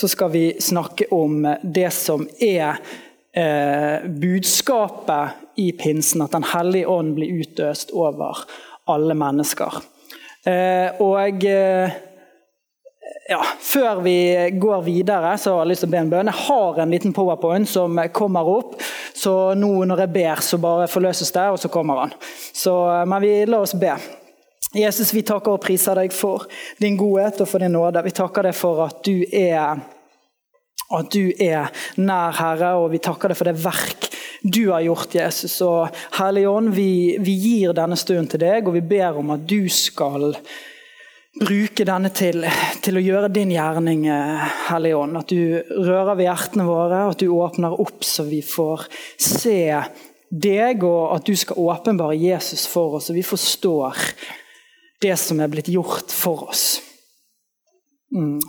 så 0.00 0.08
skal 0.08 0.30
vi 0.30 0.60
snakke 0.60 1.04
om 1.10 1.42
det 1.62 1.90
som 1.92 2.22
er 2.40 2.78
eh, 3.36 4.06
budskapet 4.08 5.28
i 5.60 5.72
pinsen, 5.72 6.22
at 6.24 6.32
Den 6.32 6.46
hellige 6.54 6.88
ånd 6.88 7.14
blir 7.18 7.42
utøst 7.42 7.92
over 7.92 8.38
alle 8.88 9.14
mennesker. 9.14 9.76
Eh, 10.48 11.02
og 11.04 11.44
eh, 11.44 11.98
ja, 13.28 13.42
Før 13.60 14.00
vi 14.00 14.16
går 14.56 14.86
videre, 14.88 15.34
så 15.38 15.52
har 15.52 15.66
jeg 15.66 15.74
lyst 15.74 15.84
til 15.84 15.90
å 15.90 15.92
be 15.92 16.00
en 16.00 16.14
bønn. 16.14 16.32
Jeg 16.32 16.46
har 16.46 16.80
en 16.80 16.96
liten 16.96 17.12
powerpoint 17.12 17.68
som 17.68 18.00
kommer 18.16 18.48
opp. 18.48 18.78
Så 19.14 19.52
nå 19.52 19.74
når 19.84 20.06
jeg 20.06 20.14
ber, 20.16 20.40
så 20.40 20.56
bare 20.64 20.88
forløses 20.88 21.36
det, 21.36 21.44
og 21.52 21.60
så 21.60 21.68
kommer 21.68 22.06
han. 22.06 22.16
Så, 22.56 22.72
men 23.04 23.20
vi 23.20 23.34
la 23.44 23.60
oss 23.60 23.76
be. 23.76 23.92
Jesus, 24.74 25.10
vi 25.14 25.24
takker 25.26 25.56
og 25.56 25.64
priser 25.64 25.98
deg 25.98 26.12
for 26.14 26.46
din 26.78 26.98
godhet 26.98 27.40
og 27.42 27.48
for 27.50 27.62
din 27.62 27.72
nåde. 27.74 28.04
Vi 28.06 28.14
takker 28.14 28.46
deg 28.46 28.54
for 28.54 28.84
at 28.84 29.00
du 29.02 29.24
er, 29.34 29.80
at 30.94 31.10
du 31.10 31.32
er 31.42 31.72
nær, 31.98 32.36
Herre, 32.38 32.76
og 32.78 32.92
vi 32.92 33.02
takker 33.02 33.32
deg 33.32 33.40
for 33.40 33.50
det 33.50 33.58
verk 33.64 34.10
du 34.42 34.70
har 34.70 34.80
gjort, 34.86 35.14
Jesus. 35.14 35.58
Og 35.66 35.88
Hellige 36.16 36.48
Ånd, 36.48 36.70
vi, 36.74 37.16
vi 37.20 37.34
gir 37.34 37.74
denne 37.76 37.98
stunden 37.98 38.30
til 38.30 38.40
deg, 38.40 38.68
og 38.68 38.78
vi 38.78 38.84
ber 38.94 39.18
om 39.20 39.34
at 39.34 39.42
du 39.48 39.66
skal 39.72 40.30
bruke 41.40 41.86
denne 41.86 42.10
til, 42.14 42.46
til 42.82 42.98
å 42.98 43.02
gjøre 43.04 43.30
din 43.34 43.52
gjerning, 43.54 44.06
Hellige 44.70 45.00
Ånd. 45.02 45.18
At 45.20 45.34
du 45.34 45.82
rører 45.82 46.14
ved 46.14 46.28
hjertene 46.28 46.68
våre, 46.68 47.04
at 47.10 47.20
du 47.20 47.28
åpner 47.34 47.74
opp 47.74 48.06
så 48.06 48.26
vi 48.28 48.40
får 48.46 48.86
se 49.18 49.60
deg, 50.30 50.86
og 50.86 51.16
at 51.18 51.26
du 51.26 51.34
skal 51.36 51.58
åpenbare 51.58 52.16
Jesus 52.18 52.68
for 52.70 53.00
oss, 53.00 53.10
og 53.10 53.18
vi 53.18 53.26
forstår 53.26 53.98
det 55.00 55.16
som 55.16 55.40
er 55.40 55.48
blitt 55.48 55.68
gjort 55.72 56.12
for 56.12 56.48
oss. 56.50 56.80
Mm. 58.14 58.40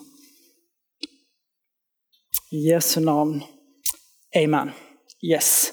I 2.51 2.69
Jesu 2.71 2.99
navn. 2.99 3.43
Amen. 4.35 4.71
Yes. 5.21 5.71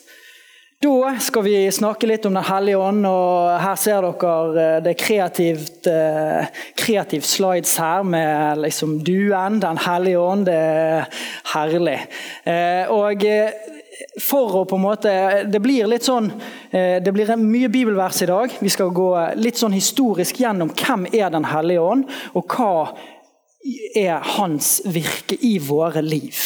Da 0.81 1.17
skal 1.19 1.43
vi 1.43 1.71
snakke 1.75 2.06
litt 2.06 2.27
om 2.29 2.37
Den 2.39 2.45
hellige 2.47 2.79
ånd. 2.79 3.06
og 3.06 3.56
Her 3.59 3.79
ser 3.83 4.05
dere 4.05 4.34
eh, 4.62 4.77
det 4.84 4.93
er 4.93 5.01
kreativt, 5.01 5.89
eh, 5.91 6.47
kreativ 6.79 7.27
slides 7.27 7.73
her 7.83 8.05
med 8.06 8.62
liksom 8.62 9.01
duen, 9.03 9.59
Den 9.59 9.81
hellige 9.83 10.21
ånd. 10.23 10.47
Det 10.47 10.55
er 10.55 11.25
herlig. 11.55 11.99
Eh, 12.45 12.87
og 12.95 13.27
for 14.22 14.60
å 14.60 14.64
på 14.68 14.77
en 14.78 14.84
måte 14.84 15.12
Det 15.50 15.60
blir 15.62 15.88
litt 15.91 16.06
sånn 16.06 16.28
Det 16.70 17.12
blir 17.14 17.32
mye 17.41 17.70
bibelvers 17.72 18.22
i 18.22 18.28
dag. 18.30 18.52
Vi 18.60 18.70
skal 18.70 18.92
gå 18.94 19.10
litt 19.41 19.58
sånn 19.58 19.74
historisk 19.74 20.41
gjennom 20.42 20.70
hvem 20.74 21.08
er 21.12 21.30
Den 21.34 21.48
hellige 21.50 21.82
ånd, 21.82 22.04
og 22.34 22.54
hva 22.54 22.72
er 23.98 24.22
hans 24.38 24.78
virke 24.86 25.36
i 25.44 25.58
våre 25.58 26.02
liv. 26.02 26.36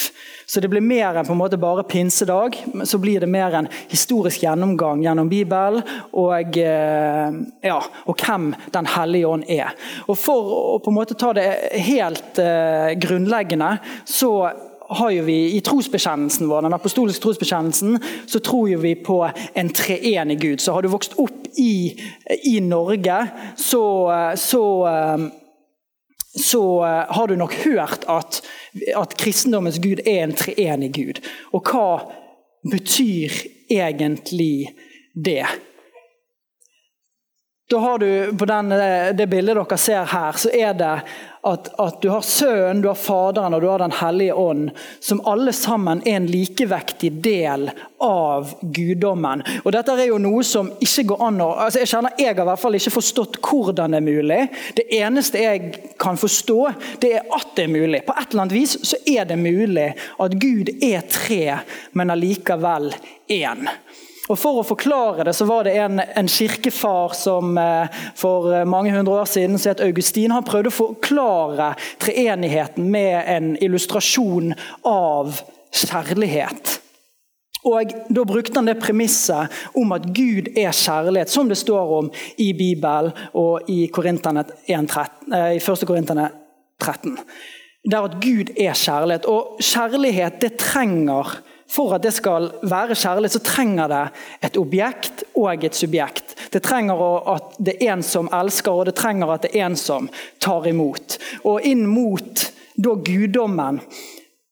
Så 0.46 0.60
det 0.60 0.68
blir 0.68 0.84
mer 0.84 1.16
enn 1.16 1.26
på 1.26 1.32
en 1.32 1.40
måte 1.40 1.58
bare 1.60 1.84
pinsedag. 1.88 2.56
Så 2.84 2.98
blir 2.98 3.22
det 3.22 3.28
mer 3.30 3.54
en 3.56 3.68
historisk 3.88 4.42
gjennomgang 4.42 5.04
gjennom 5.04 5.30
Bibelen 5.30 5.80
og, 6.12 6.58
ja, 6.58 7.78
og 8.04 8.26
hvem 8.26 8.50
Den 8.74 8.88
hellige 8.92 9.30
ånd 9.30 9.46
er. 9.48 9.72
Og 10.08 10.18
For 10.18 10.52
å 10.58 10.80
på 10.82 10.92
en 10.92 10.98
måte 10.98 11.16
ta 11.16 11.32
det 11.36 11.46
helt 11.86 12.40
uh, 12.42 12.92
grunnleggende, 13.00 13.76
så 14.04 14.32
har 14.98 15.10
jo 15.14 15.24
vi 15.26 15.38
I 15.56 15.60
trosbekjennelsen 15.64 16.48
vår, 16.50 16.66
den 16.66 16.76
apostoliske 16.76 17.22
trosbekjennelsen 17.22 17.98
så 18.26 18.40
tror 18.44 18.70
jo 18.70 18.80
vi 18.82 18.94
på 18.94 19.18
en 19.54 19.70
treenig 19.74 20.40
Gud. 20.40 20.60
Så 20.60 20.72
har 20.72 20.82
du 20.82 20.90
vokst 20.92 21.14
opp 21.20 21.46
i, 21.60 21.94
i 22.48 22.58
Norge, 22.64 23.18
så, 23.56 23.84
så 24.36 24.64
så 26.34 26.80
har 27.08 27.26
du 27.28 27.36
nok 27.36 27.54
hørt 27.54 28.04
at, 28.08 28.40
at, 28.96 29.16
kristendommens 29.20 29.78
gud 29.78 30.00
er 30.06 30.22
en 30.24 30.32
treenig 30.32 30.92
gud. 30.96 31.20
Og 31.52 31.68
hva 31.68 32.08
betyr 32.72 33.34
egentlig 33.70 34.72
det? 35.12 35.44
Da 37.70 37.78
har 37.78 37.98
du 37.98 38.36
På 38.38 38.48
den, 38.48 38.72
det 39.16 39.28
bildet 39.28 39.56
dere 39.56 39.78
ser 39.78 40.08
her, 40.08 40.32
så 40.36 40.48
er 40.52 40.72
det 40.72 40.94
at, 41.44 41.80
at, 41.80 42.02
du 42.02 42.08
har 42.08 42.20
Sønnen, 42.20 42.82
du 42.82 42.88
har 42.88 42.94
Faderen 42.94 43.54
og 43.54 43.60
du 43.60 43.66
har 43.66 43.78
Den 43.82 43.92
hellige 43.92 44.34
ånd, 44.34 44.70
som 45.00 45.20
alle 45.26 45.52
sammen 45.52 46.02
er 46.06 46.20
en 46.20 46.26
likevektig 46.30 47.10
del 47.24 47.70
av 47.98 48.52
guddommen. 48.62 49.42
Og 49.64 49.72
Dette 49.74 49.96
er 49.98 50.12
jo 50.12 50.20
noe 50.22 50.44
som 50.46 50.70
ikke 50.78 51.04
går 51.10 51.24
an 51.26 51.42
å 51.42 51.48
altså 51.64 51.82
Jeg 51.82 51.90
kjenner 51.90 52.14
jeg 52.22 52.36
har 52.36 52.44
i 52.44 52.50
hvert 52.52 52.62
fall 52.62 52.78
ikke 52.78 52.94
forstått 52.94 53.40
hvordan 53.42 53.96
det 53.96 53.98
er 53.98 54.06
mulig. 54.06 54.40
Det 54.78 54.86
eneste 55.00 55.42
jeg 55.42 55.72
kan 55.98 56.20
forstå, 56.20 56.60
det 57.02 57.10
er 57.18 57.26
at 57.34 57.56
det 57.58 57.66
er 57.66 57.74
mulig. 57.74 58.04
På 58.06 58.14
et 58.14 58.30
eller 58.30 58.44
annet 58.44 58.58
vis 58.60 58.76
så 58.86 59.02
er 59.02 59.26
det 59.26 59.40
mulig 59.40 59.88
at 60.22 60.38
Gud 60.38 60.70
er 60.78 61.02
tre, 61.10 61.58
men 61.98 62.14
allikevel 62.14 62.92
én. 63.32 63.66
Og 64.30 64.38
For 64.38 64.60
å 64.60 64.66
forklare 64.66 65.24
det 65.26 65.34
så 65.34 65.46
var 65.48 65.66
det 65.66 65.74
en, 65.82 65.98
en 65.98 66.28
kirkefar 66.30 67.16
som 67.18 67.56
eh, 67.58 68.02
for 68.18 68.52
eh, 68.54 68.68
mange 68.68 68.92
hundre 68.94 69.16
år 69.18 69.26
siden 69.30 69.58
som 69.58 69.72
het 69.72 69.82
Augustin. 69.82 70.34
Han 70.34 70.46
prøvde 70.46 70.70
å 70.70 70.76
forklare 70.76 71.72
treenigheten 72.02 72.86
med 72.92 73.18
en 73.26 73.50
illustrasjon 73.58 74.54
av 74.86 75.42
kjærlighet. 75.74 76.78
Og 77.66 77.92
Da 78.10 78.24
brukte 78.26 78.58
han 78.58 78.66
det 78.66 78.80
premisset 78.82 79.50
om 79.78 79.92
at 79.94 80.08
Gud 80.14 80.50
er 80.58 80.74
kjærlighet, 80.74 81.30
som 81.30 81.50
det 81.50 81.58
står 81.60 81.92
om 81.98 82.10
i 82.42 82.50
Bibelen 82.58 83.12
og 83.38 83.70
i, 83.70 83.84
1, 83.86 84.26
1, 84.66 84.96
1. 85.30 85.86
Korinterne 85.86 86.30
13. 86.82 87.18
Der 87.90 88.06
at 88.06 88.18
Gud 88.22 88.50
er 88.58 88.74
kjærlighet. 88.74 89.26
Og 89.30 89.62
kjærlighet 89.62 90.40
det 90.42 90.56
trenger 90.58 91.38
for 91.72 91.96
at 91.96 92.04
det 92.04 92.12
skal 92.12 92.50
være 92.68 92.96
kjærlig, 92.98 93.30
så 93.32 93.40
trenger 93.44 93.88
det 93.88 94.02
et 94.44 94.58
objekt 94.60 95.24
og 95.32 95.64
et 95.64 95.76
subjekt. 95.76 96.36
Det 96.52 96.60
trenger 96.64 97.00
at 97.32 97.56
det 97.58 97.78
er 97.80 97.94
en 97.94 98.04
som 98.04 98.28
elsker, 98.32 98.72
og 98.72 98.88
det 98.90 98.96
trenger 98.98 99.32
at 99.32 99.46
det 99.46 99.54
er 99.56 99.70
en 99.70 99.78
som 99.80 100.10
tar 100.42 100.68
imot. 100.68 101.16
Og 101.48 101.64
inn 101.64 101.86
mot 101.88 102.48
da 102.76 102.96
guddommen 103.04 103.80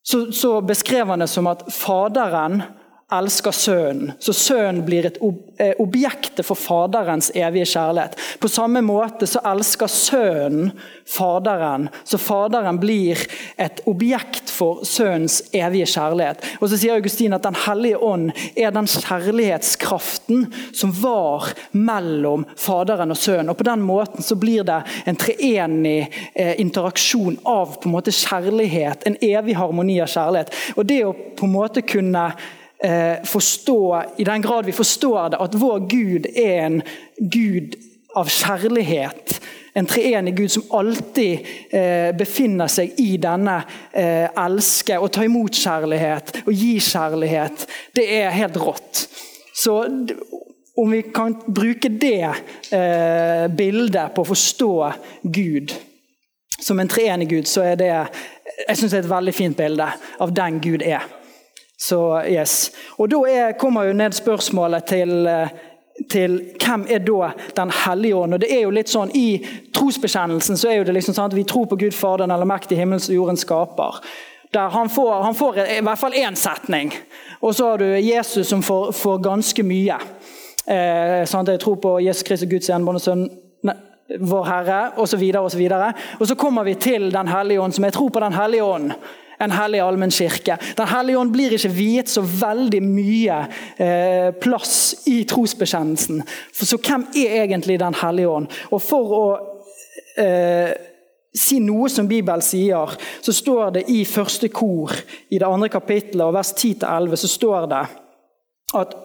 så, 0.02 0.32
så 0.32 0.60
beskrev 0.64 1.12
han 1.12 1.22
det 1.22 1.28
som 1.30 1.48
at 1.50 1.66
Faderen 1.72 2.62
elsker 3.12 3.54
Sønnen. 3.56 4.12
Så 4.18 4.34
Sønnen 4.36 4.84
blir 4.86 5.06
et 5.06 5.20
objektet 5.20 5.50
objekt 5.78 6.40
for 6.46 6.54
Faderens 6.56 7.30
evige 7.34 7.66
kjærlighet. 7.66 8.16
På 8.40 8.48
samme 8.48 8.80
måte 8.82 9.26
så 9.26 9.40
elsker 9.44 9.86
Sønnen 9.86 10.70
Faderen, 11.10 11.88
så 12.04 12.18
Faderen 12.18 12.78
blir 12.80 13.18
et 13.58 13.80
objekt 13.86 14.50
for 14.50 14.84
Sønnens 14.84 15.42
evige 15.52 15.86
kjærlighet. 15.90 16.44
Og 16.60 16.70
så 16.70 16.78
sier 16.78 16.94
Augustin 16.94 17.34
at 17.34 17.42
Den 17.42 17.56
hellige 17.66 17.98
ånd 17.98 18.30
er 18.56 18.70
den 18.70 18.86
kjærlighetskraften 18.86 20.46
som 20.72 20.92
var 21.02 21.50
mellom 21.72 22.46
Faderen 22.56 23.10
og 23.10 23.18
Sønnen. 23.18 23.50
Og 23.50 23.58
På 23.58 23.66
den 23.66 23.82
måten 23.82 24.22
så 24.22 24.36
blir 24.36 24.64
det 24.64 24.82
en 25.06 25.16
treenig 25.16 26.08
eh, 26.34 26.54
interaksjon 26.60 27.38
av 27.44 27.80
på 27.80 27.88
en 27.88 27.96
måte 27.96 28.14
kjærlighet, 28.14 29.04
en 29.06 29.18
evig 29.20 29.56
harmoni 29.58 30.00
av 30.00 30.08
kjærlighet. 30.08 30.54
Og 30.76 30.86
det 30.86 31.02
å 31.04 31.12
på 31.12 31.48
en 31.48 31.54
måte 31.54 31.82
kunne 31.82 32.30
eh, 32.30 32.59
forstå, 33.28 33.80
i 34.16 34.24
den 34.24 34.40
grad 34.40 34.64
vi 34.64 34.72
forstår 34.72 35.34
det, 35.34 35.40
at 35.44 35.56
vår 35.60 35.82
Gud 35.90 36.28
er 36.32 36.62
en 36.64 36.78
Gud 37.18 37.74
av 38.16 38.30
kjærlighet. 38.32 39.40
En 39.72 39.86
treenig 39.86 40.34
Gud 40.36 40.50
som 40.50 40.64
alltid 40.74 41.46
eh, 41.70 42.10
befinner 42.16 42.70
seg 42.70 42.96
i 42.98 43.14
denne 43.22 43.60
eh, 43.92 44.26
elske 44.26 44.98
og 44.98 45.12
ta 45.14 45.24
imot 45.26 45.54
kjærlighet 45.54 46.40
og 46.42 46.50
gi 46.54 46.72
kjærlighet. 46.82 47.66
Det 47.94 48.06
er 48.16 48.34
helt 48.34 48.58
rått. 48.58 49.04
Så 49.54 49.76
om 50.80 50.90
vi 50.90 51.04
kan 51.14 51.36
bruke 51.46 51.92
det 51.92 52.26
eh, 52.74 53.46
bildet 53.54 54.16
på 54.16 54.24
å 54.24 54.30
forstå 54.32 54.74
Gud 55.22 55.76
som 56.60 56.80
en 56.80 56.90
treenig 56.90 57.30
Gud, 57.30 57.48
så 57.48 57.62
er 57.70 57.78
det 57.80 57.88
jeg 57.90 58.76
synes 58.76 58.90
det 58.90 58.98
er 58.98 59.06
et 59.06 59.14
veldig 59.14 59.32
fint 59.32 59.56
bilde 59.56 59.86
av 60.20 60.32
den 60.36 60.58
Gud 60.60 60.82
er. 60.84 61.06
Så 61.80 62.22
yes. 62.28 62.72
Og 62.98 63.10
Da 63.10 63.16
er, 63.28 63.52
kommer 63.52 63.88
jo 63.88 63.92
ned 63.96 64.12
spørsmålet 64.12 64.84
til, 64.84 65.26
eh, 65.26 65.48
til 66.10 66.40
hvem 66.60 66.86
er 66.90 66.98
da 66.98 67.30
Den 67.56 67.70
hellige 67.86 68.16
ånd. 68.16 68.34
Og 68.34 68.40
det 68.40 68.52
er 68.52 68.62
jo 68.62 68.70
litt 68.70 68.88
sånn, 68.88 69.10
I 69.16 69.40
trosbekjennelsen 69.72 70.56
så 70.56 70.68
er 70.68 70.76
jo 70.76 70.84
det 70.84 70.94
liksom 70.94 71.14
sånn 71.14 71.30
at 71.32 71.36
vi 71.36 71.44
tror 71.44 71.66
på 71.66 71.78
Gud 71.80 71.94
Faderen 71.94 72.30
eller 72.30 72.44
allmektige 72.44 72.78
himmels 72.78 73.08
og 73.08 73.14
jordens 73.14 73.40
skaper. 73.40 74.00
Der 74.52 74.68
han 74.68 74.88
får, 74.88 75.22
han 75.22 75.34
får 75.34 75.58
i 75.58 75.80
hvert 75.80 75.98
fall 75.98 76.12
én 76.12 76.36
setning. 76.36 76.92
Og 77.40 77.54
så 77.54 77.70
har 77.70 77.78
du 77.78 77.86
Jesus 77.96 78.48
som 78.48 78.62
får, 78.62 78.92
får 78.92 79.18
ganske 79.18 79.62
mye. 79.62 79.96
Eh, 80.66 81.24
sant? 81.24 81.48
jeg 81.48 81.60
tror 81.60 81.76
på 81.76 82.00
Jesus 82.00 82.22
Kristus, 82.22 82.50
Guds 82.50 82.68
enbårne 82.68 83.00
sønn, 83.00 83.30
vår 84.20 84.44
Herre, 84.44 84.80
osv. 84.96 85.22
Og, 85.38 85.50
så 85.50 85.58
videre, 85.58 85.92
og, 86.18 86.26
så 86.26 86.34
kommer 86.34 86.64
vi 86.64 86.74
til 86.74 87.12
Den 87.12 87.28
hellige 87.28 87.60
ånd, 87.60 87.72
som 87.72 87.84
jeg 87.84 87.92
tror 87.92 88.08
på 88.08 88.20
Den 88.20 88.32
hellige 88.32 88.64
ånd 88.64 88.92
en 89.40 89.54
hellig 89.54 89.80
allmenn 89.80 90.12
kirke. 90.12 90.58
Den 90.76 90.90
hellige 90.90 91.18
ånd 91.18 91.32
blir 91.32 91.54
ikke 91.56 91.72
viet 91.72 92.12
så 92.12 92.22
veldig 92.22 92.82
mye 92.84 93.38
eh, 93.80 94.28
plass 94.40 95.06
i 95.10 95.22
trosbekjennelsen. 95.28 96.22
Så 96.52 96.78
hvem 96.78 97.08
er 97.16 97.42
egentlig 97.44 97.80
Den 97.80 97.96
hellige 97.96 98.28
ånd? 98.28 98.50
Og 98.70 98.82
for 98.84 99.16
å 99.16 99.24
eh, 100.20 100.72
si 101.32 101.60
noe 101.62 101.88
som 101.88 102.08
Bibelen 102.10 102.42
sier, 102.44 102.96
så 103.22 103.32
står 103.32 103.76
det 103.78 103.86
i 103.92 104.02
første 104.04 104.50
kor 104.52 104.92
i 105.30 105.38
det 105.38 105.46
andre 105.46 105.70
kapittelet, 105.72 106.26
og 106.26 106.34
vers 106.34 106.52
10-11, 106.52 107.16
så 107.22 107.30
står 107.30 107.68
det 107.70 107.84
at 108.80 108.96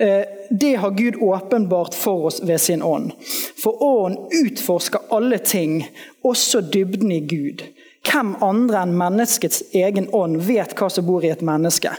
eh, 0.00 0.22
det 0.50 0.74
har 0.80 0.96
Gud 0.96 1.20
åpenbart 1.20 1.94
for 1.98 2.30
oss 2.30 2.40
ved 2.42 2.62
sin 2.62 2.82
ånd. 2.82 3.12
For 3.60 3.82
ånd 3.82 4.32
utforsker 4.44 5.10
alle 5.14 5.38
ting, 5.38 5.82
også 6.24 6.62
dybden 6.72 7.12
i 7.12 7.20
Gud. 7.26 7.66
Hvem 8.04 8.34
andre 8.44 8.82
enn 8.84 8.96
menneskets 8.98 9.62
egen 9.74 10.10
ånd 10.12 10.42
vet 10.44 10.74
hva 10.78 10.90
som 10.92 11.06
bor 11.06 11.24
i 11.24 11.32
et 11.32 11.44
menneske? 11.44 11.94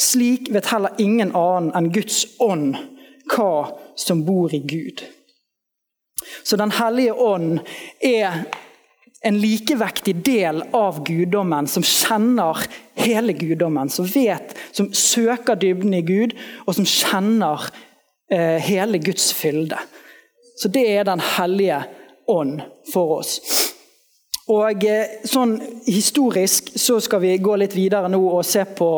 Slik 0.00 0.50
vet 0.54 0.70
heller 0.72 0.96
ingen 0.98 1.34
annen 1.36 1.70
enn 1.76 1.92
Guds 1.94 2.24
ånd 2.42 2.74
hva 3.30 3.76
som 3.96 4.24
bor 4.26 4.54
i 4.54 4.60
Gud. 4.60 5.04
Så 6.42 6.56
Den 6.56 6.70
hellige 6.70 7.12
ånd 7.12 7.60
er 8.00 8.44
en 9.24 9.38
likevektig 9.40 10.14
del 10.24 10.62
av 10.72 11.04
guddommen, 11.04 11.66
som 11.66 11.82
kjenner 11.82 12.58
hele 12.94 13.32
guddommen. 13.32 13.88
Som 13.88 14.06
vet, 14.06 14.52
som 14.72 14.92
søker 14.92 15.56
dybden 15.56 15.94
i 15.94 16.02
Gud, 16.04 16.34
og 16.66 16.76
som 16.76 16.84
kjenner 16.88 17.70
eh, 18.30 18.60
hele 18.60 19.00
Guds 19.00 19.32
fylde. 19.32 19.78
Så 20.60 20.68
det 20.68 20.84
er 20.92 21.04
Den 21.04 21.20
hellige 21.20 21.84
ånd 22.28 22.60
for 22.92 23.20
oss. 23.20 23.63
Og 24.52 24.84
eh, 24.84 25.20
sånn 25.24 25.54
Historisk 25.88 26.74
så 26.80 26.98
skal 27.00 27.22
vi 27.22 27.36
gå 27.40 27.56
litt 27.60 27.76
videre 27.76 28.10
nå 28.12 28.20
og 28.20 28.44
se 28.44 28.64
på, 28.76 28.90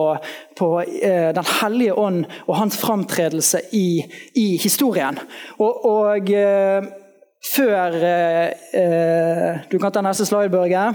på 0.59 0.71
eh, 0.83 1.31
Den 1.37 1.49
hellige 1.61 1.95
ånd 2.03 2.25
og 2.47 2.59
hans 2.59 2.79
framtredelse 2.81 3.63
i, 3.79 4.03
i 4.35 4.49
historien. 4.63 5.19
Og, 5.59 5.87
og 5.87 6.33
eh, 6.35 6.89
før 7.47 7.99
eh, 8.11 9.63
Du 9.71 9.79
kan 9.79 9.95
ta 9.95 10.03
neste 10.03 10.27
slide, 10.27 10.51
Børge. 10.51 10.89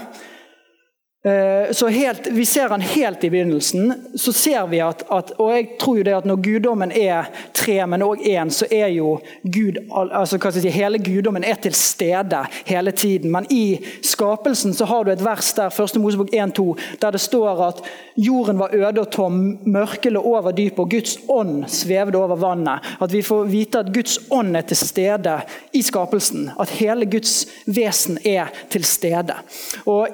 Eh, 1.24 1.72
så 1.72 1.88
helt, 1.88 2.28
Vi 2.28 2.46
ser 2.46 2.70
han 2.70 2.82
helt 2.82 3.24
i 3.24 3.30
begynnelsen. 3.30 3.94
så 4.16 4.34
ser 4.34 4.68
vi 4.68 4.80
at, 4.80 5.04
at, 5.10 5.32
og 5.32 5.52
jeg 5.54 5.68
tror 5.80 5.98
jo 5.98 6.04
det 6.04 6.16
at 6.18 6.26
Når 6.26 6.36
guddommen 6.36 6.92
er 6.92 7.30
tre, 7.54 7.86
men 7.88 8.02
òg 8.02 8.24
én, 8.26 8.50
så 8.50 8.66
er 8.72 8.88
jo 8.88 9.20
Gud, 9.44 9.78
altså 9.92 10.38
hva 10.38 10.50
skal 10.50 10.64
jeg 10.64 10.74
si, 10.74 10.80
hele 10.80 10.98
guddommen 10.98 11.44
er 11.44 11.60
til 11.62 11.74
stede 11.78 12.40
hele 12.66 12.92
tiden. 12.92 13.32
Men 13.32 13.46
i 13.50 13.78
skapelsen 14.02 14.74
så 14.74 14.86
har 14.86 15.04
du 15.04 15.12
et 15.12 15.26
vers 15.26 15.54
der, 15.54 15.70
1. 15.70 16.02
Mosebok 16.02 16.34
1-2, 16.34 16.66
der 17.02 17.12
det 17.12 17.22
står 17.22 17.62
at 17.68 17.84
jorden 18.18 18.60
var 18.60 18.74
øde 18.74 19.02
og 19.02 19.12
tom, 19.12 19.60
mørket 19.66 20.18
over 20.18 20.52
dypet, 20.52 20.80
og 20.80 20.90
Guds 20.90 21.18
ånd 21.30 21.68
svevde 21.68 22.18
over 22.18 22.36
vannet. 22.36 22.82
At 23.02 23.14
vi 23.14 23.22
får 23.22 23.44
vite 23.44 23.80
at 23.80 23.94
Guds 23.94 24.18
ånd 24.32 24.58
er 24.58 24.62
til 24.62 24.78
stede 24.78 25.38
i 25.74 25.82
skapelsen. 25.82 26.50
At 26.60 26.70
hele 26.82 27.06
Guds 27.06 27.46
vesen 27.68 28.18
er 28.26 28.50
til 28.70 28.84
stede. 28.84 29.38
Og 29.86 30.08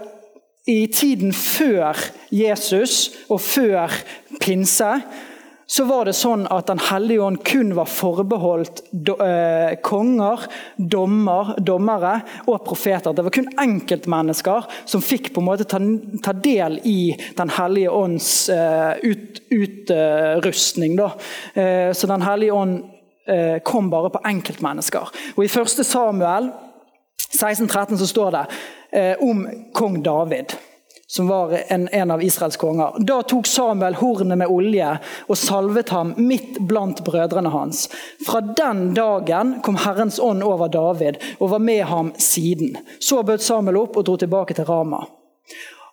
i 0.68 0.88
tiden 0.92 1.34
før 1.34 1.96
Jesus 2.32 3.16
og 3.32 3.42
før 3.42 3.94
pinse 4.42 4.92
så 5.68 5.84
var 5.84 6.08
det 6.08 6.16
sånn 6.16 6.46
at 6.52 6.70
Den 6.70 6.80
hellige 6.80 7.24
ånd 7.24 7.42
kun 7.46 7.74
var 7.76 7.90
forbeholdt 7.92 8.86
do, 8.92 9.18
eh, 9.20 9.76
konger, 9.84 10.46
dommer, 10.78 11.58
dommere 11.60 12.14
og 12.48 12.64
profeter. 12.64 13.12
Det 13.12 13.26
var 13.26 13.36
kun 13.36 13.50
enkeltmennesker 13.60 14.68
som 14.86 15.04
fikk 15.04 15.34
på 15.34 15.44
en 15.44 15.50
måte 15.50 15.68
ta, 15.68 15.82
ta 16.24 16.32
del 16.32 16.80
i 16.88 17.16
Den 17.36 17.52
hellige 17.52 17.92
ånds 17.92 18.50
eh, 18.50 18.96
ut, 19.04 19.42
utrustning. 19.52 20.96
Eh, 21.00 21.92
så 21.92 22.08
Den 22.08 22.24
hellige 22.24 22.54
ånd 22.56 22.80
eh, 23.28 23.60
kom 23.60 23.92
bare 23.92 24.10
på 24.10 24.24
enkeltmennesker. 24.24 25.12
Og 25.36 25.44
I 25.44 25.52
1. 25.52 25.84
Samuel 25.84 26.52
1613 27.28 27.98
så 28.00 28.08
står 28.08 28.32
det 28.32 28.48
om 29.20 29.48
kong 29.74 30.02
David 30.04 30.54
som 31.10 31.28
var 31.28 31.60
en, 31.68 31.88
en, 31.88 32.12
av 32.12 32.24
Israels 32.24 32.58
konger. 32.58 32.94
Da 33.00 33.24
tok 33.24 33.48
Samuel 33.48 33.96
hornet 33.96 34.38
med 34.38 34.52
olje 34.52 34.90
og 35.28 35.38
salvet 35.40 35.90
ham 35.96 36.12
midt 36.18 36.60
blant 36.68 37.00
brødrene 37.06 37.50
hans. 37.50 37.88
Fra 38.28 38.42
den 38.42 38.92
dagen 38.94 39.56
kom 39.64 39.80
Herrens 39.80 40.20
ånd 40.20 40.44
over 40.44 40.68
David 40.68 41.22
og 41.40 41.54
var 41.56 41.64
med 41.64 41.86
ham 41.88 42.12
siden. 42.18 42.76
Så 43.00 43.24
bød 43.24 43.42
Samuel 43.42 43.80
opp 43.86 43.96
og 43.98 44.06
dro 44.06 44.18
tilbake 44.20 44.58
til 44.58 44.68
Rama. 44.68 45.06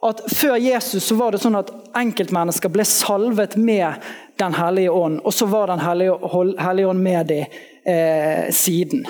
At 0.02 0.20
Før 0.26 0.58
Jesus 0.58 1.06
så 1.06 1.14
var 1.14 1.32
det 1.32 1.40
sånn 1.40 1.62
at 1.62 1.70
enkeltmennesker 1.96 2.74
ble 2.74 2.84
salvet 2.84 3.56
med 3.56 4.02
Den 4.36 4.54
hellige 4.58 4.90
ånd, 4.90 5.20
og 5.22 5.32
så 5.32 5.46
var 5.46 5.70
Den 5.70 5.80
hellige 6.58 6.88
ånd 6.90 7.00
med 7.00 7.26
dem 7.30 7.44
eh, 7.86 8.50
siden. 8.50 9.06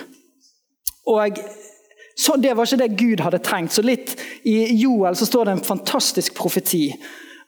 Og 1.09 1.39
så 2.15 2.37
Det 2.37 2.55
var 2.55 2.67
ikke 2.67 2.77
det 2.77 2.97
Gud 2.99 3.21
hadde 3.21 3.39
tenkt. 3.43 3.73
Så 3.75 3.83
litt 3.83 4.15
I 4.47 4.69
Joel 4.79 5.17
så 5.17 5.27
står 5.27 5.45
det 5.45 5.53
en 5.57 5.65
fantastisk 5.67 6.35
profeti 6.39 6.87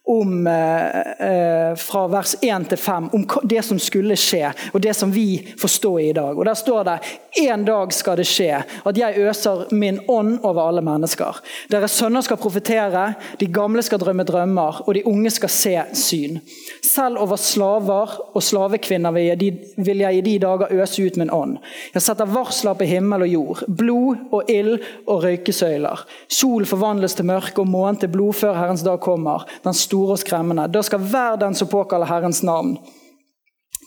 om, 0.07 0.47
eh, 0.47 1.01
eh 1.29 1.75
fra 1.77 2.07
vers 2.07 2.37
1 2.43 2.69
til 2.69 2.79
5 2.79 3.09
om 3.13 3.27
det 3.45 3.65
som 3.65 3.79
skulle 3.79 4.17
skje, 4.17 4.53
og 4.73 4.81
det 4.81 4.95
som 4.97 5.13
vi 5.13 5.55
får 5.59 5.69
stå 5.69 5.99
i 5.99 6.07
i 6.09 6.13
dag. 6.13 6.39
Og 6.39 6.45
Der 6.45 6.55
står 6.55 6.85
det 6.85 6.99
en 7.37 7.65
dag 7.65 7.93
skal 7.93 8.17
det 8.17 8.27
skje 8.27 8.63
at 8.87 8.97
jeg 8.99 9.19
øser 9.19 9.67
min 9.75 9.99
ånd 10.09 10.39
over 10.43 10.69
alle 10.69 10.83
mennesker. 10.85 11.41
Deres 11.71 11.97
sønner 11.99 12.25
skal 12.25 12.39
profetere, 12.41 13.15
de 13.41 13.47
gamle 13.47 13.83
skal 13.85 14.01
drømme 14.01 14.25
drømmer, 14.25 14.83
og 14.87 14.95
de 14.95 15.05
unge 15.07 15.31
skal 15.31 15.53
se 15.53 15.75
syn. 15.93 16.39
Selv 16.85 17.21
over 17.21 17.37
slaver 17.37 18.15
og 18.33 18.43
slavekvinner 18.43 19.13
vil 19.13 19.99
jeg 20.01 20.17
i 20.17 20.25
de 20.25 20.39
dager 20.39 20.73
øse 20.73 21.03
ut 21.03 21.19
min 21.21 21.33
ånd. 21.33 21.59
Jeg 21.95 22.03
setter 22.03 22.31
varsler 22.31 22.79
på 22.79 22.89
himmel 22.89 23.27
og 23.27 23.33
jord, 23.33 23.65
blod 23.69 24.17
og 24.33 24.51
ild 24.53 24.79
og 25.07 25.25
røykesøyler. 25.25 26.07
Sol 26.29 26.67
forvandles 26.67 27.15
til 27.19 27.29
mørke 27.29 27.61
og 27.61 27.69
månen 27.69 28.01
til 28.01 28.13
blod 28.13 28.39
før 28.41 28.57
Herrens 28.57 28.85
dag 28.87 29.01
kommer. 29.01 29.45
Den 29.65 29.75
store 29.77 29.96
store 29.97 30.17
og 30.17 30.21
skremmende. 30.21 30.69
Da 30.69 30.83
skal 30.85 31.03
hver 31.03 31.41
den 31.41 31.55
som 31.55 31.69
påkaller 31.69 32.07
Herrens 32.07 32.43
navn, 32.43 32.77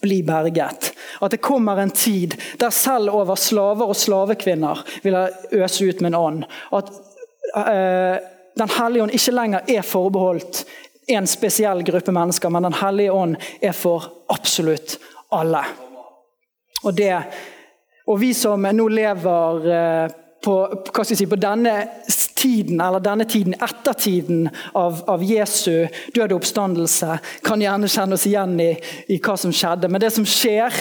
bli 0.02 0.24
berget. 0.24 0.94
At 1.22 1.32
det 1.32 1.42
kommer 1.44 1.78
en 1.78 1.92
tid 1.92 2.36
der 2.60 2.70
selv 2.70 3.12
over 3.12 3.36
slaver 3.36 3.90
og 3.90 3.96
slavekvinner 3.96 4.84
vil 5.04 5.18
jeg 5.18 5.64
øse 5.64 5.90
ut 5.90 6.02
min 6.02 6.16
ånd. 6.16 6.44
At 6.74 6.92
eh, 7.56 8.18
Den 8.60 8.70
hellige 8.70 9.04
ånd 9.04 9.14
ikke 9.14 9.32
lenger 9.32 9.62
er 9.72 9.82
forbeholdt 9.82 10.66
en 11.08 11.28
spesiell 11.28 11.84
gruppe 11.84 12.12
mennesker, 12.12 12.50
men 12.50 12.64
Den 12.64 12.74
hellige 12.74 13.12
ånd 13.12 13.36
er 13.62 13.72
for 13.72 14.04
absolutt 14.30 14.98
alle. 15.32 15.62
Og, 16.84 16.94
det, 16.94 17.14
og 18.08 18.20
vi 18.20 18.34
som 18.34 18.62
nå 18.62 18.88
lever 18.88 19.70
uh, 19.70 20.12
på, 20.44 20.56
si, 21.04 21.26
på 21.26 21.40
denne 21.40 21.76
tiden, 22.40 22.82
eller 22.82 23.04
denne 23.04 23.28
tiden, 23.30 23.56
ettertiden 23.60 24.50
av, 24.74 25.04
av 25.12 25.24
Jesu 25.24 25.88
døde 26.16 26.38
oppstandelse, 26.38 27.20
kan 27.46 27.62
gjerne 27.62 27.90
kjenne 27.92 28.16
oss 28.16 28.28
igjen 28.30 28.56
i, 28.64 28.74
i, 29.08 29.20
hva 29.20 29.36
som 29.40 29.54
skjedde. 29.56 29.90
Men 29.92 30.02
det 30.04 30.14
som 30.16 30.28
skjer 30.28 30.72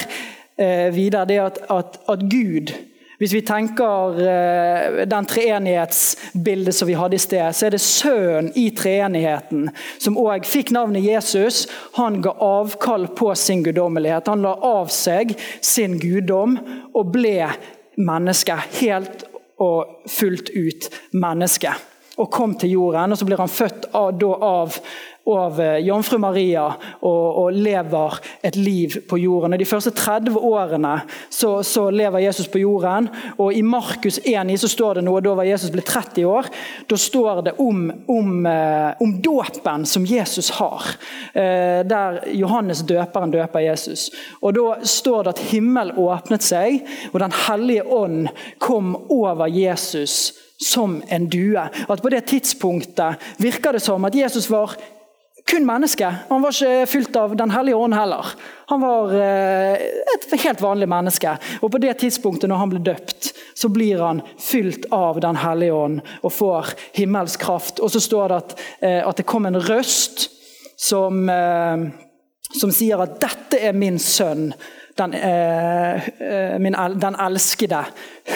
eh, 0.58 0.88
videre, 0.94 1.26
det 1.28 1.40
er 1.40 1.48
at, 1.50 1.64
at, 1.68 1.98
at, 2.08 2.28
Gud 2.30 2.74
Hvis 3.18 3.32
vi 3.34 3.40
tenker 3.42 4.20
eh, 4.22 5.00
den 5.10 5.26
treenighetsbildet 5.26 6.76
som 6.76 6.86
vi 6.86 6.94
hadde 6.94 7.18
i 7.18 7.22
sted, 7.22 7.48
så 7.50 7.66
er 7.66 7.74
det 7.74 7.80
Sønnen 7.82 8.52
i 8.54 8.68
treenigheten 8.70 9.72
som 9.98 10.20
òg 10.22 10.46
fikk 10.46 10.70
navnet 10.70 11.02
Jesus. 11.02 11.64
Han 11.98 12.20
ga 12.22 12.36
avkall 12.38 13.08
på 13.18 13.32
sin 13.34 13.64
guddommelighet. 13.66 14.30
Han 14.30 14.46
la 14.46 14.54
av 14.62 14.94
seg 14.94 15.34
sin 15.58 15.98
guddom 15.98 16.60
og 16.94 17.10
ble 17.16 17.50
menneske 17.98 18.54
helt 18.78 19.26
og 19.64 20.08
fullt 20.08 20.50
ut 20.54 20.90
menneske. 21.12 21.72
Og 22.18 22.30
kom 22.34 22.56
til 22.58 22.74
jorden, 22.74 23.12
og 23.14 23.18
så 23.18 23.26
blir 23.28 23.38
han 23.38 23.52
født 23.52 23.90
av, 23.94 24.24
av 24.42 24.78
av 25.34 25.60
eh, 25.60 25.78
jomfru 25.86 26.18
Maria 26.22 26.66
og, 27.00 27.26
og, 27.44 27.52
lever 27.52 28.18
et 28.44 28.56
liv 28.56 28.98
på 29.08 29.18
jorden. 29.20 29.54
Og 29.54 29.62
de 29.62 29.68
første 29.68 29.92
30 29.94 30.38
årene 30.38 30.94
så, 31.30 31.58
så 31.66 31.88
lever 31.90 32.24
Jesus 32.26 32.48
på 32.48 32.62
jorden. 32.62 33.08
og 33.36 33.52
I 33.52 33.62
Markus 33.62 34.20
1 34.24 34.54
så 34.60 34.70
står 34.70 34.98
det 34.98 35.06
noe, 35.06 35.22
da 35.24 35.34
var 35.38 35.48
Jesus 35.48 35.72
ble 35.74 35.84
30 35.86 36.28
år. 36.28 36.48
Da 36.88 36.98
står 37.00 37.42
det 37.48 37.56
om, 37.62 37.86
om, 38.08 38.34
eh, 38.46 38.90
om 39.04 39.14
dåpen 39.22 39.86
som 39.86 40.06
Jesus 40.06 40.50
har. 40.58 40.86
Eh, 41.32 41.84
der 41.88 42.22
Johannes 42.38 42.82
døperen 42.86 43.32
døper 43.34 43.66
Jesus. 43.68 44.08
Og 44.40 44.54
Da 44.58 44.78
står 44.82 45.22
det 45.22 45.34
at 45.36 45.46
himmel 45.52 45.92
åpnet 45.98 46.42
seg, 46.42 46.82
og 47.12 47.20
Den 47.20 47.34
hellige 47.46 47.86
ånd 47.86 48.28
kom 48.58 48.96
over 49.10 49.46
Jesus 49.46 50.32
som 50.58 51.02
en 51.08 51.28
due. 51.28 51.68
At 51.88 52.02
På 52.02 52.08
det 52.08 52.26
tidspunktet 52.26 53.16
virker 53.38 53.72
det 53.72 53.82
som 53.82 54.04
at 54.04 54.14
Jesus 54.14 54.50
var 54.50 54.74
kun 55.50 55.66
menneske. 55.66 56.08
Han 56.28 56.42
var 56.42 56.52
ikke 56.52 56.86
fylt 56.86 57.16
av 57.16 57.36
Den 57.36 57.50
hellige 57.50 57.76
ånd 57.76 57.94
heller. 57.96 58.26
Han 58.68 58.80
var 58.80 59.12
eh, 59.16 59.84
et 60.14 60.26
helt 60.44 60.60
vanlig 60.60 60.88
menneske. 60.88 61.36
Og 61.64 61.72
på 61.72 61.80
det 61.80 61.94
tidspunktet 62.02 62.50
når 62.50 62.60
han 62.62 62.72
ble 62.72 62.82
døpt, 62.90 63.30
så 63.56 63.70
blir 63.72 64.02
han 64.04 64.20
fylt 64.40 64.90
av 64.92 65.20
Den 65.24 65.40
hellige 65.40 65.76
ånd 65.76 66.02
og 66.20 66.34
får 66.34 66.74
himmelsk 66.98 67.46
kraft. 67.46 67.80
Og 67.80 67.92
så 67.94 68.02
står 68.04 68.28
det 68.28 68.42
at, 68.42 68.58
eh, 68.80 69.00
at 69.00 69.16
det 69.16 69.28
kom 69.28 69.48
en 69.48 69.60
røst 69.70 70.28
som, 70.78 71.24
eh, 71.28 71.88
som 72.60 72.70
sier 72.70 73.00
at 73.02 73.18
'dette 73.20 73.58
er 73.60 73.72
min 73.72 73.98
sønn' 73.98 74.52
den, 74.98 75.14
eh, 75.14 76.08
eh 76.20 76.58
min, 76.60 76.76
den, 77.00 77.16
elskede. 77.26 77.84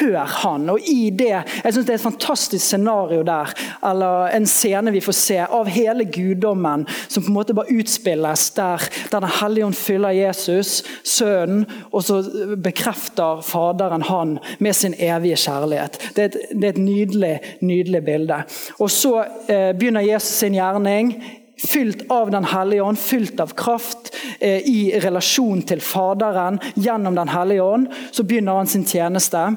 Hør 0.01 0.25
han. 0.25 0.71
Og 0.71 0.79
i 0.89 1.11
det, 1.11 1.43
Jeg 1.65 1.73
synes 1.73 1.87
det 1.87 1.91
er 1.91 1.95
et 1.95 2.01
fantastisk 2.01 2.65
scenario 2.65 3.23
der, 3.23 3.53
eller 3.91 4.27
en 4.37 4.47
scene 4.47 4.93
vi 4.93 5.01
får 5.01 5.13
se 5.13 5.39
av 5.39 5.69
hele 5.69 6.05
guddommen 6.05 6.87
som 7.09 7.23
på 7.23 7.29
en 7.29 7.35
måte 7.35 7.55
bare 7.55 7.73
utspilles 7.73 8.51
der, 8.51 8.89
der 9.13 9.21
Den 9.21 9.29
hellige 9.41 9.67
ånd 9.67 9.75
fyller 9.75 10.11
Jesus, 10.11 10.83
sønnen, 11.05 11.67
og 11.93 12.03
så 12.03 12.23
bekrefter 12.63 13.41
Faderen 13.41 14.03
han 14.03 14.39
med 14.59 14.73
sin 14.73 14.95
evige 14.99 15.37
kjærlighet. 15.37 15.99
Det 16.17 16.23
er 16.23 16.25
et, 16.25 16.37
det 16.53 16.65
er 16.65 16.69
et 16.69 16.79
nydelig, 16.79 17.41
nydelig 17.61 18.05
bilde. 18.05 18.43
Og 18.79 18.91
Så 18.91 19.25
eh, 19.49 19.73
begynner 19.79 20.01
Jesus 20.01 20.39
sin 20.39 20.55
gjerning 20.55 21.15
fylt 21.59 22.11
av 22.11 22.31
Den 22.31 22.45
hellige 22.45 22.83
ånd, 22.83 22.99
fylt 22.99 23.41
av 23.41 23.53
kraft 23.57 24.15
eh, 24.39 24.61
i 24.69 25.01
relasjon 25.01 25.63
til 25.63 25.81
Faderen 25.81 26.61
gjennom 26.75 27.15
Den 27.15 27.29
hellige 27.29 27.63
ånd, 27.63 27.93
så 28.11 28.25
begynner 28.25 28.63
han 28.63 28.71
sin 28.71 28.87
tjeneste. 28.87 29.51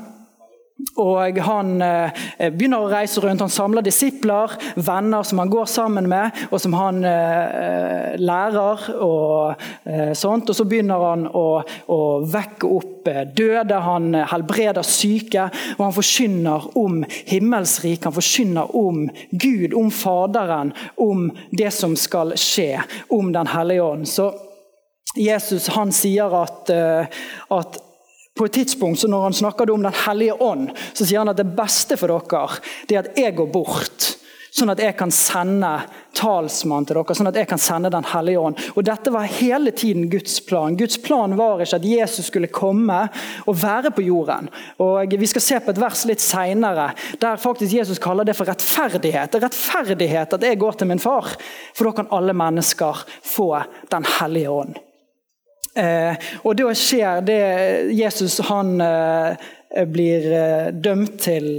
Og 1.00 1.38
Han 1.48 1.77
eh, 1.84 2.25
begynner 2.51 2.84
å 2.84 2.89
reise 2.91 3.22
rundt. 3.24 3.39
Han 3.44 3.51
samler 3.51 3.84
disipler, 3.86 4.51
venner 4.75 5.24
som 5.24 5.39
han 5.39 5.51
går 5.51 5.70
sammen 5.72 6.10
med, 6.12 6.36
og 6.50 6.60
som 6.60 6.75
han 6.75 7.00
eh, 7.08 8.15
lærer. 8.20 8.84
Og 9.03 9.63
eh, 9.88 10.12
sånt. 10.15 10.51
Og 10.51 10.58
så 10.58 10.65
begynner 10.67 11.05
han 11.10 11.25
å, 11.32 11.46
å 11.91 12.00
vekke 12.27 12.72
opp 12.75 13.08
døde, 13.38 13.79
han 13.86 14.10
helbreder 14.32 14.84
syke. 14.88 15.48
Og 15.77 15.86
han 15.86 15.96
forkynner 15.96 16.67
om 16.82 17.03
himmelsriket, 17.08 18.10
han 18.10 18.17
forkynner 18.17 18.75
om 18.75 19.05
Gud, 19.32 19.77
om 19.77 19.91
Faderen, 19.96 20.74
om 21.00 21.29
det 21.55 21.72
som 21.75 21.96
skal 22.00 22.36
skje, 22.39 22.82
om 23.15 23.32
Den 23.36 23.48
hellige 23.51 23.86
ånd. 23.86 24.10
Så 24.12 24.32
Jesus 25.15 25.70
han 25.72 25.94
sier 25.96 26.34
at, 26.36 26.72
at 27.53 27.77
på 28.35 28.45
et 28.45 28.53
tidspunkt 28.53 28.99
så 28.99 29.07
Når 29.07 29.21
han 29.23 29.33
snakker 29.33 29.71
om 29.71 29.83
Den 29.83 29.93
hellige 30.05 30.33
ånd, 30.33 30.69
så 30.93 31.05
sier 31.05 31.23
han 31.23 31.31
at 31.31 31.39
det 31.39 31.55
beste 31.55 31.97
for 31.97 32.11
dere 32.11 32.61
det 32.87 32.95
er 32.95 33.03
at 33.05 33.17
jeg 33.17 33.35
går 33.35 33.51
bort. 33.51 34.11
Sånn 34.55 34.71
at 34.71 34.79
jeg 34.79 34.95
kan 34.95 35.11
sende 35.11 35.69
talsmann 36.15 36.85
til 36.87 36.95
dere, 36.95 37.15
sånn 37.17 37.27
at 37.27 37.35
jeg 37.35 37.47
kan 37.49 37.59
sende 37.59 37.91
Den 37.91 38.07
hellige 38.07 38.39
ånd. 38.39 38.61
Og 38.75 38.85
Dette 38.87 39.11
var 39.11 39.27
hele 39.27 39.73
tiden 39.75 40.07
Guds 40.11 40.39
plan. 40.47 40.77
Guds 40.79 40.97
plan 41.03 41.35
var 41.35 41.63
ikke 41.63 41.79
at 41.79 41.87
Jesus 41.87 42.29
skulle 42.29 42.47
komme 42.47 43.01
og 43.45 43.59
være 43.59 43.91
på 43.95 44.05
jorden. 44.05 44.47
Og 44.79 45.15
Vi 45.19 45.27
skal 45.27 45.43
se 45.43 45.59
på 45.59 45.75
et 45.75 45.81
vers 45.81 46.05
litt 46.07 46.23
seinere 46.23 46.93
der 47.19 47.41
faktisk 47.41 47.75
Jesus 47.75 47.99
kaller 47.99 48.23
det 48.23 48.35
for 48.35 48.47
rettferdighet. 48.47 49.31
Det 49.31 49.41
er 49.41 49.47
rettferdighet 49.49 50.39
at 50.39 50.43
jeg 50.43 50.59
går 50.59 50.79
til 50.79 50.87
min 50.87 51.03
far, 51.03 51.35
for 51.73 51.87
da 51.87 51.95
kan 51.99 52.11
alle 52.11 52.33
mennesker 52.33 53.05
få 53.23 53.51
Den 53.91 54.07
hellige 54.19 54.49
ånd. 54.51 54.75
Eh, 55.75 56.15
og 56.48 56.55
da 56.55 56.72
skjer 56.72 57.24
det 57.27 57.41
Jesus 57.98 58.38
han 58.48 58.77
eh, 58.79 59.36
blir 59.91 60.27
eh, 60.32 60.70
dømt 60.72 61.17
til, 61.25 61.50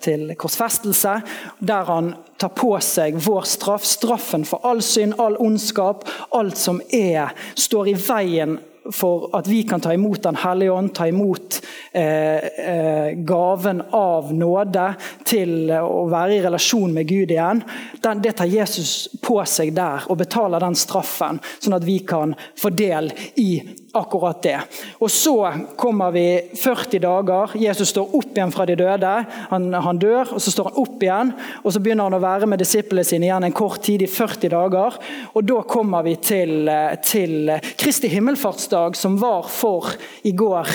til, 0.00 0.32
korsfestelse, 0.40 1.18
der 1.60 1.90
han 1.92 2.14
tar 2.40 2.54
på 2.56 2.72
seg 2.84 3.18
vår 3.20 3.44
straff. 3.44 3.84
Straffen 3.84 4.46
for 4.48 4.64
all 4.64 4.80
synd, 4.84 5.18
all 5.20 5.36
ondskap, 5.42 6.08
alt 6.32 6.56
som 6.56 6.80
er, 6.88 7.34
står 7.60 7.92
i 7.92 7.96
veien 8.08 8.58
for 8.92 9.28
at 9.36 9.48
vi 9.48 9.62
kan 9.68 9.80
ta 9.80 9.92
imot 9.94 10.22
Den 10.22 10.36
hellige 10.36 10.72
ånd, 10.72 10.94
ta 10.94 11.06
imot 11.08 11.60
eh, 11.92 12.44
eh, 12.44 13.10
gaven 13.16 13.82
av 13.94 14.32
nåde 14.34 14.86
til 15.28 15.70
å 15.72 16.06
være 16.10 16.38
i 16.38 16.42
relasjon 16.44 16.94
med 16.94 17.08
Gud 17.08 17.32
igjen. 17.32 17.62
Den, 18.02 18.22
det 18.24 18.36
tar 18.38 18.50
Jesus 18.50 19.08
på 19.22 19.40
seg 19.48 19.74
der 19.76 20.08
og 20.08 20.20
betaler 20.20 20.62
den 20.62 20.78
straffen, 20.78 21.40
sånn 21.58 21.76
at 21.78 21.86
vi 21.86 22.00
kan 22.08 22.34
få 22.58 22.72
del 22.74 23.12
i 23.40 23.50
akkurat 23.92 24.42
det. 24.42 24.60
Og 24.98 25.10
Så 25.10 25.52
kommer 25.76 26.10
vi 26.10 26.50
40 26.54 26.98
dager. 26.98 27.50
Jesus 27.54 27.88
står 27.88 28.16
opp 28.16 28.36
igjen 28.36 28.52
fra 28.52 28.66
de 28.66 28.76
døde. 28.78 29.12
Han, 29.50 29.72
han, 29.74 29.98
dør, 29.98 30.34
og 30.36 30.42
så 30.42 30.52
står 30.52 30.70
han 30.70 30.80
opp 30.82 31.02
igjen. 31.02 31.32
og 31.62 31.72
Så 31.72 31.82
begynner 31.82 32.08
han 32.08 32.18
å 32.18 32.22
være 32.22 32.48
med 32.50 32.62
disiplene 32.62 33.06
sine 33.06 33.28
igjen 33.28 33.48
en 33.48 33.56
kort 33.56 33.82
tid, 33.84 34.02
i 34.02 34.10
40 34.10 34.52
dager. 34.52 34.98
og 35.32 35.48
Da 35.48 35.62
kommer 35.68 36.06
vi 36.06 36.16
til, 36.22 36.70
til 37.02 37.52
Kristi 37.80 38.10
himmelfartsdag, 38.12 38.77
som 38.96 39.18
var 39.20 39.48
for 39.52 39.92
i 40.22 40.32
går 40.32 40.68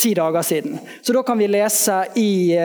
ti 0.00 0.14
dager 0.14 0.42
siden. 0.42 0.78
Så 1.02 1.12
Da 1.12 1.22
kan 1.22 1.38
vi 1.38 1.48
lese 1.48 2.04
i, 2.16 2.56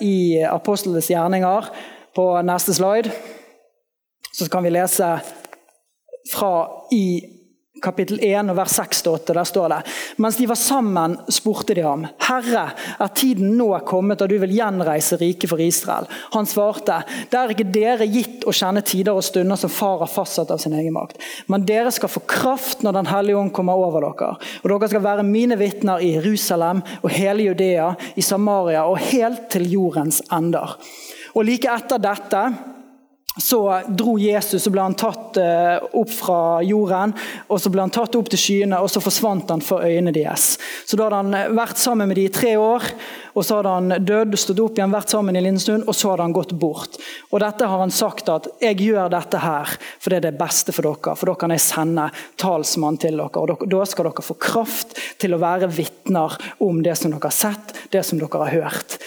i 0.00 0.44
Apostlenes 0.44 1.10
gjerninger 1.10 1.70
på 2.14 2.26
neste 2.42 2.74
slide. 2.74 3.10
Så 4.32 4.48
kan 4.48 4.62
vi 4.64 4.70
lese 4.70 5.18
fra 6.32 6.68
i 6.92 7.35
kapittel 7.82 8.18
1 8.22 8.52
vers 8.56 8.78
6-8. 8.78 9.32
Der 9.34 9.44
står 9.44 9.68
det 9.68 9.80
Mens 10.16 10.36
de 10.36 10.46
var 10.46 10.58
sammen, 10.60 11.16
spurte 11.28 11.74
de 11.74 11.84
ham, 11.84 12.06
Herre, 12.28 12.70
er 12.98 13.12
tiden 13.14 13.56
nå 13.58 13.68
kommet 13.86 14.20
da 14.20 14.28
du 14.30 14.36
vil 14.40 14.54
gjenreise 14.56 15.18
riket 15.20 15.50
for 15.50 15.62
Israel? 15.62 16.08
Han 16.34 16.48
svarte, 16.48 17.02
det 17.30 17.38
er 17.40 17.54
ikke 17.54 17.68
dere 17.74 18.08
gitt 18.10 18.46
å 18.46 18.54
kjenne 18.54 18.84
tider 18.86 19.16
og 19.16 19.24
stunder 19.26 19.60
som 19.60 19.72
far 19.72 20.00
har 20.04 20.10
fastsatt 20.10 20.52
av 20.54 20.62
sin 20.62 20.76
egen 20.76 20.94
makt. 20.96 21.20
Men 21.52 21.66
dere 21.68 21.92
skal 21.94 22.12
få 22.12 22.24
kraft 22.26 22.84
når 22.84 22.96
Den 22.96 23.10
hellige 23.10 23.36
ånd 23.36 23.52
kommer 23.52 23.76
over 23.76 24.06
dere. 24.06 24.30
Og 24.62 24.70
dere 24.70 24.88
skal 24.88 25.04
være 25.04 25.26
mine 25.26 25.58
vitner 25.60 26.00
i 26.00 26.14
Jerusalem 26.16 26.80
og 27.02 27.10
hele 27.12 27.50
Judea, 27.50 27.90
i 28.16 28.24
Samaria 28.24 28.86
og 28.88 29.02
helt 29.10 29.50
til 29.52 29.66
jordens 29.70 30.22
ender. 30.32 30.78
Og 31.36 31.44
like 31.44 31.68
etter 31.68 32.00
dette 32.00 32.42
så 33.36 33.60
dro 33.92 34.14
Jesus 34.16 34.64
og 34.64 34.72
ble 34.72 34.84
han 34.86 34.96
tatt 34.96 35.36
eh, 35.40 35.76
opp 36.00 36.12
fra 36.12 36.62
jorden. 36.64 37.12
og 37.52 37.60
Så 37.60 37.72
ble 37.72 37.84
han 37.84 37.92
tatt 37.92 38.16
opp 38.16 38.30
til 38.32 38.40
skyene, 38.40 38.78
og 38.80 38.88
så 38.88 39.02
forsvant 39.04 39.52
han 39.52 39.64
for 39.64 39.84
øynene 39.84 40.14
deres. 40.16 40.54
Så 40.88 40.96
Da 40.96 41.04
hadde 41.04 41.20
han 41.20 41.36
eh, 41.36 41.52
vært 41.52 41.80
sammen 41.80 42.08
med 42.08 42.16
dem 42.16 42.30
i 42.30 42.32
tre 42.32 42.54
år, 42.56 42.86
og 43.36 43.44
så 43.44 43.58
hadde 43.58 43.74
han 43.74 44.06
dødd, 44.08 44.38
stått 44.40 44.62
opp 44.64 44.80
igjen, 44.80 44.94
vært 44.94 45.12
sammen 45.12 45.36
i 45.36 45.42
en 45.42 45.48
liten 45.50 45.60
stund, 45.60 45.84
og 45.84 45.98
så 45.98 46.14
hadde 46.14 46.24
han 46.24 46.36
gått 46.36 46.56
bort. 46.56 46.96
Og 47.28 47.44
Dette 47.44 47.68
har 47.68 47.84
han 47.84 47.92
sagt 47.92 48.32
at 48.32 48.48
'jeg 48.60 48.80
gjør 48.80 49.10
dette 49.10 49.38
her 49.38 49.76
for 50.00 50.10
det 50.10 50.16
er 50.16 50.30
det 50.30 50.38
beste 50.38 50.72
for 50.72 50.82
dere', 50.82 51.16
for 51.16 51.26
da 51.26 51.34
kan 51.34 51.50
jeg 51.50 51.60
sende 51.60 52.10
talsmann 52.38 52.98
til 52.98 53.16
dere. 53.16 53.36
og 53.36 53.68
Da 53.68 53.84
skal 53.84 54.04
dere 54.04 54.24
få 54.24 54.38
kraft 54.40 54.96
til 55.18 55.34
å 55.34 55.38
være 55.38 55.68
vitner 55.68 56.38
om 56.60 56.82
det 56.82 56.96
som 56.96 57.10
dere 57.10 57.28
har 57.28 57.30
sett, 57.30 57.90
det 57.90 58.04
som 58.04 58.18
dere 58.18 58.44
har 58.44 58.62
hørt. 58.62 58.98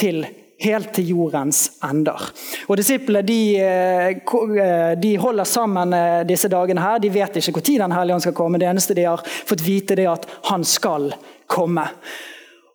til 0.00 0.24
helt 0.60 0.92
til 0.96 1.12
jordens 1.14 1.66
ender. 1.84 2.30
Og 2.68 2.78
Disiplene 2.80 3.22
de, 3.26 3.40
eh, 3.60 4.08
eh, 4.08 4.92
de, 5.00 5.16
holder 5.18 5.44
sammen 5.44 5.92
eh, 5.92 6.24
disse 6.28 6.48
dagene. 6.48 6.80
her. 6.80 6.98
De 6.98 7.12
vet 7.12 7.36
ikke 7.36 7.52
når 7.52 7.78
Den 7.78 7.92
hellige 7.92 8.14
ånd 8.14 8.22
skal 8.22 8.32
komme. 8.32 8.58
Det 8.58 8.68
eneste 8.68 8.94
de 8.94 9.04
har 9.04 9.22
fått 9.24 9.66
vite, 9.66 9.94
er 9.94 10.12
at 10.12 10.26
han 10.44 10.64
skal 10.64 11.12
komme. 11.46 11.88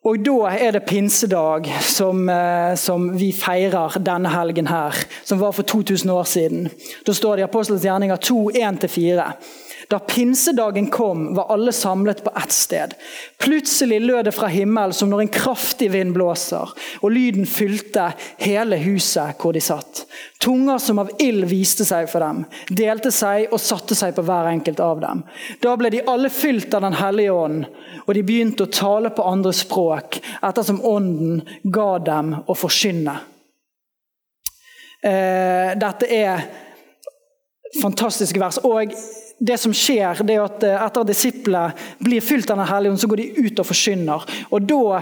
Og 0.05 0.23
Da 0.23 0.49
er 0.53 0.71
det 0.71 0.85
pinsedag, 0.85 1.65
som, 1.81 2.29
som, 2.77 3.17
vi 3.17 3.31
feirer 3.31 3.97
denne 3.99 4.29
helgen 4.29 4.67
her, 4.67 4.93
som 5.23 5.39
var 5.39 5.51
for 5.51 5.63
2000 5.63 6.11
år 6.11 6.23
siden. 6.23 6.69
Da 7.07 7.13
står 7.13 7.35
det 7.35 7.41
i 7.41 7.49
Apostelens 7.49 7.83
gjerninger 7.83 8.15
2, 8.15 8.51
1-4. 8.51 9.33
Da 9.89 9.99
pinsedagen 9.99 10.87
kom, 10.87 11.35
var 11.35 11.53
alle 11.53 11.71
samlet 11.71 12.23
på 12.23 12.31
ett 12.43 12.51
sted. 12.51 12.93
Plutselig 13.37 14.01
lød 14.01 14.25
det 14.25 14.31
fra 14.31 14.47
himmelen 14.47 14.93
som 14.93 15.09
når 15.09 15.21
en 15.21 15.33
kraftig 15.33 15.91
vind 15.91 16.15
blåser, 16.15 16.71
og 17.01 17.11
lyden 17.11 17.45
fylte 17.45 18.07
hele 18.41 18.79
huset 18.81 19.37
hvor 19.41 19.53
de 19.53 19.61
satt. 19.61 20.05
Tunger 20.41 20.81
som 20.81 20.99
av 21.03 21.11
ild 21.21 21.45
viste 21.49 21.85
seg 21.85 22.09
for 22.09 22.25
dem, 22.25 22.43
delte 22.69 23.11
seg 23.13 23.53
og 23.53 23.61
satte 23.61 23.97
seg 23.97 24.15
på 24.17 24.25
hver 24.25 24.49
enkelt 24.49 24.81
av 24.81 25.03
dem. 25.03 25.23
Da 25.61 25.75
ble 25.77 25.93
de 25.93 26.03
alle 26.09 26.33
fylt 26.33 26.73
av 26.73 26.85
Den 26.85 26.97
hellige 26.97 27.33
ånd, 27.33 27.65
og 28.05 28.13
de 28.13 28.25
begynte 28.25 28.65
å 28.65 28.73
tale 28.73 29.09
på 29.13 29.25
andre 29.25 29.53
språk 29.53 30.19
ettersom 30.41 30.83
ånden 30.85 31.41
ga 31.63 31.95
dem 31.99 32.35
å 32.45 32.57
forkynne. 32.57 33.15
Eh, 35.05 35.71
dette 35.77 36.09
er 36.09 36.45
fantastiske 37.81 38.39
vers. 38.41 38.59
og 38.63 38.95
det 39.39 39.57
som 39.59 39.73
skjer, 39.75 40.21
det 40.23 40.37
er 40.37 40.45
at 40.45 40.63
eh, 40.63 40.77
etter 40.79 41.03
at 41.03 41.09
disiplene 41.09 42.03
blir 42.03 42.23
fylt 42.23 42.51
av 42.51 42.61
Den 42.61 42.69
hellige 42.69 42.93
ånd, 42.93 43.01
så 43.01 43.09
går 43.11 43.21
de 43.21 43.47
ut 43.47 43.59
og 43.59 43.67
forkynner. 43.67 44.27
Og 44.55 44.69
da 44.69 45.01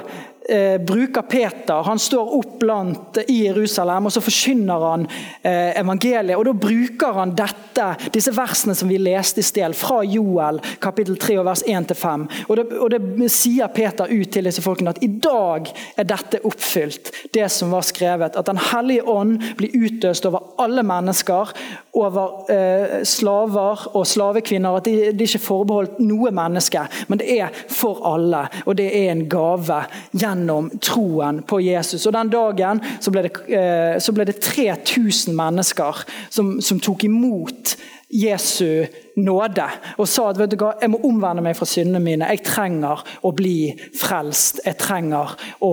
eh, 0.50 0.82
bruker 0.82 1.22
Peter 1.22 1.74
Han 1.74 2.00
står 2.00 2.36
opp 2.38 2.60
blant 2.60 3.18
i 3.28 3.46
Jerusalem, 3.46 4.06
og 4.06 4.14
så 4.14 4.22
forkynner 4.24 4.86
han 4.88 5.06
eh, 5.42 5.80
evangeliet. 5.80 6.38
og 6.38 6.46
Da 6.46 6.54
bruker 6.54 7.20
han 7.20 7.34
dette, 7.38 7.88
disse 8.14 8.34
versene 8.36 8.76
som 8.76 8.92
vi 8.92 9.00
leste 9.02 9.42
i 9.42 9.48
sted, 9.48 9.76
fra 9.78 10.02
Joel 10.04 10.60
kapittel 10.84 11.18
3 11.18 11.40
vers 11.46 11.64
1-5. 11.68 12.28
Og, 12.48 12.56
det, 12.60 12.66
og 12.78 12.92
det 12.94 13.30
sier 13.32 13.72
Peter 13.74 14.12
ut 14.12 14.34
til 14.34 14.50
disse 14.50 14.64
folkene 14.64 14.94
at 14.94 15.04
i 15.04 15.12
dag 15.24 15.70
er 15.98 16.10
dette 16.10 16.44
oppfylt, 16.48 17.14
det 17.34 17.48
som 17.52 17.74
var 17.74 17.86
skrevet. 17.88 18.38
At 18.38 18.52
Den 18.52 18.62
hellige 18.72 19.08
ånd 19.10 19.40
blir 19.58 19.74
utøst 19.74 20.28
over 20.30 20.54
alle 20.62 20.84
mennesker 20.86 21.54
over 21.94 22.52
eh, 22.52 23.02
slaver 23.08 23.88
og 23.94 24.06
slavekvinner. 24.10 24.80
At 24.80 24.88
det, 24.90 25.14
det 25.18 25.26
er 25.28 25.34
ikke 25.34 25.48
forbeholdt 25.48 26.00
noe 26.04 26.32
menneske, 26.34 26.86
men 27.08 27.22
det 27.22 27.30
er 27.40 27.64
for 27.70 28.02
alle. 28.14 28.46
Og 28.68 28.78
det 28.78 28.90
er 28.92 29.12
en 29.14 29.28
gave 29.30 29.84
gjennom 30.12 30.33
troen 30.82 31.42
på 31.48 31.60
Jesus. 31.64 32.06
Og 32.06 32.14
Den 32.14 32.30
dagen 32.34 32.82
så 33.00 33.12
ble 33.12 33.26
det, 33.28 33.34
eh, 33.48 34.00
så 34.00 34.14
ble 34.16 34.26
det 34.26 34.40
3000 34.42 35.36
mennesker 35.36 36.04
som, 36.30 36.62
som 36.62 36.80
tok 36.80 37.04
imot 37.04 37.76
Jesu 38.14 38.86
nåde 39.16 39.66
og 39.98 40.08
sa 40.10 40.28
at 40.30 40.40
vet 40.40 40.54
du 40.54 40.58
hva, 40.62 40.74
jeg 40.82 40.92
må 40.94 41.00
omvende 41.06 41.44
meg 41.46 41.58
fra 41.58 41.68
syndene 41.70 42.02
mine. 42.02 42.30
Jeg 42.34 42.44
trenger 42.46 43.02
å 43.26 43.32
bli 43.36 43.74
frelst. 43.98 44.62
Jeg 44.66 44.78
trenger 44.82 45.34
å 45.66 45.72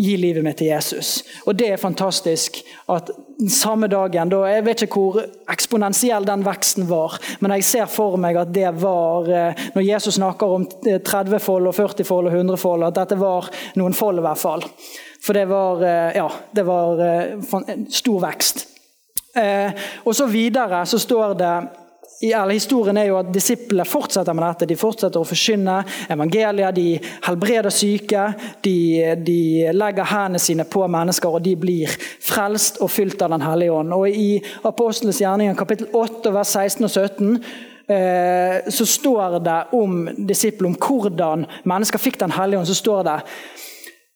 gi 0.00 0.14
livet 0.20 0.44
mitt 0.44 0.58
til 0.60 0.72
Jesus. 0.72 1.20
Og 1.46 1.56
Det 1.56 1.68
er 1.72 1.80
fantastisk 1.80 2.58
at 2.92 3.10
samme 3.48 3.88
dagen 3.88 4.30
da, 4.30 4.44
Jeg 4.48 4.64
vet 4.64 4.82
ikke 4.86 5.00
hvor 5.00 5.20
eksponentiell 5.50 6.24
den 6.24 6.44
veksten 6.46 6.88
var, 6.88 7.18
men 7.40 7.54
jeg 7.56 7.64
ser 7.64 7.86
for 7.90 8.16
meg 8.16 8.36
at 8.36 8.52
det 8.54 8.70
var 8.80 9.28
eh, 9.28 9.62
Når 9.74 9.82
Jesus 9.82 10.14
snakker 10.14 10.46
om 10.46 10.66
30-fold 10.84 11.68
og 11.70 11.74
40-fold 11.74 12.28
og 12.28 12.36
100-fold, 12.40 12.84
at 12.88 12.98
dette 13.00 13.18
var 13.20 13.50
noen 13.76 13.94
fold 13.94 14.20
i 14.20 14.26
hvert 14.26 14.40
fall. 14.40 14.64
For 15.22 15.36
det 15.36 15.46
var, 15.50 15.82
eh, 15.86 16.16
ja, 16.18 16.28
det 16.52 16.66
var 16.66 17.04
eh, 17.06 17.88
stor 17.88 18.20
vekst. 18.28 18.68
Og 20.04 20.12
så 20.12 20.26
videre 20.28 20.82
så 20.84 20.98
står 21.00 21.30
det 21.40 21.52
eller 22.30 22.54
Historien 22.54 22.96
er 23.00 23.08
jo 23.08 23.18
at 23.18 23.32
Disiplene 23.34 23.86
fortsetter 23.88 24.36
med 24.36 24.44
dette. 24.46 24.68
De 24.70 24.78
fortsetter 24.78 25.18
å 25.18 25.26
forkynne 25.26 25.80
evangeliet, 26.12 26.76
de 26.76 27.00
helbreder 27.26 27.74
syke. 27.74 28.28
De, 28.62 28.76
de 29.26 29.40
legger 29.74 30.10
hendene 30.12 30.42
sine 30.42 30.66
på 30.68 30.84
mennesker, 30.86 31.34
og 31.34 31.42
de 31.42 31.56
blir 31.58 31.90
frelst 32.22 32.78
og 32.84 32.92
fylt 32.94 33.22
av 33.26 33.34
Den 33.34 33.42
hellige 33.42 33.74
ånd. 33.74 33.96
Og 33.96 34.06
I 34.08 34.38
Apostelens 34.68 35.20
gjerninger 35.22 35.58
kapittel 35.58 35.90
8, 35.90 36.30
vers 36.34 36.54
16 36.54 36.86
og 36.86 36.94
17 36.94 37.34
eh, 37.96 38.70
så 38.70 38.86
står 38.86 39.40
det 39.42 39.58
om 39.80 40.06
disiplene, 40.14 40.76
om 40.76 40.78
hvordan 40.78 41.46
mennesker 41.64 42.02
fikk 42.02 42.20
Den 42.22 42.38
hellige 42.38 42.62
ånd. 42.62 42.70
så 42.70 42.78
står 42.78 43.04
det 43.10 43.18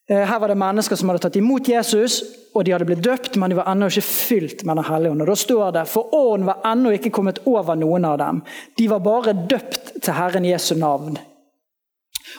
her 0.09 0.39
var 0.39 0.49
det 0.49 0.55
mennesker 0.55 0.97
som 0.97 1.11
hadde 1.11 1.25
tatt 1.25 1.37
imot 1.37 1.69
Jesus, 1.69 2.21
og 2.55 2.65
de 2.65 2.73
hadde 2.73 2.87
blitt 2.89 3.03
døpt, 3.05 3.35
men 3.37 3.51
de 3.51 3.59
var 3.59 3.67
ennå 3.73 3.89
ikke 3.91 4.07
fylt 4.07 4.63
med 4.65 4.79
Den 4.79 4.87
hellige 4.87 5.13
ånd. 5.13 5.23
Og 5.23 5.29
Da 5.29 5.37
står 5.37 5.73
det 5.75 5.89
for 5.91 6.15
ånden 6.15 6.47
var 6.47 6.63
ennå 6.65 6.93
ikke 6.95 7.11
kommet 7.11 7.43
over 7.45 7.75
noen 7.77 8.07
av 8.07 8.19
dem. 8.19 8.43
De 8.79 8.87
var 8.89 9.03
bare 9.05 9.35
døpt 9.35 9.97
til 10.01 10.15
Herren 10.15 10.47
Jesu 10.47 10.77
navn. 10.79 11.19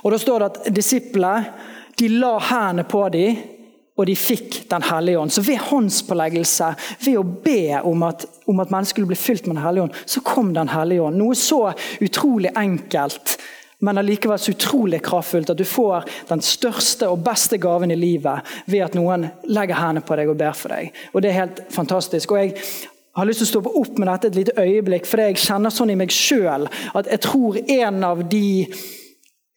Og 0.03 0.11
Da 0.11 0.17
står 0.17 0.39
det 0.39 0.47
at 0.47 0.73
disiplene 0.73 1.51
de 1.99 2.07
la 2.13 2.37
hendene 2.39 2.87
på 2.87 3.03
dem, 3.09 3.37
og 3.97 4.05
de 4.05 4.15
fikk 4.15 4.69
Den 4.69 4.83
hellige 4.85 5.19
ånd. 5.19 5.31
Så 5.31 5.41
ved 5.41 5.57
håndspåleggelse, 5.57 6.75
ved 7.01 7.17
å 7.17 7.23
be 7.23 7.81
om 7.81 8.03
at, 8.03 8.25
om 8.45 8.59
at 8.59 8.69
mennesket 8.69 8.93
skulle 8.93 9.09
bli 9.09 9.17
fylt 9.17 9.47
med 9.47 9.57
Den 9.57 9.65
hellige 9.65 9.83
ånd, 9.83 9.95
så 10.05 10.21
kom 10.21 10.53
Den 10.53 10.69
hellige 10.69 11.01
ånd. 11.01 11.17
Noe 11.17 11.35
så 11.35 11.73
utrolig 11.99 12.51
enkelt 12.55 13.37
men 13.79 13.97
allikevel 13.97 14.39
så 14.41 14.51
utrolig 14.55 15.01
kraftfullt 15.05 15.51
at 15.53 15.59
du 15.59 15.65
får 15.67 16.07
den 16.31 16.41
største 16.41 17.09
og 17.11 17.21
beste 17.25 17.59
gaven 17.61 17.93
i 17.93 17.97
livet 17.99 18.53
ved 18.65 18.85
at 18.87 18.97
noen 18.97 19.27
legger 19.45 19.77
hendene 19.77 20.05
på 20.05 20.17
deg 20.17 20.31
og 20.31 20.39
ber 20.39 20.57
for 20.57 20.73
deg. 20.73 20.93
Og 21.13 21.21
Det 21.21 21.29
er 21.29 21.41
helt 21.43 21.61
fantastisk. 21.73 22.31
Og 22.31 22.41
jeg 22.41 22.55
har 23.17 23.29
lyst 23.29 23.43
til 23.43 23.47
å 23.47 23.51
stoppe 23.51 23.75
opp 23.77 23.97
med 23.97 24.09
dette 24.09 24.31
et 24.31 24.39
lite 24.39 24.57
øyeblikk, 24.61 25.05
for 25.09 25.21
jeg 25.21 25.41
kjenner 25.41 25.73
sånn 25.73 25.93
i 25.93 25.97
meg 25.99 26.13
sjøl 26.13 26.67
at 26.69 27.09
jeg 27.11 27.23
tror 27.25 27.57
en 27.61 28.03
av 28.05 28.23
de 28.29 28.47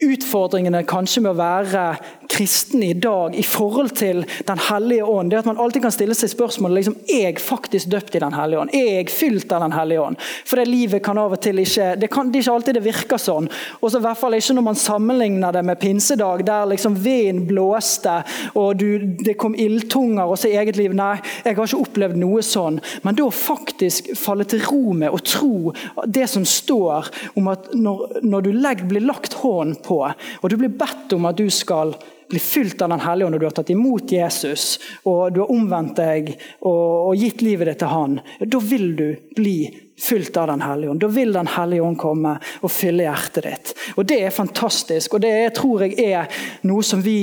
utfordringene 0.01 0.83
kanskje 0.89 1.23
med 1.25 1.35
å 1.35 1.41
være 1.41 1.85
kristen 2.31 2.83
i 2.83 2.93
dag 2.95 3.35
i 3.37 3.43
forhold 3.43 3.91
til 3.99 4.23
Den 4.47 4.61
hellige 4.71 5.05
ånd, 5.05 5.31
det 5.31 5.37
er 5.37 5.43
at 5.43 5.49
man 5.49 5.59
alltid 5.61 5.83
kan 5.85 5.95
stille 5.95 6.15
seg 6.17 6.31
spørsmålet 6.33 6.79
liksom, 6.79 6.97
er 7.11 7.25
jeg 7.27 7.43
faktisk 7.43 7.91
døpt 7.91 8.17
i 8.17 8.23
Den 8.23 8.37
hellige 8.37 8.63
ånd. 8.63 8.75
Er 8.77 9.01
jeg 9.01 9.11
fylt 9.13 9.53
av 9.53 9.65
Den 9.65 9.75
hellige 9.75 10.05
ånd? 10.05 10.21
For 10.47 10.61
det 10.61 10.69
livet 10.71 11.03
kan 11.05 11.19
av 11.19 11.35
og 11.35 11.43
til 11.43 11.61
ikke 11.63 11.95
Det, 12.01 12.11
kan, 12.13 12.31
det 12.31 12.41
er 12.41 12.47
ikke 12.47 12.55
alltid 12.55 12.79
det 12.79 12.85
virker 12.85 13.21
sånn. 13.21 13.49
Og 13.81 13.91
så 13.91 14.01
i 14.01 14.05
hvert 14.07 14.21
fall 14.21 14.39
ikke 14.39 14.57
når 14.57 14.67
man 14.71 14.79
sammenligner 14.79 15.57
det 15.57 15.65
med 15.67 15.81
pinsedag, 15.83 16.45
der 16.47 16.71
liksom 16.71 16.97
vinden 17.01 17.47
blåste 17.51 18.21
og 18.55 18.79
du, 18.81 19.17
det 19.21 19.37
kom 19.41 19.55
ildtunger, 19.59 20.25
og 20.25 20.39
så 20.39 20.51
i 20.51 20.57
eget 20.61 20.79
liv 20.79 20.95
Nei, 20.97 21.17
jeg 21.45 21.57
har 21.57 21.67
ikke 21.67 21.85
opplevd 21.85 22.19
noe 22.21 22.43
sånn. 22.45 22.81
Men 23.05 23.17
da 23.19 23.27
faktisk 23.35 24.11
falle 24.19 24.47
til 24.49 24.63
ro 24.67 24.95
med 24.97 25.13
å 25.13 25.21
tro 25.23 25.73
det 26.07 26.27
som 26.31 26.45
står 26.47 27.11
om 27.39 27.51
at 27.53 27.71
når, 27.75 28.21
når 28.25 28.47
du 28.47 28.51
legg, 28.57 28.85
blir 28.91 29.05
lagt 29.07 29.37
hånd 29.41 29.81
på, 29.87 29.90
og 29.91 30.49
du 30.51 30.57
blir 30.61 30.73
bedt 30.79 31.13
om 31.17 31.29
at 31.31 31.39
du 31.39 31.51
skal 31.53 31.95
bli 32.31 32.39
fylt 32.39 32.83
av 32.83 32.93
Den 32.93 33.03
hellige 33.03 33.27
ånd, 33.27 33.35
og 33.35 33.41
du 33.41 33.47
har 33.49 33.55
tatt 33.59 33.71
imot 33.75 34.13
Jesus, 34.13 34.79
og 35.03 35.33
du 35.35 35.41
har 35.43 35.51
omvendt 35.51 35.99
deg 35.99 36.33
og, 36.61 37.11
og 37.11 37.19
gitt 37.19 37.43
livet 37.43 37.73
ditt 37.73 37.81
til 37.83 37.91
han, 37.91 38.19
da 38.47 38.61
vil 38.63 38.93
du 38.97 39.07
bli 39.37 39.57
fylt 40.01 40.37
av 40.39 40.47
Den 40.53 40.63
hellige 40.63 40.95
ånd. 40.95 41.03
Da 41.03 41.11
vil 41.11 41.33
Den 41.35 41.51
hellige 41.57 41.83
ånd 41.83 41.99
komme 41.99 42.37
og 42.61 42.73
fylle 42.73 43.09
hjertet 43.09 43.49
ditt. 43.49 43.75
Og 43.97 44.07
Det 44.07 44.21
er 44.23 44.35
fantastisk, 44.35 45.19
og 45.19 45.25
det 45.27 45.33
er, 45.41 45.51
tror 45.57 45.87
jeg 45.87 45.99
er 46.07 46.45
noe 46.71 46.87
som 46.87 47.03
vi 47.05 47.21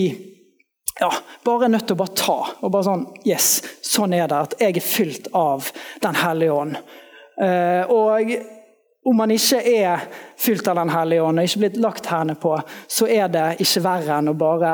ja, 0.97 1.11
bare 1.45 1.67
er 1.67 1.73
nødt 1.75 1.87
til 1.87 1.95
å 1.97 2.01
bare 2.01 2.17
ta. 2.17 2.37
og 2.61 2.71
bare 2.73 2.87
sånn, 2.89 3.07
Yes, 3.25 3.61
sånn 3.85 4.15
er 4.17 4.27
det. 4.27 4.37
At 4.37 4.55
jeg 4.59 4.77
er 4.77 4.85
fylt 4.85 5.27
av 5.33 5.71
Den 6.01 6.17
hellige 6.17 6.53
ånd. 6.53 6.79
Uh, 7.37 7.83
og 7.93 8.31
om 9.07 9.15
man 9.15 9.31
ikke 9.31 9.61
er 9.63 10.03
fylt 10.37 10.67
av 10.67 10.75
Den 10.81 10.91
hellige 10.91 11.23
ånd 11.23 11.39
og 11.39 11.47
ikke 11.47 11.63
blitt 11.63 11.79
lagt 11.79 12.09
hendene 12.11 12.35
på, 12.39 12.53
så 12.87 13.07
er 13.07 13.31
det 13.31 13.45
ikke 13.63 13.83
verre 13.85 14.19
enn 14.19 14.33
å 14.33 14.37
bare 14.37 14.73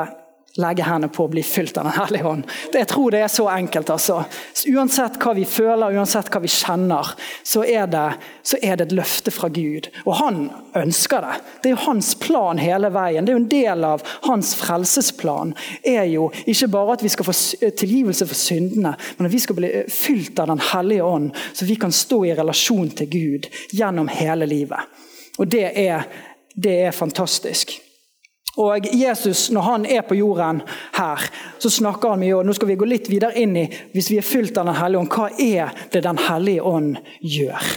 legge 0.60 0.84
hendene 0.86 1.10
på 1.10 1.24
å 1.26 1.30
bli 1.32 1.42
fylt 1.42 1.78
av 1.80 1.88
Den 1.88 1.96
hellige 1.96 2.28
ånd. 2.30 2.44
Jeg 2.72 2.86
tror 2.90 3.10
det 3.10 3.24
er 3.24 3.30
så 3.32 3.48
enkelt. 3.50 3.90
altså. 3.90 4.20
Uansett 4.70 5.16
hva 5.22 5.32
vi 5.34 5.44
føler, 5.48 5.96
uansett 5.98 6.30
hva 6.30 6.40
vi 6.44 6.50
kjenner, 6.52 7.10
så 7.42 7.64
er, 7.66 7.88
det, 7.90 8.04
så 8.46 8.60
er 8.62 8.78
det 8.78 8.86
et 8.86 8.94
løfte 8.94 9.34
fra 9.34 9.50
Gud. 9.50 9.88
Og 10.04 10.14
han 10.20 10.44
ønsker 10.78 11.26
det. 11.26 11.38
Det 11.62 11.70
er 11.70 11.74
jo 11.74 11.86
hans 11.88 12.12
plan 12.22 12.60
hele 12.62 12.90
veien. 12.94 13.26
Det 13.26 13.34
er 13.34 13.38
jo 13.38 13.42
en 13.42 13.50
del 13.50 13.86
av 13.88 14.04
hans 14.28 14.54
frelsesplan. 14.60 15.54
er 15.82 16.04
jo 16.12 16.30
ikke 16.46 16.70
bare 16.76 16.98
at 16.98 17.02
vi 17.02 17.10
skal 17.16 17.26
få 17.26 17.34
tilgivelse 17.74 18.28
for 18.30 18.38
syndene, 18.38 18.94
men 19.18 19.26
at 19.26 19.34
vi 19.34 19.42
skal 19.42 19.58
bli 19.58 19.72
fylt 19.90 20.38
av 20.38 20.52
Den 20.54 20.60
hellige 20.60 21.02
ånd, 21.02 21.32
så 21.52 21.64
vi 21.64 21.74
kan 21.80 21.92
stå 21.92 22.24
i 22.24 22.34
relasjon 22.34 22.90
til 22.94 23.10
Gud 23.10 23.48
gjennom 23.72 24.08
hele 24.12 24.46
livet. 24.46 24.86
Og 25.38 25.48
det 25.50 25.66
er, 25.80 26.06
det 26.54 26.76
er 26.86 26.94
fantastisk. 26.94 27.74
Og 28.56 28.86
Jesus, 28.94 29.48
når 29.50 29.60
han 29.60 29.86
er 29.86 30.04
på 30.06 30.14
jorden 30.14 30.62
her, 30.94 31.26
så 31.58 31.70
snakker 31.70 32.14
han 32.14 32.22
mye. 32.22 32.36
og 32.36 32.46
Nå 32.46 32.54
skal 32.54 32.70
vi 32.70 32.78
gå 32.78 32.86
litt 32.86 33.10
videre 33.10 33.34
inn 33.40 33.56
i 33.58 33.66
hvis 33.94 34.12
vi 34.12 34.20
er 34.20 34.26
fylt 34.26 34.58
av 34.58 34.68
Den 34.68 34.78
hellige 34.78 35.00
ånd, 35.00 35.10
hva 35.10 35.28
er 35.42 35.86
det 35.92 36.04
Den 36.04 36.20
hellige 36.28 36.62
ånd 36.62 36.96
gjør? 37.20 37.74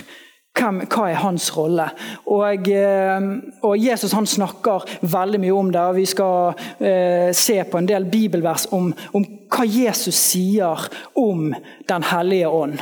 Hva 0.58 1.04
er 1.06 1.20
hans 1.22 1.52
rolle? 1.54 1.86
Og, 2.34 2.70
eh, 2.70 3.26
og, 3.62 3.78
Jesus 3.78 4.14
han 4.18 4.26
snakker 4.26 4.86
veldig 5.02 5.40
mye 5.42 5.54
om 5.54 5.72
det. 5.72 5.82
og 5.82 5.96
Vi 5.96 6.06
skal 6.06 6.54
eh, 6.80 7.34
se 7.34 7.64
på 7.64 7.78
en 7.78 7.90
del 7.90 8.06
bibelvers 8.06 8.68
om, 8.72 8.94
om, 9.14 9.26
hva 9.50 9.66
Jesus 9.66 10.16
sier 10.16 10.88
om 11.16 11.54
Den 11.88 12.04
hellige 12.04 12.50
ånd. 12.50 12.82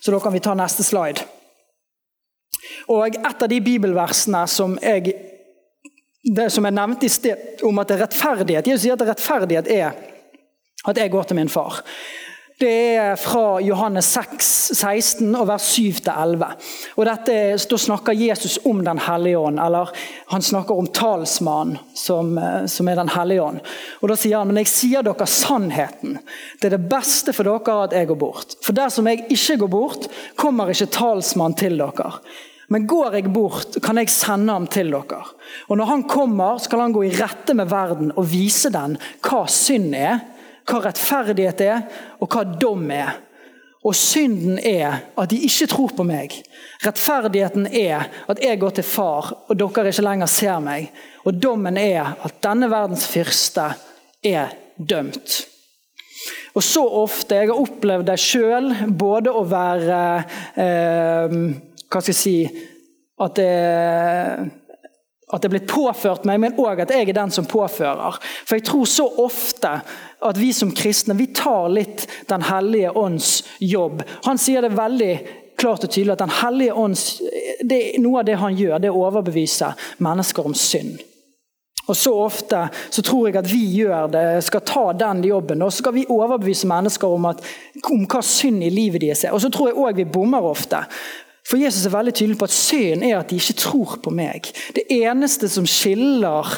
Så 0.00 0.10
da 0.10 0.20
kan 0.20 0.32
vi 0.32 0.42
ta 0.42 0.54
neste 0.54 0.82
slide. 0.82 1.22
Og 2.88 3.06
Et 3.06 3.42
av 3.42 3.48
de 3.48 3.60
bibelversene 3.60 4.46
som 4.46 4.78
jeg 4.82 5.14
det 6.26 6.50
som 6.50 6.66
jeg 6.66 6.74
nevnte 6.74 7.06
i 7.06 7.12
sted 7.12 7.64
om 7.66 7.78
at 7.78 7.88
det 7.88 7.96
er 7.96 8.04
rettferdighet. 8.06 8.68
Jesus 8.72 8.86
sier 8.86 8.98
at 8.98 9.08
rettferdighet 9.14 9.68
er 9.70 9.92
at 10.86 10.98
jeg 10.98 11.10
går 11.10 11.28
til 11.28 11.38
min 11.38 11.50
far. 11.50 11.82
Det 12.58 12.96
er 12.96 13.18
fra 13.20 13.58
Johannes 13.60 14.06
6, 14.16 14.46
16 14.72 15.34
og 15.36 15.44
vers 15.50 15.64
7-11. 15.76 16.46
Og 16.96 17.04
dette, 17.04 17.34
Da 17.68 17.76
snakker 17.76 18.16
Jesus 18.16 18.58
om 18.64 18.80
Den 18.84 18.98
hellige 18.98 19.38
ånd, 19.38 19.60
eller 19.60 19.90
han 20.32 20.42
snakker 20.42 20.74
om 20.74 20.86
talsmannen 20.86 21.76
som, 21.94 22.40
som, 22.66 22.88
er 22.88 22.96
Den 22.96 23.12
hellige 23.12 23.42
ånd. 23.42 23.60
Og 24.00 24.08
Da 24.08 24.16
sier 24.16 24.38
han 24.38 24.48
men 24.48 24.62
jeg 24.62 24.72
sier 24.72 25.04
dere 25.04 25.26
sannheten. 25.26 26.16
Det 26.60 26.70
er 26.70 26.78
det 26.78 26.88
beste 26.88 27.36
for 27.36 27.44
dere 27.44 27.82
at 27.84 27.92
jeg 27.92 28.08
går 28.08 28.20
bort. 28.24 28.56
For 28.64 28.72
dersom 28.72 29.06
jeg 29.06 29.26
ikke 29.28 29.58
går 29.58 29.68
bort, 29.68 30.08
kommer 30.36 30.72
ikke 30.72 30.88
talsmannen 30.96 31.58
til 31.60 31.76
dere. 31.76 32.14
Men 32.68 32.86
går 32.86 33.18
jeg 33.18 33.32
bort, 33.34 33.76
kan 33.82 34.00
jeg 34.00 34.10
sende 34.10 34.54
ham 34.54 34.66
til 34.70 34.90
dere. 34.90 35.20
Og 35.68 35.78
Når 35.78 35.90
han 35.92 36.02
kommer, 36.10 36.58
skal 36.58 36.82
han 36.82 36.94
gå 36.94 37.04
i 37.06 37.14
rette 37.14 37.54
med 37.54 37.70
verden 37.70 38.10
og 38.16 38.26
vise 38.30 38.72
den 38.74 38.96
hva 39.22 39.44
synd 39.50 39.94
er, 39.94 40.18
hva 40.66 40.82
rettferdighet 40.82 41.62
er, 41.62 41.86
og 42.18 42.32
hva 42.32 42.42
dom 42.58 42.90
er. 42.90 43.14
Og 43.86 43.94
synden 43.94 44.58
er 44.58 44.96
at 45.14 45.30
de 45.30 45.38
ikke 45.46 45.68
tror 45.70 45.92
på 45.94 46.06
meg. 46.06 46.32
Rettferdigheten 46.82 47.68
er 47.70 48.08
at 48.26 48.40
jeg 48.42 48.58
går 48.58 48.78
til 48.78 48.86
far, 48.88 49.30
og 49.46 49.58
dere 49.60 49.92
ikke 49.92 50.06
lenger 50.08 50.30
ser 50.30 50.58
meg. 50.64 50.88
Og 51.22 51.38
dommen 51.38 51.78
er 51.78 52.16
at 52.26 52.40
denne 52.42 52.66
verdens 52.72 53.06
fyrste 53.06 53.68
er 54.26 54.56
dømt. 54.76 55.44
Og 56.56 56.64
så 56.64 56.82
ofte, 56.82 57.36
Jeg 57.36 57.48
har 57.48 57.60
opplevd 57.60 58.06
det 58.08 58.18
sjøl, 58.18 58.72
både 58.88 59.30
å 59.30 59.44
være 59.44 59.98
eh, 60.56 61.34
hva 61.96 62.04
skal 62.04 62.14
jeg 62.14 62.22
si 62.22 62.38
At 63.16 63.38
det, 63.38 63.52
at 65.32 65.42
det 65.42 65.48
er 65.48 65.54
blitt 65.54 65.70
påført 65.70 66.26
meg, 66.28 66.38
men 66.42 66.58
òg 66.60 66.82
at 66.84 66.92
jeg 66.92 67.08
er 67.08 67.16
den 67.16 67.32
som 67.32 67.48
påfører. 67.48 68.18
For 68.46 68.58
jeg 68.58 68.66
tror 68.68 68.84
så 68.86 69.06
ofte 69.24 69.72
at 70.26 70.38
vi 70.38 70.52
som 70.54 70.70
kristne 70.76 71.16
vi 71.18 71.30
tar 71.34 71.70
litt 71.72 72.06
Den 72.28 72.44
hellige 72.46 72.92
ånds 72.92 73.40
jobb. 73.58 74.04
Han 74.28 74.38
sier 74.38 74.62
det 74.62 74.76
veldig 74.76 75.12
klart 75.56 75.88
og 75.88 75.90
tydelig 75.90 76.14
at 76.14 76.22
Den 76.26 76.36
hellige 76.42 76.76
ånd, 76.76 76.96
Noe 78.04 78.20
av 78.20 78.28
det 78.28 78.38
han 78.38 78.54
gjør, 78.54 78.78
det 78.78 78.90
er 78.90 78.94
å 78.94 79.06
overbevise 79.08 79.72
mennesker 80.04 80.46
om 80.46 80.54
synd. 80.54 81.00
Og 81.86 81.96
Så 81.96 82.12
ofte 82.18 82.68
så 82.90 83.02
tror 83.02 83.28
jeg 83.28 83.36
at 83.38 83.50
vi 83.50 83.62
gjør 83.78 84.08
det, 84.10 84.24
skal 84.44 84.64
ta 84.66 84.86
den 84.92 85.24
jobben. 85.24 85.62
Og 85.62 85.72
så 85.72 85.84
skal 85.84 85.94
vi 85.94 86.06
overbevise 86.10 86.66
mennesker 86.66 87.14
om, 87.14 87.28
at, 87.30 87.42
om 87.90 88.02
hva 88.10 88.22
synd 88.26 88.64
i 88.66 88.70
livet 88.74 89.04
deres 89.04 89.24
er. 89.24 89.34
Og 89.34 89.42
så 89.42 89.50
tror 89.54 89.70
jeg 89.70 89.78
òg 89.78 90.00
vi 90.02 90.08
bommer 90.10 90.42
ofte. 90.42 90.82
For 91.46 91.60
Jesus 91.60 91.86
er 91.86 91.94
veldig 91.94 92.14
tydelig 92.14 92.38
på 92.40 92.48
at 92.48 92.54
synd 92.54 93.04
er 93.06 93.20
at 93.20 93.30
de 93.30 93.38
ikke 93.38 93.60
tror 93.60 94.00
på 94.02 94.10
meg. 94.14 94.50
Det 94.74 94.82
eneste 94.90 95.48
som 95.50 95.66
skiller 95.70 96.50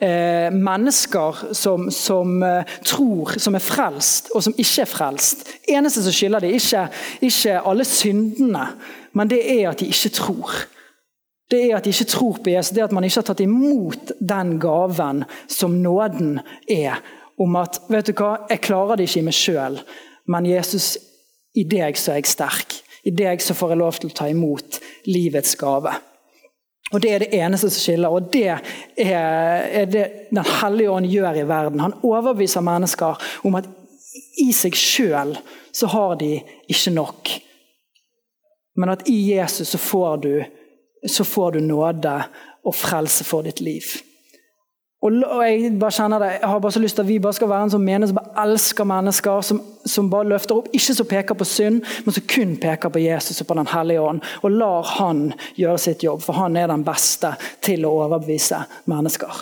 eh, 0.00 0.48
mennesker 0.54 1.52
som, 1.52 1.90
som 1.92 2.40
eh, 2.46 2.78
tror, 2.88 3.36
som 3.36 3.58
er 3.58 3.64
frelst, 3.64 4.32
og 4.34 4.44
som 4.46 4.56
ikke 4.56 4.86
er 4.86 4.90
frelst 4.90 5.44
eneste 5.68 6.02
som 6.04 6.14
skiller 6.14 6.42
dem, 6.42 6.56
ikke, 6.56 6.86
ikke 7.20 7.60
alle 7.60 7.84
syndene, 7.84 8.66
men 9.12 9.30
det 9.30 9.40
er 9.44 9.70
at 9.70 9.80
de 9.80 9.90
ikke 9.90 10.14
tror. 10.16 10.58
Det 11.50 11.64
er 11.66 11.76
at 11.76 11.84
de 11.84 11.90
ikke 11.90 12.10
tror 12.12 12.38
på 12.38 12.52
Jesus, 12.52 12.72
det 12.74 12.82
er 12.82 12.88
at 12.88 12.94
man 12.94 13.04
ikke 13.04 13.20
har 13.20 13.28
tatt 13.32 13.42
imot 13.42 14.12
den 14.20 14.58
gaven 14.62 15.24
som 15.50 15.80
nåden 15.82 16.38
er. 16.70 17.00
Om 17.40 17.56
at 17.56 17.80
vet 17.90 18.10
du 18.10 18.14
hva, 18.14 18.36
jeg 18.50 18.62
klarer 18.62 19.00
det 19.00 19.08
ikke 19.08 19.22
i 19.22 19.26
meg 19.26 19.36
sjøl, 19.36 19.80
men 20.30 20.46
Jesus, 20.46 20.94
i 21.58 21.64
deg 21.66 21.98
så 21.98 22.14
er 22.14 22.20
jeg 22.20 22.30
sterk. 22.30 22.80
I 23.04 23.12
deg 23.16 23.42
så 23.42 23.56
får 23.56 23.72
jeg 23.72 23.80
lov 23.80 23.98
til 23.98 24.10
å 24.10 24.16
ta 24.16 24.28
imot 24.30 24.80
livets 25.08 25.56
gave. 25.60 25.94
Og 26.90 27.02
Det 27.02 27.12
er 27.14 27.22
det 27.22 27.34
eneste 27.38 27.70
som 27.70 27.82
skiller, 27.84 28.10
og 28.10 28.32
det 28.32 28.48
er, 28.50 29.84
det 29.86 30.04
Den 30.30 30.44
hellige 30.44 30.90
ånd 30.90 31.06
gjør 31.06 31.38
i 31.38 31.46
verden. 31.46 31.80
Han 31.80 31.98
overbeviser 32.02 32.60
mennesker 32.60 33.30
om 33.46 33.54
at 33.54 33.68
i 34.42 34.50
seg 34.52 34.74
sjøl 34.74 35.36
så 35.72 35.86
har 35.86 36.16
de 36.18 36.40
ikke 36.68 36.90
nok. 36.94 37.30
Men 38.76 38.90
at 38.90 39.06
i 39.08 39.18
Jesus 39.36 39.68
så 39.68 39.78
får 39.78 40.16
du, 40.24 40.44
så 41.08 41.24
får 41.24 41.52
du 41.52 41.60
nåde 41.60 42.16
og 42.66 42.74
frelse 42.74 43.24
for 43.24 43.46
ditt 43.46 43.60
liv. 43.60 43.86
Og 45.00 45.14
jeg 45.16 45.70
bare 45.80 45.96
kjenner 45.96 46.20
det, 46.20 46.30
jeg 46.34 46.48
har 46.50 46.58
bare 46.60 46.74
så 46.76 46.80
lyst 46.82 46.98
til 46.98 47.06
at 47.06 47.08
vi 47.08 47.20
bare 47.24 47.36
skal 47.38 47.48
være 47.48 47.66
en 47.66 47.70
sånn 47.72 47.84
menighet 47.86 48.10
som 48.10 48.18
bare 48.18 48.42
elsker 48.42 48.88
mennesker, 48.90 49.46
som, 49.48 49.60
som, 49.88 50.10
bare 50.12 50.28
løfter 50.28 50.58
opp, 50.60 50.68
ikke 50.76 50.96
som 50.98 51.08
peker 51.08 51.38
på 51.40 51.46
synd, 51.48 51.86
men 52.04 52.16
som 52.16 52.26
kun 52.28 52.52
peker 52.60 52.92
på 52.92 53.00
Jesus 53.00 53.40
og 53.40 53.48
på 53.48 53.56
Den 53.56 53.70
hellige 53.72 54.02
ånd. 54.04 54.20
Og 54.44 54.52
lar 54.52 54.90
han 54.98 55.30
gjøre 55.56 55.80
sitt 55.80 56.04
jobb, 56.04 56.20
for 56.26 56.36
han 56.36 56.58
er 56.60 56.68
den 56.68 56.84
beste 56.84 57.32
til 57.64 57.88
å 57.88 57.94
overbevise 58.02 58.60
mennesker. 58.92 59.40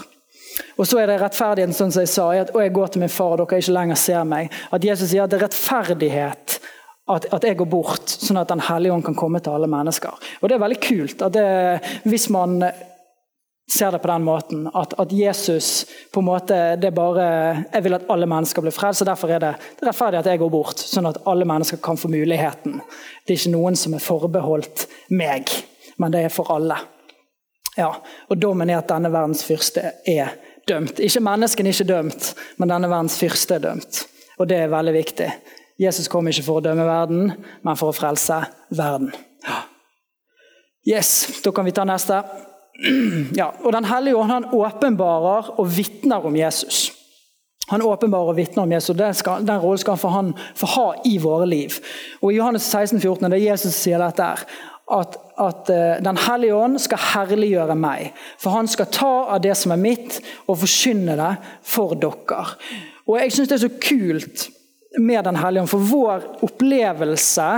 Og 0.79 0.87
så 0.87 1.03
er 1.03 1.11
det 1.11 1.19
rettferdigheten, 1.25 1.75
sånn 1.75 1.91
som 1.95 2.07
jeg 2.07 2.13
sa, 2.13 2.29
at 2.39 2.55
jeg 2.55 2.75
går 2.79 2.95
til 2.95 3.03
min 3.03 3.11
far, 3.11 3.35
og 3.35 3.51
dere 3.51 3.59
ikke 3.59 3.75
lenger 3.75 3.99
ser 3.99 4.31
meg. 4.31 4.55
At 4.71 4.87
Jesus 4.87 5.11
sier 5.11 5.27
at 5.27 5.35
det 5.35 5.41
er 5.41 5.49
rettferdighet 5.49 6.61
at, 7.09 7.27
at, 7.33 7.45
jeg 7.45 7.57
går 7.59 7.71
bort, 7.73 8.13
sånn 8.13 8.39
at 8.39 8.51
Den 8.53 8.63
hellige 8.63 8.95
ånd 8.95 9.07
kan 9.07 9.17
komme 9.17 9.41
til 9.43 9.57
alle 9.57 9.71
mennesker. 9.71 10.15
Og 10.39 10.49
Det 10.49 10.55
er 10.55 10.63
veldig 10.63 10.81
kult. 10.85 11.23
at 11.23 11.35
det, 11.35 11.47
Hvis 12.05 12.29
man 12.31 12.61
ser 13.71 13.93
det 13.93 13.99
på 13.99 14.09
den 14.09 14.25
måten. 14.25 14.67
At, 14.75 14.95
at, 15.01 15.13
Jesus 15.13 15.87
på 16.13 16.21
en 16.21 16.29
måte, 16.29 16.77
det 16.77 16.89
er 16.89 16.97
bare, 16.97 17.65
Jeg 17.73 17.85
vil 17.85 17.95
at 17.95 18.11
alle 18.11 18.27
mennesker 18.27 18.65
blir 18.65 18.75
frelst, 18.75 19.05
derfor 19.07 19.31
er 19.31 19.43
det, 19.45 19.55
det 19.77 19.85
er 19.85 19.91
rettferdig 19.91 20.21
at 20.21 20.31
jeg 20.33 20.41
går 20.41 20.53
bort. 20.53 20.81
Sånn 20.81 21.09
at 21.09 21.21
alle 21.29 21.47
mennesker 21.49 21.81
kan 21.85 22.01
få 22.01 22.11
muligheten. 22.13 22.81
Det 23.27 23.35
er 23.35 23.41
ikke 23.41 23.57
noen 23.57 23.77
som 23.77 23.95
er 23.95 24.05
forbeholdt 24.05 24.87
meg, 25.11 25.53
men 25.99 26.15
det 26.15 26.25
er 26.25 26.33
for 26.33 26.53
alle. 26.55 26.79
Ja, 27.79 27.93
og 28.29 28.41
Dommen 28.41 28.71
er 28.71 28.81
at 28.81 28.89
denne 28.91 29.13
verdens 29.13 29.45
fyrste 29.47 29.93
er 30.09 30.35
dømt. 30.67 30.99
Ikke 31.05 31.23
menneskene 31.23 31.71
er 31.71 31.77
ikke 31.77 31.93
dømt, 31.93 32.33
men 32.59 32.73
denne 32.73 32.91
verdens 32.91 33.19
fyrste 33.21 33.59
er 33.59 33.65
dømt. 33.69 34.03
Og 34.39 34.49
det 34.51 34.65
er 34.65 34.73
veldig 34.73 34.95
viktig. 34.97 35.31
Jesus 35.79 36.09
kom 36.11 36.27
ikke 36.27 36.43
for 36.47 36.59
å 36.59 36.65
dømme 36.65 36.87
verden, 36.89 37.33
men 37.63 37.79
for 37.79 37.93
å 37.93 37.95
frelse 37.95 38.41
verden. 38.75 39.13
Yes, 40.89 41.43
Da 41.45 41.53
kan 41.53 41.67
vi 41.67 41.73
ta 41.77 41.85
neste. 41.85 42.23
Ja, 43.41 43.51
og 43.65 43.73
Den 43.73 43.89
hellige 43.89 44.17
ånd 44.17 44.31
han 44.31 44.49
åpenbarer 44.55 45.53
og 45.59 45.77
vitner 45.77 46.25
om 46.27 46.37
Jesus. 46.37 46.93
Han 47.69 47.83
åpenbarer 47.83 48.33
og 48.33 48.39
vitner 48.39 48.63
om 48.63 48.73
Jesus, 48.73 48.91
og 48.95 48.99
Den, 48.99 49.15
skal, 49.15 49.47
den 49.47 49.61
rollen 49.61 49.79
skal 49.79 49.97
han 49.97 50.01
få, 50.01 50.09
han 50.09 50.33
få 50.57 50.67
ha 50.73 50.89
i 51.05 51.19
våre 51.21 51.47
liv. 51.47 51.81
Og 52.23 52.33
I 52.33 52.39
Johannes 52.39 52.63
16, 52.63 53.01
14, 53.01 53.31
det 53.31 53.41
er 53.41 53.51
Jesus 53.51 53.75
som 53.75 53.77
sier 53.77 54.01
dette 54.03 54.29
at, 54.89 55.19
at 55.37 55.69
uh, 55.69 55.99
Den 56.05 56.17
hellige 56.17 56.57
ånd 56.57 56.79
skal 56.81 57.03
herliggjøre 57.13 57.77
meg. 57.77 58.15
For 58.41 58.57
han 58.57 58.71
skal 58.71 58.89
ta 58.95 59.15
av 59.35 59.43
det 59.45 59.57
som 59.59 59.75
er 59.75 59.83
mitt, 59.83 60.21
og 60.49 60.63
forkynne 60.63 61.19
det 61.19 61.33
for 61.67 61.93
dere. 62.01 62.45
Og 63.09 63.19
Jeg 63.19 63.35
syns 63.35 63.51
det 63.51 63.59
er 63.59 63.67
så 63.67 63.75
kult 63.83 64.49
med 64.99 65.25
Den 65.29 65.37
hellige 65.37 65.67
ånd, 65.67 65.73
for 65.75 65.91
vår 65.93 66.25
opplevelse 66.49 67.51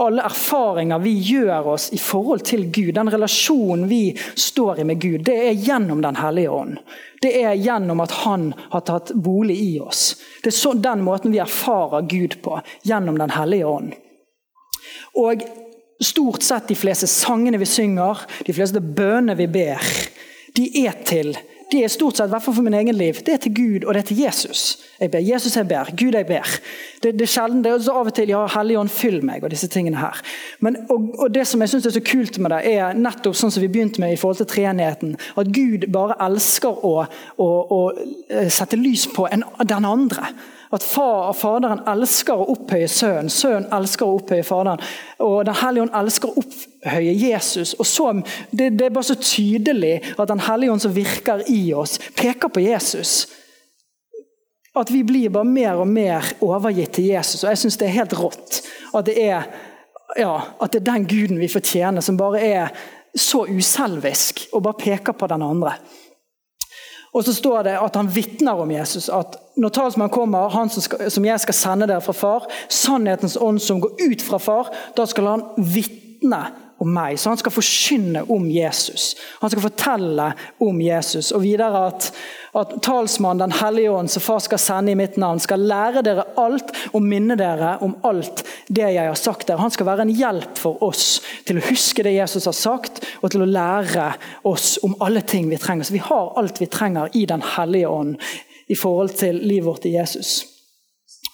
alle 0.00 0.22
erfaringer 0.22 0.98
vi 0.98 1.12
gjør 1.18 1.66
oss 1.74 1.90
i 1.92 1.98
forhold 2.00 2.44
til 2.48 2.66
Gud, 2.72 2.94
den 2.96 3.10
relasjonen 3.12 3.88
vi 3.90 4.14
står 4.34 4.80
i 4.80 4.86
med 4.88 5.00
Gud, 5.02 5.24
det 5.26 5.36
er 5.48 5.58
gjennom 5.58 6.00
Den 6.02 6.16
hellige 6.16 6.50
ånd. 6.50 6.78
Det 7.20 7.34
er 7.42 7.54
gjennom 7.60 8.00
at 8.00 8.14
Han 8.24 8.52
har 8.70 8.80
tatt 8.88 9.12
bolig 9.14 9.58
i 9.60 9.74
oss. 9.80 10.16
Det 10.42 10.48
er 10.52 10.56
så, 10.56 10.72
den 10.72 11.04
måten 11.04 11.32
vi 11.32 11.42
erfarer 11.42 12.06
Gud 12.08 12.38
på, 12.42 12.60
gjennom 12.82 13.18
Den 13.20 13.34
hellige 13.36 13.66
ånd. 13.66 13.92
Og 15.20 15.44
stort 16.00 16.42
sett 16.42 16.68
de 16.68 16.78
fleste 16.78 17.06
sangene 17.06 17.60
vi 17.60 17.68
synger, 17.68 18.24
de 18.46 18.56
fleste 18.56 18.80
bønene 18.80 19.36
vi 19.36 19.50
ber, 19.52 19.84
de 20.56 20.70
er 20.86 20.96
til 21.04 21.34
det 21.72 21.84
er 21.84 21.92
stort 21.92 22.18
sett, 22.18 22.28
i 22.28 22.34
hvert 22.34 22.44
fall 22.44 22.56
for 22.56 22.66
min 22.66 22.76
egen 22.76 22.96
liv, 22.96 23.20
det 23.26 23.34
er 23.34 23.42
til 23.44 23.54
Gud 23.54 23.86
og 23.86 23.94
det 23.94 24.02
er 24.02 24.08
til 24.10 24.22
Jesus. 24.24 24.62
Jeg 25.00 25.10
ber. 25.10 25.22
Jesus 25.24 25.56
jeg 25.56 25.68
ber. 25.68 25.90
Gud 25.96 26.16
jeg 26.16 26.26
ber. 26.26 26.54
Det, 27.02 27.14
det 27.16 27.24
er 27.24 27.32
sjelden, 27.32 27.62
det 27.64 27.70
er 27.70 27.78
også 27.78 27.96
av 27.96 28.10
og 28.10 28.14
til 28.16 28.32
ja, 28.32 28.42
Helligånd, 28.54 28.92
fyll 28.92 29.20
meg, 29.24 29.44
og 29.44 29.52
disse 29.54 29.68
tingene 29.72 30.00
her. 30.00 30.20
Men, 30.60 30.76
og, 30.90 31.08
og 31.18 31.34
Det 31.34 31.46
som 31.48 31.62
jeg 31.64 31.72
synes 31.72 31.86
er 31.86 31.96
så 31.96 32.04
kult 32.04 32.38
med 32.38 32.52
det, 32.54 32.60
er 32.74 32.98
nettopp 32.98 33.38
sånn 33.38 33.54
som 33.54 33.64
vi 33.64 33.72
begynte 33.72 34.02
med 34.02 34.14
i 34.14 34.20
forhold 34.20 34.42
til 34.42 34.50
treenigheten. 34.50 35.16
At 35.40 35.52
Gud 35.56 35.88
bare 35.92 36.18
elsker 36.26 36.86
å, 36.86 36.94
å, 37.40 37.50
å 37.76 37.82
eh, 37.96 38.50
sette 38.52 38.78
lys 38.80 39.06
på 39.14 39.28
en, 39.32 39.46
den 39.64 39.88
andre. 39.88 40.34
At 40.70 40.84
far, 40.86 41.32
Faderen 41.34 41.80
elsker 41.90 42.38
å 42.38 42.46
opphøye 42.52 42.86
Sønnen, 42.90 43.30
Sønnen 43.32 43.66
elsker 43.74 44.06
å 44.06 44.20
opphøye 44.20 44.44
Faderen. 44.46 44.82
Og 45.26 45.42
Den 45.48 45.58
hellige 45.58 45.86
ånd 45.86 45.96
elsker 45.98 46.30
å 46.30 46.44
opphøye 46.44 47.14
Jesus. 47.18 47.74
Og 47.74 47.88
så, 47.90 48.12
det, 48.52 48.70
det, 48.78 48.86
er 48.86 48.94
bare 48.94 49.08
så 49.08 49.18
tydelig 49.18 49.96
at 50.14 50.30
Den 50.30 50.44
hellige 50.46 50.76
ånd 50.76 50.84
som 50.84 50.94
virker 50.94 51.42
i 51.50 51.64
oss, 51.74 51.98
peker 52.14 52.54
på 52.54 52.62
Jesus. 52.62 53.24
At 54.78 54.92
vi 54.94 55.02
blir 55.02 55.32
bare 55.34 55.48
mer 55.50 55.82
og 55.82 55.90
mer 55.90 56.30
overgitt 56.46 56.94
til 57.00 57.10
Jesus. 57.10 57.42
Og 57.42 57.50
jeg 57.50 57.64
syns 57.64 57.80
det 57.80 57.88
er 57.88 57.98
helt 57.98 58.14
rått 58.20 58.62
at 58.94 59.06
det 59.06 59.16
er, 59.22 59.50
ja, 60.18 60.36
at 60.62 60.70
det 60.70 60.84
er 60.84 60.86
den 60.92 61.10
guden 61.10 61.42
vi 61.42 61.50
fortjener, 61.50 62.02
som 62.02 62.18
bare 62.18 62.42
er 62.46 62.70
så 63.14 63.42
uselvisk 63.50 64.46
og 64.54 64.62
bare 64.68 64.78
peker 64.78 65.18
på 65.18 65.26
den 65.30 65.42
andre. 65.42 65.74
Og 67.12 67.24
så 67.26 67.34
står 67.34 67.62
det 67.66 67.78
at 67.80 67.96
han 67.98 68.10
vitner 68.14 68.60
om 68.62 68.70
Jesus. 68.70 69.08
At 69.08 69.36
når 69.58 69.74
talsmannen 69.74 70.14
kommer, 70.14 70.48
han 70.54 70.70
som, 70.70 70.84
skal, 70.84 71.10
som, 71.10 71.24
jeg 71.26 71.42
skal 71.42 71.56
sende 71.58 71.88
dere 71.90 72.04
fra 72.04 72.14
far, 72.14 72.46
sannhetens 72.70 73.36
ånd 73.40 73.58
som 73.62 73.80
går 73.82 73.98
ut 73.98 74.22
fra 74.22 74.38
far, 74.38 74.70
da 74.96 75.06
skal 75.10 75.26
han 75.32 75.46
vitne 75.58 76.44
om 76.80 76.88
meg. 76.94 77.18
Så 77.20 77.30
han 77.30 77.38
skal 77.40 77.52
forkynne 77.52 78.22
om 78.32 78.46
Jesus. 78.50 79.12
Han 79.40 79.52
skal 79.52 79.64
fortelle 79.66 80.30
om 80.64 80.80
Jesus. 80.80 81.30
Og 81.36 81.42
videre 81.44 81.82
at, 81.90 82.08
at 82.56 82.72
talsmannen 82.82 83.44
Den 83.44 83.56
hellige 83.60 83.90
ånd, 83.92 84.10
som 84.10 84.24
far 84.24 84.40
skal 84.44 84.60
sende 84.60 84.92
i 84.92 84.98
mitt 84.98 85.18
navn, 85.20 85.40
skal 85.40 85.60
lære 85.60 86.02
dere 86.06 86.26
alt 86.40 86.72
og 86.92 87.04
minne 87.04 87.36
dere 87.38 87.76
om 87.84 87.94
alt 88.08 88.44
det 88.68 88.88
jeg 88.96 89.08
har 89.08 89.18
sagt 89.18 89.48
dere. 89.48 89.60
Han 89.60 89.74
skal 89.74 89.90
være 89.90 90.08
en 90.08 90.14
hjelp 90.14 90.58
for 90.58 90.80
oss 90.84 91.20
til 91.48 91.60
å 91.60 91.66
huske 91.68 92.04
det 92.06 92.16
Jesus 92.16 92.48
har 92.48 92.56
sagt, 92.56 93.04
og 93.20 93.30
til 93.32 93.44
å 93.44 93.50
lære 93.50 94.12
oss 94.48 94.78
om 94.86 94.96
alle 95.04 95.20
ting 95.20 95.50
vi 95.52 95.60
trenger. 95.60 95.84
Så 95.84 95.96
vi 95.96 96.04
har 96.04 96.32
alt 96.40 96.60
vi 96.60 96.70
trenger 96.70 97.12
i 97.12 97.26
Den 97.28 97.44
hellige 97.56 97.88
ånd 97.88 98.16
i 98.70 98.76
forhold 98.78 99.12
til 99.18 99.36
livet 99.36 99.66
vårt 99.66 99.84
i 99.84 99.96
Jesus. 99.98 100.40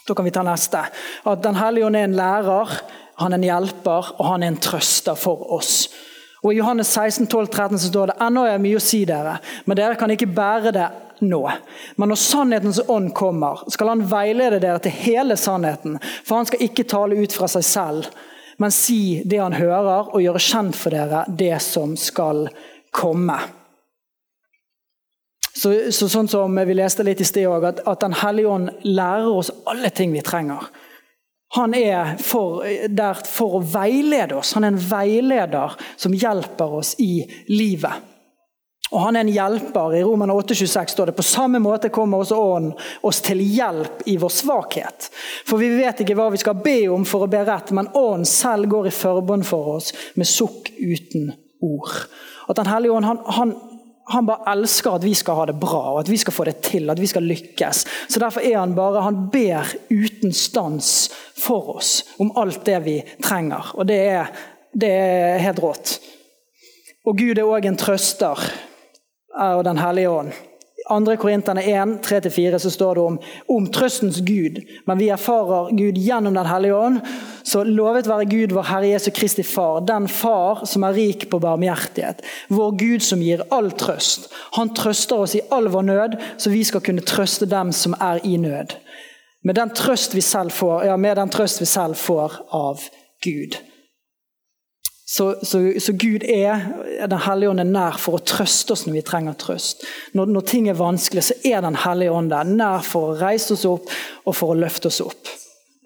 Da 0.07 0.15
kan 0.15 0.25
vi 0.25 0.35
ta 0.35 0.43
neste. 0.47 0.83
At 1.27 1.43
Den 1.43 1.59
hellige 1.59 1.87
ånd 1.87 1.97
er 1.97 2.07
en 2.07 2.19
lærer 2.19 2.79
han 3.21 3.33
er 3.33 3.41
en 3.41 3.49
hjelper, 3.49 4.13
og 4.19 4.29
han 4.29 4.45
er 4.45 4.53
en 4.53 4.61
trøster 4.61 5.17
for 5.19 5.49
oss. 5.57 5.89
Og 6.45 6.53
I 6.53 6.59
Johannes 6.61 6.93
16, 6.93 7.27
12, 7.27 7.47
13 7.49 7.79
så 7.81 7.89
står 7.89 8.13
det 8.13 8.21
ennå 8.23 8.45
er 8.47 8.63
mye 8.63 8.79
å 8.79 8.85
si 8.85 9.03
dere, 9.09 9.39
men 9.65 9.79
dere 9.79 9.97
kan 9.99 10.13
ikke 10.13 10.29
bære 10.37 10.73
det 10.77 10.87
nå. 11.25 11.41
Men 11.97 12.13
når 12.13 12.21
sannhetens 12.21 12.81
ånd 12.93 13.13
kommer, 13.17 13.65
skal 13.73 13.95
han 13.95 14.05
veilede 14.11 14.61
dere 14.63 14.83
til 14.85 14.95
hele 14.95 15.37
sannheten. 15.41 15.97
For 16.25 16.39
han 16.39 16.49
skal 16.49 16.65
ikke 16.69 16.87
tale 16.89 17.19
ut 17.19 17.35
fra 17.35 17.49
seg 17.51 17.67
selv, 17.67 18.09
men 18.61 18.73
si 18.73 19.23
det 19.25 19.41
han 19.41 19.57
hører, 19.57 20.13
og 20.13 20.23
gjøre 20.23 20.43
kjent 20.43 20.77
for 20.79 20.95
dere 20.95 21.25
det 21.29 21.57
som 21.65 21.97
skal 22.01 22.47
komme. 22.95 23.41
Så, 25.57 25.73
så 25.89 26.09
sånn 26.13 26.29
som 26.29 26.53
vi 26.69 26.77
leste 26.77 27.05
litt 27.05 27.23
i 27.25 27.27
sted 27.27 27.49
òg, 27.49 27.65
at, 27.65 27.79
at 27.89 28.03
Den 28.05 28.17
hellige 28.21 28.53
ånd 28.53 28.73
lærer 28.85 29.33
oss 29.33 29.51
alle 29.65 29.89
ting 29.89 30.13
vi 30.13 30.25
trenger. 30.25 30.69
Han 31.55 31.75
er 31.79 32.17
for, 32.19 32.65
der 32.89 33.23
for 33.29 33.59
å 33.59 33.63
veilede 33.63 34.37
oss. 34.41 34.57
Han 34.57 34.67
er 34.67 34.75
en 34.75 34.83
veileder 34.91 35.77
som 35.97 36.15
hjelper 36.17 36.79
oss 36.81 36.97
i 36.99 37.23
livet. 37.53 38.13
Og 38.91 39.01
han 39.03 39.17
er 39.17 39.25
en 39.25 39.33
hjelper. 39.33 39.97
I 39.99 40.03
Roman 40.07 40.31
8,26 40.31 40.93
står 40.95 41.11
det 41.11 41.17
på 41.19 41.27
samme 41.27 41.59
måte 41.63 41.91
kommer 41.95 42.23
også 42.23 42.39
Ånden 42.39 42.75
oss 43.07 43.19
til 43.25 43.43
hjelp 43.43 44.05
i 44.07 44.15
vår 44.21 44.31
svakhet. 44.31 45.09
For 45.47 45.59
vi 45.59 45.73
vet 45.75 46.03
ikke 46.03 46.15
hva 46.19 46.29
vi 46.35 46.43
skal 46.43 46.61
be 46.63 46.79
om 46.93 47.07
for 47.09 47.27
å 47.27 47.31
be 47.31 47.43
rett, 47.47 47.73
men 47.75 47.91
Ånden 47.95 48.29
selv 48.31 48.71
går 48.71 48.91
i 48.91 48.95
forbund 48.95 49.47
for 49.49 49.77
oss 49.79 49.91
med 50.15 50.31
sukk 50.31 50.71
uten 50.79 51.33
ord. 51.67 52.07
At 52.47 52.57
Den 52.61 52.71
hellige 52.71 52.95
ånd 52.95 53.09
han, 53.09 53.19
han, 53.27 53.55
han, 54.09 54.27
bare 54.27 54.53
elsker 54.53 54.97
at 54.97 55.05
vi 55.05 55.15
skal 55.19 55.41
ha 55.41 55.47
det 55.51 55.57
bra, 55.61 55.81
og 55.93 56.01
at 56.05 56.11
vi 56.11 56.19
skal 56.21 56.35
få 56.35 56.47
det 56.47 56.61
til, 56.67 56.91
at 56.91 57.01
vi 57.01 57.09
skal 57.11 57.27
lykkes. 57.27 57.85
Så 58.09 58.23
Derfor 58.23 58.45
er 58.45 58.59
han 58.59 58.75
bare 58.75 59.03
Han 59.03 59.29
ber 59.33 59.67
uten 59.91 60.33
stans 60.33 61.11
for 61.35 61.77
oss 61.77 62.05
om 62.19 62.31
alt 62.39 62.65
det 62.65 62.79
vi 62.85 63.01
trenger. 63.23 63.73
Og 63.75 63.87
det 63.87 63.99
er, 64.07 64.31
det 64.73 64.91
er 64.91 65.43
helt 65.43 65.63
rått. 65.63 65.99
Og 67.07 67.19
Gud 67.19 67.39
er 67.39 67.47
òg 67.47 67.67
en 67.67 67.79
trøster 67.79 68.41
og 69.37 69.65
Den 69.65 69.79
hellige 69.79 70.11
ånd. 70.11 70.33
2. 70.89 71.17
Korinterne 71.17 71.63
1, 71.63 71.99
3-4 72.07 72.59
så 72.59 72.71
står 72.71 72.95
det 72.95 73.01
om, 73.03 73.19
om 73.49 73.67
trøstens 73.73 74.21
Gud. 74.21 74.61
Men 74.87 74.99
vi 74.99 75.09
erfarer 75.11 75.73
Gud 75.75 75.99
gjennom 75.99 76.35
Den 76.35 76.47
hellige 76.47 76.75
ånd. 76.75 77.01
Så 77.43 77.65
lovet 77.65 78.09
være 78.09 78.29
Gud, 78.31 78.55
vår 78.55 78.69
Herre 78.71 78.93
Jesu 78.93 79.11
Kristi 79.11 79.43
Far, 79.43 79.81
den 79.87 80.09
Far 80.09 80.65
som 80.67 80.87
er 80.87 80.95
rik 80.95 81.29
på 81.31 81.41
barmhjertighet. 81.43 82.23
Vår 82.49 82.79
Gud 82.79 83.03
som 83.03 83.23
gir 83.23 83.43
all 83.51 83.71
trøst. 83.75 84.31
Han 84.59 84.75
trøster 84.75 85.27
oss 85.27 85.35
i 85.35 85.45
all 85.51 85.71
vår 85.75 85.87
nød, 85.91 86.19
så 86.39 86.51
vi 86.51 86.65
skal 86.65 86.85
kunne 86.87 87.07
trøste 87.07 87.51
dem 87.51 87.73
som 87.75 87.95
er 88.01 88.23
i 88.25 88.37
nød. 88.39 88.79
Med 89.47 89.59
den 89.59 89.71
trøst 89.75 90.15
vi 90.15 90.23
selv 90.27 90.51
får, 90.51 90.85
ja, 90.89 90.97
med 90.97 91.17
den 91.19 91.31
trøst 91.31 91.61
vi 91.63 91.67
selv 91.71 91.99
får 91.99 92.41
av 92.55 92.83
Gud. 93.23 93.59
Så, 95.09 95.37
så, 95.43 95.61
så, 95.79 95.93
Gud 95.93 96.25
er 96.27 96.65
Den 97.07 97.21
hellige 97.23 97.51
ånd 97.53 97.63
er 97.63 97.69
nær 97.71 97.99
for 98.03 98.19
å 98.19 98.25
trøste 98.27 98.75
oss 98.75 98.89
når 98.89 98.97
vi 98.97 99.03
trenger 99.07 99.37
trøst. 99.39 99.85
Når, 100.19 100.33
når 100.35 100.47
ting 100.51 100.67
er 100.69 100.79
vanskelig, 100.79 101.29
så 101.29 101.37
er 101.47 101.63
Den 101.63 101.79
hellige 101.79 102.15
ånd 102.17 102.33
der, 102.35 102.49
nær 102.49 102.83
for 102.83 103.13
å 103.13 103.19
reise 103.21 103.55
oss 103.55 103.67
opp 103.71 103.93
og 104.27 104.35
for 104.35 104.55
å 104.55 104.59
løfte 104.59 104.91
oss 104.91 104.99
opp. 105.05 105.31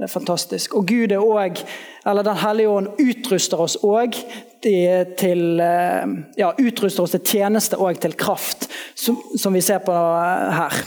Det 0.00 0.06
er 0.06 0.12
fantastisk. 0.14 0.78
Og 0.78 0.86
Gud 0.88 1.12
er 1.12 1.20
også, 1.20 1.66
eller 2.08 2.24
Den 2.24 2.40
hellige 2.40 2.72
ånd 2.72 3.02
utruster 3.04 3.60
oss 3.60 3.76
òg 3.84 4.16
til 4.64 5.60
eh, 5.60 6.16
ja, 6.40 6.54
utruster 6.56 7.04
oss 7.04 7.12
til 7.12 7.24
tjeneste 7.34 7.76
og 7.76 8.00
til 8.00 8.16
kraft, 8.16 8.70
som, 8.96 9.20
som 9.36 9.52
vi 9.52 9.60
ser 9.64 9.84
på 9.84 9.92
her. 9.92 10.80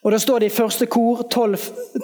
Og 0.00 0.14
da 0.14 0.18
står 0.20 0.40
det 0.40 0.48
i 0.48 0.54
første 0.54 0.86
kor 0.88 1.26
12, 1.28 1.56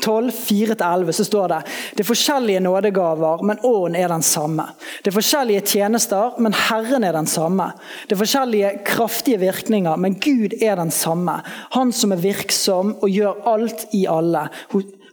12 0.05 0.33
4-11 0.37 1.13
så 1.17 1.25
står 1.25 1.53
det 1.53 1.61
det 1.97 2.03
er 2.03 2.09
forskjellige 2.11 2.61
nådegaver, 2.61 3.45
men 3.49 3.63
ånden 3.65 3.97
er 3.97 4.13
den 4.13 4.25
samme. 4.27 4.67
Det 5.01 5.09
er 5.09 5.17
forskjellige 5.17 5.63
tjenester, 5.71 6.37
men 6.37 6.53
Herren 6.53 7.07
er 7.09 7.17
den 7.17 7.29
samme. 7.31 7.71
Det 8.05 8.13
er 8.13 8.21
forskjellige 8.21 8.73
kraftige 8.85 9.41
virkninger, 9.41 9.97
men 9.97 10.19
Gud 10.21 10.59
er 10.61 10.77
den 10.77 10.93
samme. 10.93 11.39
Han 11.73 11.93
som 11.93 12.13
er 12.13 12.21
virksom 12.21 12.99
og 13.01 13.09
gjør 13.09 13.41
alt 13.55 13.87
i 13.97 14.05
alle. 14.13 14.45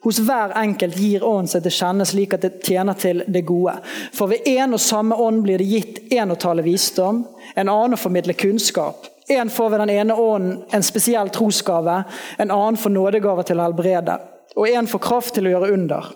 Hos 0.03 0.19
hver 0.19 0.51
enkelt 0.59 0.99
gir 0.99 1.23
ånden 1.23 1.47
seg 1.47 1.63
til 1.63 1.77
kjenne 1.77 2.03
slik 2.09 2.35
at 2.35 2.43
det 2.43 2.57
tjener 2.67 2.99
til 2.99 3.23
det 3.31 3.45
gode. 3.47 3.77
For 4.11 4.27
ved 4.27 4.43
én 4.43 4.75
og 4.75 4.83
samme 4.83 5.15
ånd 5.15 5.45
blir 5.47 5.63
det 5.63 5.71
gitt 5.71 6.03
én 6.11 6.35
å 6.35 6.39
tale 6.39 6.67
visdom, 6.67 7.23
en 7.55 7.71
annen 7.71 7.95
å 7.95 8.03
formidle 8.03 8.35
kunnskap 8.35 9.12
en 9.27 9.49
får 9.49 9.69
ved 9.69 9.79
den 9.79 9.89
ene 9.89 10.15
ånden 10.15 10.63
en 10.71 10.83
spesiell 10.83 11.29
trosgave, 11.29 12.03
en 12.37 12.51
annen 12.51 12.77
får 12.77 12.89
nådegave 12.89 13.45
til 13.47 13.59
å 13.59 13.67
helbrede, 13.67 14.17
og 14.55 14.69
en 14.69 14.89
får 14.89 15.03
kraft 15.07 15.35
til 15.37 15.47
å 15.47 15.55
gjøre 15.55 15.71
under. 15.73 16.11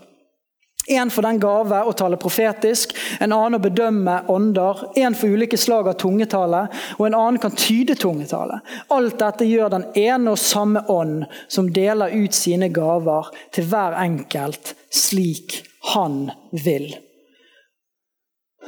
En 0.88 1.10
får 1.12 1.22
den 1.22 1.40
gave 1.40 1.82
å 1.84 1.92
tale 2.00 2.16
profetisk, 2.20 2.94
en 3.20 3.34
annen 3.36 3.58
å 3.58 3.64
bedømme 3.64 4.22
ånder, 4.32 4.86
en 4.96 5.16
får 5.20 5.34
ulike 5.36 5.58
slag 5.60 5.90
av 5.92 5.98
tungetale, 6.00 6.62
og 6.96 7.10
en 7.10 7.18
annen 7.18 7.40
kan 7.44 7.56
tyde 7.60 7.98
tungetale. 8.00 8.62
Alt 8.96 9.18
dette 9.20 9.48
gjør 9.50 9.74
den 9.74 9.84
ene 10.00 10.32
og 10.32 10.40
samme 10.40 10.86
ånd, 10.88 11.26
som 11.52 11.68
deler 11.76 12.16
ut 12.16 12.36
sine 12.36 12.72
gaver 12.72 13.28
til 13.56 13.68
hver 13.68 14.00
enkelt 14.00 14.78
slik 14.94 15.60
han 15.92 16.30
vil. 16.56 16.88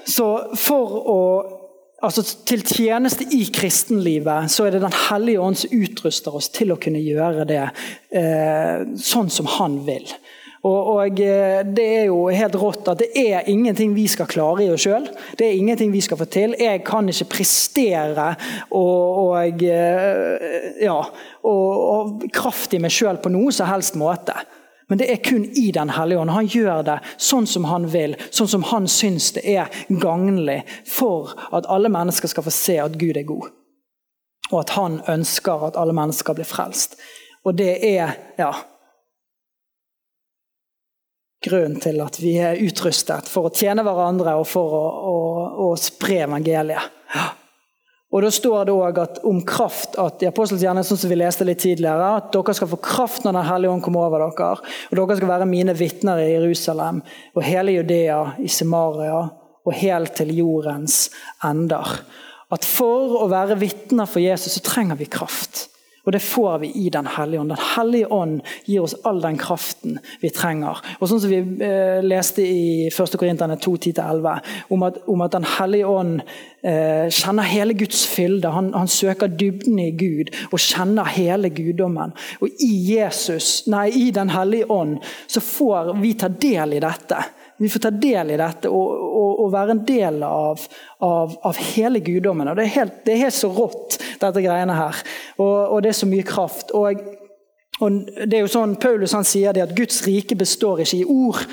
Så 0.03 0.27
for 0.59 0.99
å 0.99 1.21
altså 2.05 2.23
til 2.47 2.63
tjeneste 2.65 3.27
i 3.35 3.45
kristenlivet, 3.53 4.51
så 4.51 4.65
er 4.65 4.75
det 4.75 4.83
Den 4.85 4.97
hellige 5.09 5.41
ånd 5.41 5.57
som 5.59 5.73
utruster 5.75 6.35
oss 6.35 6.49
til 6.53 6.73
å 6.73 6.79
kunne 6.81 7.01
gjøre 7.03 7.47
det 7.49 7.65
eh, 8.15 8.85
sånn 8.95 9.31
som 9.33 9.49
han 9.59 9.81
vil. 9.87 10.07
Og, 10.67 10.87
og, 10.95 11.19
eh, 11.23 11.63
Det 11.63 11.85
er 12.01 12.05
jo 12.09 12.27
helt 12.27 12.55
rått 12.59 12.87
at 12.91 12.99
det 12.99 13.09
er 13.15 13.47
ingenting 13.47 13.93
vi 13.95 14.07
skal 14.11 14.27
klare 14.27 14.65
i 14.65 14.71
oss 14.73 14.83
sjøl. 14.83 15.07
Det 15.39 15.47
er 15.47 15.55
ingenting 15.59 15.91
vi 15.93 16.01
skal 16.03 16.19
få 16.19 16.27
til. 16.27 16.55
Jeg 16.59 16.83
kan 16.87 17.07
ikke 17.07 17.29
prestere 17.37 18.33
og, 18.69 19.19
og 19.23 19.63
eh, 19.63 20.83
ja, 20.83 20.99
og, 21.43 21.69
og 21.93 22.25
kraft 22.35 22.75
i 22.75 22.81
meg 22.83 22.91
sjøl 22.91 23.21
på 23.23 23.31
noen 23.31 23.55
som 23.55 23.71
helst 23.71 23.95
måte. 23.99 24.35
Men 24.89 24.97
det 24.97 25.11
er 25.11 25.21
kun 25.21 25.45
i 25.45 25.71
Den 25.71 25.89
hellige 25.93 26.19
ånd. 26.19 26.33
Han 26.33 26.49
gjør 26.49 26.81
det 26.87 26.97
sånn 27.21 27.47
som 27.47 27.67
han 27.69 27.85
vil, 27.93 28.15
sånn 28.33 28.49
som 28.49 28.65
han 28.71 28.87
syns 28.89 29.31
det 29.37 29.45
er 29.45 29.69
gagnlig 29.89 30.63
for 30.89 31.35
at 31.53 31.69
alle 31.69 31.91
mennesker 31.93 32.31
skal 32.31 32.45
få 32.47 32.53
se 32.53 32.79
at 32.81 32.97
Gud 32.97 33.17
er 33.17 33.27
god. 33.29 33.51
Og 34.49 34.57
at 34.63 34.73
han 34.73 34.97
ønsker 35.05 35.67
at 35.67 35.77
alle 35.77 35.93
mennesker 35.93 36.33
blir 36.33 36.49
frelst. 36.49 36.97
Og 37.45 37.53
det 37.55 37.75
er 37.85 38.15
ja, 38.39 38.49
grunnen 41.45 41.77
til 41.79 42.01
at 42.01 42.17
vi 42.19 42.33
er 42.41 42.57
utrustet 42.65 43.29
for 43.29 43.47
å 43.47 43.53
tjene 43.53 43.85
hverandre 43.85 44.33
og 44.41 44.47
for 44.49 44.73
å, 44.73 44.85
å, 45.13 45.19
å 45.69 45.75
spre 45.79 46.23
evangeliet. 46.25 46.97
Ja. 47.13 47.27
Og 48.09 48.23
Da 48.25 48.29
står 48.33 48.65
det 48.65 48.73
òg 48.73 48.99
om 49.29 49.41
kraft 49.45 49.97
at 50.01 50.23
i 50.23 50.29
Apostels 50.29 50.63
gjerning, 50.63 50.85
sånn 50.85 50.97
som 50.97 51.11
vi 51.11 51.17
leste 51.19 51.45
litt 51.45 51.61
tidligere, 51.61 52.15
at 52.17 52.31
dere 52.33 52.55
skal 52.57 52.71
få 52.71 52.79
kraft 52.81 53.25
når 53.25 53.37
Den 53.37 53.45
hellige 53.45 53.73
ånd 53.75 53.83
kommer 53.85 54.07
over 54.07 54.23
dere. 54.25 54.71
Og 54.89 54.97
dere 54.97 55.17
skal 55.19 55.29
være 55.29 55.49
mine 55.49 55.75
vitner 55.77 56.21
i 56.23 56.31
Jerusalem 56.31 57.03
og 57.35 57.45
hele 57.45 57.77
Judea, 57.77 58.33
i 58.41 58.49
Samaria 58.49 59.21
og 59.65 59.75
helt 59.77 60.15
til 60.17 60.33
jordens 60.33 61.09
ender. 61.45 61.99
At 62.49 62.65
for 62.65 63.19
å 63.21 63.27
være 63.29 63.59
vitner 63.61 64.09
for 64.09 64.23
Jesus, 64.23 64.55
så 64.57 64.65
trenger 64.65 64.97
vi 64.97 65.05
kraft. 65.05 65.67
Og 66.05 66.13
det 66.15 66.21
får 66.23 66.59
vi 66.63 66.71
i 66.75 66.89
Den 66.89 67.07
hellige 67.07 67.41
ånd. 67.41 67.49
Den 67.49 67.65
hellige 67.75 68.07
ånd 68.13 68.41
gir 68.65 68.83
oss 68.83 68.95
all 69.03 69.21
den 69.21 69.37
kraften 69.37 69.99
vi 70.21 70.31
trenger. 70.33 70.79
Og 70.99 71.09
sånn 71.09 71.21
som 71.21 71.31
vi 71.31 71.39
eh, 71.65 71.99
leste 72.05 72.45
i 72.45 72.87
1. 72.89 73.17
Korinterne 73.19 73.59
2, 73.59 73.75
10-11, 73.89 74.53
om, 74.69 74.85
om, 74.87 75.25
at 75.25 75.35
Den 75.35 75.47
hellige 75.57 75.89
ånd 75.89 76.21
eh, 76.61 77.07
kjenner 77.13 77.49
hele 77.49 77.75
Guds 77.77 78.05
fylde. 78.09 78.53
Han, 78.55 78.71
han, 78.73 78.89
søker 78.89 79.29
dybden 79.29 79.79
i 79.79 79.91
Gud 79.91 80.31
og 80.49 80.59
kjenner 80.59 81.09
hele 81.13 81.51
guddommen. 81.53 82.15
Og 82.41 82.63
i 82.63 82.71
Jesus, 82.95 83.67
nei, 83.69 83.89
i 83.93 84.09
Den 84.15 84.33
hellige 84.33 84.69
ånd 84.71 84.97
så 85.27 85.43
får 85.43 85.93
vi 86.01 86.15
ta 86.17 86.31
del 86.31 86.79
i 86.79 86.83
dette. 86.83 87.21
Vi 87.59 87.69
får 87.69 87.83
ta 87.83 87.91
del 87.91 88.31
i 88.31 88.39
dette 88.39 88.69
og, 88.71 88.91
og, 89.19 89.31
og 89.43 89.49
være 89.53 89.75
en 89.75 89.81
del 89.87 90.21
av, 90.23 90.61
av, 91.03 91.33
av 91.45 91.63
hele 91.73 91.99
guddommen. 92.03 92.47
Og 92.47 92.55
det 92.55 92.67
er, 92.67 92.75
helt, 92.77 93.01
det 93.05 93.15
er, 93.15 93.23
helt, 93.25 93.35
så 93.35 93.51
rått, 93.51 93.99
dette 94.21 94.43
greiene 94.45 94.77
her. 94.77 95.01
Og, 95.37 95.57
og 95.75 95.81
det 95.83 95.91
er 95.91 95.99
så 95.99 96.09
mye 96.09 96.27
kraft. 96.27 96.71
Og, 96.77 97.01
det 97.79 98.35
er 98.35 98.43
jo 98.43 98.51
sånn, 98.51 98.75
Paulus 98.79 99.15
han 99.15 99.27
sier 99.27 99.55
det 99.55 99.63
at 99.63 99.75
Guds 99.75 100.01
rike 100.07 100.35
består 100.39 100.81
ikke 100.83 100.97
i 100.99 101.05
ord, 101.07 101.43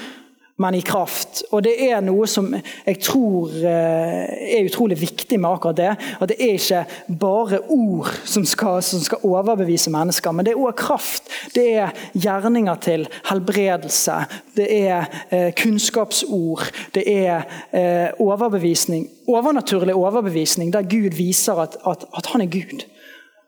men 0.57 0.75
i 0.75 0.81
kraft. 0.81 1.42
Og 1.53 1.62
det 1.66 1.75
er 1.85 2.01
noe 2.05 2.27
som 2.31 2.49
jeg 2.55 3.01
tror 3.05 3.53
eh, 3.61 4.57
er 4.57 4.64
utrolig 4.64 4.97
viktig 5.01 5.38
med 5.40 5.51
akkurat 5.51 5.77
det. 5.77 5.90
At 6.16 6.31
det 6.33 6.38
er 6.40 6.57
ikke 6.57 7.16
bare 7.21 7.61
ord 7.73 8.09
som 8.25 8.47
skal, 8.49 8.81
som 8.85 9.03
skal 9.05 9.25
overbevise 9.27 9.92
mennesker, 9.92 10.33
men 10.33 10.49
det 10.49 10.55
er 10.55 10.62
òg 10.62 10.77
kraft. 10.81 11.29
Det 11.55 11.66
er 11.77 11.92
gjerninger 12.16 12.81
til 12.87 13.07
helbredelse. 13.29 14.19
Det 14.57 14.69
er 14.81 15.05
eh, 15.29 15.51
kunnskapsord. 15.61 16.64
Det 16.97 17.05
er 17.05 17.45
eh, 17.77 18.09
overbevisning. 18.23 19.11
Overnaturlig 19.29 19.95
overbevisning 19.95 20.73
der 20.73 20.88
Gud 20.88 21.19
viser 21.19 21.61
at, 21.66 21.77
at, 21.87 22.07
at 22.16 22.33
han 22.33 22.47
er 22.47 22.53
Gud. 22.53 22.87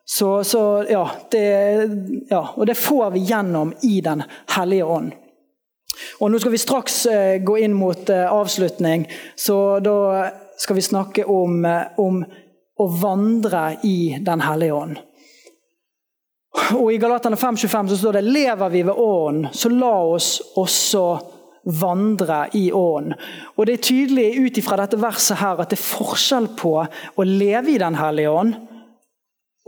Så, 0.09 0.43
så 0.45 0.61
ja, 0.89 1.03
det, 1.33 1.47
ja, 2.31 2.43
og 2.57 2.69
det 2.69 2.77
får 2.81 3.11
vi 3.17 3.27
gjennom 3.29 3.75
i 3.85 4.01
Den 4.05 4.23
hellige 4.57 4.85
ånd. 4.85 5.13
Og 6.19 6.31
Nå 6.31 6.39
skal 6.43 6.55
vi 6.55 6.59
straks 6.59 7.07
eh, 7.07 7.39
gå 7.45 7.59
inn 7.63 7.75
mot 7.79 8.11
eh, 8.11 8.27
avslutning, 8.27 9.07
så 9.39 9.79
da 9.79 10.27
skal 10.59 10.79
vi 10.79 10.83
snakke 10.83 11.25
om, 11.31 11.61
eh, 11.65 11.99
om 12.03 12.25
å 12.79 12.87
vandre 12.99 13.79
i 13.87 14.19
Den 14.21 14.43
hellige 14.43 14.75
ånd. 14.75 14.99
Og 16.75 16.91
I 16.93 16.99
Galaterne 16.99 17.39
5,25 17.39 17.93
så 17.93 17.99
står 18.01 18.19
det 18.19 18.27
lever 18.27 18.73
vi 18.73 18.83
ved 18.83 18.99
ånden, 18.99 19.53
så 19.55 19.71
la 19.71 19.95
oss 20.11 20.31
også 20.59 21.05
vandre 21.79 22.49
i 22.59 22.69
ånden. 22.73 23.15
Og 23.57 23.67
Det 23.67 23.77
er 23.77 23.87
tydelig 23.87 24.29
ut 24.41 24.59
ifra 24.59 24.81
dette 24.81 24.99
verset 24.99 25.39
her 25.39 25.61
at 25.61 25.71
det 25.71 25.79
er 25.79 25.87
forskjell 25.87 26.51
på 26.59 26.75
å 26.83 27.29
leve 27.29 27.77
i 27.77 27.79
Den 27.79 27.99
hellige 27.99 28.35
ånd 28.35 28.59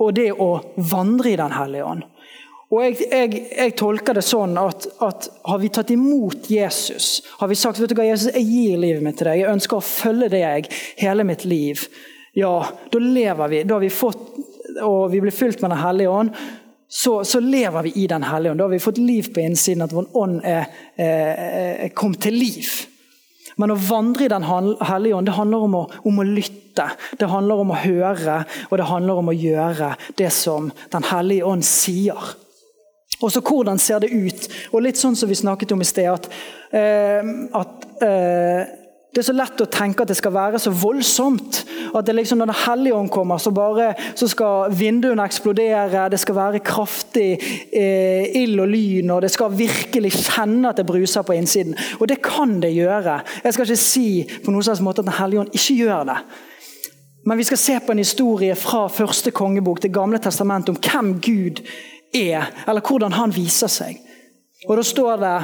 og 0.00 0.14
det 0.16 0.30
å 0.32 0.50
vandre 0.90 1.30
i 1.30 1.38
Den 1.38 1.52
hellige 1.52 1.86
ånd. 1.86 2.06
Og 2.70 2.84
jeg, 2.84 3.00
jeg, 3.10 3.42
jeg, 3.50 3.74
tolker 3.78 4.14
det 4.14 4.22
sånn 4.22 4.54
at, 4.60 4.86
at, 5.02 5.26
har 5.50 5.58
vi 5.58 5.72
tatt 5.74 5.90
imot 5.90 6.46
Jesus, 6.52 7.16
har 7.40 7.50
vi 7.50 7.58
sagt 7.58 7.80
vet 7.82 7.90
du 7.90 7.96
hva, 7.98 8.06
Jesus, 8.06 8.30
jeg 8.30 8.46
gir 8.46 8.78
livet 8.78 9.02
mitt 9.02 9.18
til 9.18 9.26
deg, 9.26 9.40
jeg 9.42 9.50
ønsker 9.56 9.80
å 9.80 9.82
følge 9.82 10.28
deg 10.36 10.68
hele 11.00 11.26
mitt 11.26 11.42
liv, 11.50 11.82
ja, 12.32 12.66
da 12.90 12.98
lever 12.98 13.48
vi. 13.48 13.62
Da 13.62 13.74
har 13.74 13.80
vi 13.80 13.90
fått, 13.90 14.20
og 14.82 15.10
vi 15.10 15.20
blir 15.20 15.34
fylt 15.34 15.62
med 15.62 15.70
Den 15.70 15.82
hellige 15.82 16.10
ånd. 16.10 16.30
Så, 16.88 17.24
så, 17.24 17.40
lever 17.40 17.82
vi 17.82 17.92
i 18.02 18.06
Den 18.06 18.22
hellige 18.22 18.52
ånd. 18.52 18.58
Da 18.58 18.64
har 18.64 18.74
vi 18.74 18.78
fått 18.82 18.98
liv 18.98 19.32
på 19.34 19.42
innsiden, 19.42 19.82
at 19.82 19.94
vår 19.94 20.16
ånd 20.18 20.40
er, 20.44 20.70
er, 20.96 21.34
er 21.86 21.94
kommet 21.94 22.22
til 22.22 22.38
liv. 22.38 22.70
Men 23.58 23.74
å 23.74 23.78
vandre 23.78 24.26
i 24.26 24.30
Den 24.30 24.46
hellige 24.46 25.16
ånd 25.16 25.26
det 25.26 25.36
handler 25.36 25.66
om 25.66 25.74
å, 25.80 25.82
om 26.06 26.22
å, 26.22 26.26
lytte. 26.26 26.86
Det 27.18 27.28
handler 27.30 27.64
om 27.64 27.74
å 27.74 27.80
høre, 27.82 28.44
og 28.70 28.78
det 28.78 28.88
handler 28.88 29.20
om 29.20 29.32
å 29.32 29.36
gjøre 29.36 29.94
det 30.18 30.30
som 30.34 30.70
Den 30.94 31.06
hellige 31.10 31.50
ånd 31.50 31.66
sier. 31.66 32.30
Og 33.20 33.32
så 33.32 33.42
hvordan 33.44 33.78
ser 33.78 34.00
det 34.02 34.12
ut? 34.12 34.48
Og 34.72 34.84
litt 34.84 35.00
sånn 35.00 35.16
som 35.18 35.28
vi 35.28 35.38
snakket 35.38 35.72
om 35.74 35.82
i 35.84 35.88
sted, 35.88 36.08
at, 36.08 36.28
eh, 36.72 37.32
at 37.60 37.88
eh, 38.04 38.76
det 39.10 39.24
er 39.24 39.26
så 39.26 39.34
lett 39.34 39.58
å 39.58 39.66
tenke 39.66 40.04
at 40.04 40.10
det 40.12 40.16
skal 40.20 40.30
være 40.36 40.58
så 40.62 40.70
voldsomt. 40.70 41.64
At 41.98 42.06
det 42.06 42.14
liksom 42.14 42.38
når 42.38 42.52
Den 42.52 42.60
hellige 42.62 42.94
ånd 42.94 43.10
kommer, 43.10 43.40
så, 43.42 43.50
bare, 43.50 43.88
så 44.14 44.28
skal 44.30 44.70
vinduene 44.70 45.24
eksplodere. 45.26 46.04
Det 46.12 46.20
skal 46.22 46.36
være 46.36 46.62
kraftig 46.62 47.32
eh, 47.74 48.30
ild 48.38 48.62
og 48.62 48.70
lyn, 48.70 49.10
og 49.10 49.24
det 49.26 49.32
skal 49.34 49.56
virkelig 49.56 50.14
kjenne 50.14 50.70
at 50.70 50.78
det 50.78 50.86
bruser 50.86 51.26
på 51.26 51.34
innsiden. 51.34 51.74
Og 51.98 52.06
det 52.06 52.20
kan 52.22 52.60
det 52.62 52.70
gjøre. 52.76 53.18
Jeg 53.42 53.56
skal 53.56 53.66
ikke 53.66 53.82
si 53.82 54.06
på 54.44 54.54
noen 54.54 54.68
slags 54.68 54.84
måte 54.84 55.02
at 55.02 55.10
Den 55.10 55.18
hellige 55.18 55.42
ånd 55.42 55.58
ikke 55.58 55.78
gjør 55.82 56.06
det. 56.12 56.18
Men 57.26 57.36
vi 57.36 57.44
skal 57.50 57.60
se 57.60 57.80
på 57.82 57.92
en 57.92 58.00
historie 58.00 58.54
fra 58.56 58.86
første 58.88 59.34
kongebok, 59.34 59.82
Det 59.82 59.92
gamle 59.92 60.22
testamentet, 60.22 60.70
om 60.70 60.78
hvem 60.80 61.18
Gud 61.20 61.66
er, 62.12 62.46
eller 62.66 62.84
hvordan 62.84 63.14
han 63.16 63.34
viser 63.34 63.70
seg. 63.70 64.00
Og 64.68 64.76
Da 64.76 64.84
står 64.84 65.20
det 65.20 65.36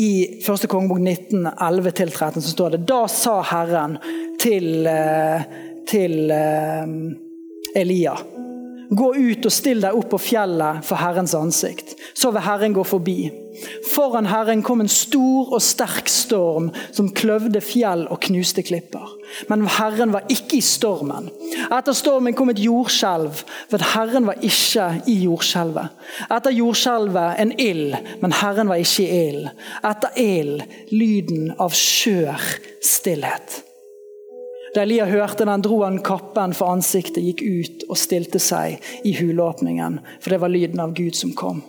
i 0.00 0.40
første 0.44 0.68
kongebok 0.70 1.00
19, 1.00 1.46
11-13 1.46 2.40
så 2.40 2.50
står 2.52 2.74
det 2.74 2.78
Da 2.86 3.00
sa 3.10 3.40
Herren 3.42 3.96
til, 4.40 4.86
eh, 4.86 5.42
til 5.90 6.30
eh, 6.30 7.80
Elia 7.80 8.14
Gå 8.90 9.08
ut 9.14 9.46
og 9.46 9.54
still 9.54 9.82
deg 9.84 9.94
opp 9.94 10.08
på 10.10 10.18
fjellet 10.18 10.82
for 10.82 10.98
Herrens 10.98 11.34
ansikt. 11.38 11.92
Så 12.14 12.32
vil 12.34 12.42
Herren 12.42 12.72
gå 12.74 12.82
forbi. 12.82 13.30
Foran 13.94 14.28
Herren 14.30 14.62
kom 14.62 14.80
en 14.80 14.90
stor 14.90 15.52
og 15.54 15.62
sterk 15.64 16.08
storm 16.10 16.70
som 16.92 17.10
kløvde 17.16 17.62
fjell 17.64 18.06
og 18.10 18.20
knuste 18.26 18.64
klipper. 18.66 19.16
Men 19.48 19.66
Herren 19.70 20.12
var 20.14 20.28
ikke 20.32 20.58
i 20.58 20.64
stormen. 20.64 21.28
Etter 21.70 21.94
stormen 21.96 22.34
kom 22.36 22.50
et 22.52 22.62
jordskjelv, 22.62 23.42
for 23.70 23.86
Herren 23.92 24.26
var 24.28 24.42
ikke 24.42 24.88
i 25.10 25.16
jordskjelvet. 25.24 25.96
Etter 26.28 26.54
jordskjelvet 26.56 27.40
en 27.42 27.54
ild, 27.60 27.96
men 28.22 28.36
Herren 28.40 28.70
var 28.70 28.82
ikke 28.82 29.06
i 29.06 29.24
ild. 29.30 29.50
Etter 29.86 30.20
ild 30.20 30.62
lyden 30.90 31.52
av 31.58 31.74
skjør 31.76 32.46
stillhet. 32.84 33.60
Da 34.74 34.84
Elia 34.84 35.06
hørte 35.10 35.44
den, 35.46 35.62
dro 35.66 35.80
han 35.82 35.98
kappen 36.06 36.54
for 36.54 36.70
ansiktet, 36.70 37.24
gikk 37.26 37.42
ut 37.42 37.86
og 37.88 37.98
stilte 37.98 38.38
seg 38.42 38.78
i 39.02 39.16
hulåpningen, 39.18 39.98
for 40.22 40.30
det 40.30 40.38
var 40.44 40.52
lyden 40.52 40.82
av 40.82 40.94
Gud 40.94 41.18
som 41.18 41.34
kom. 41.34 41.64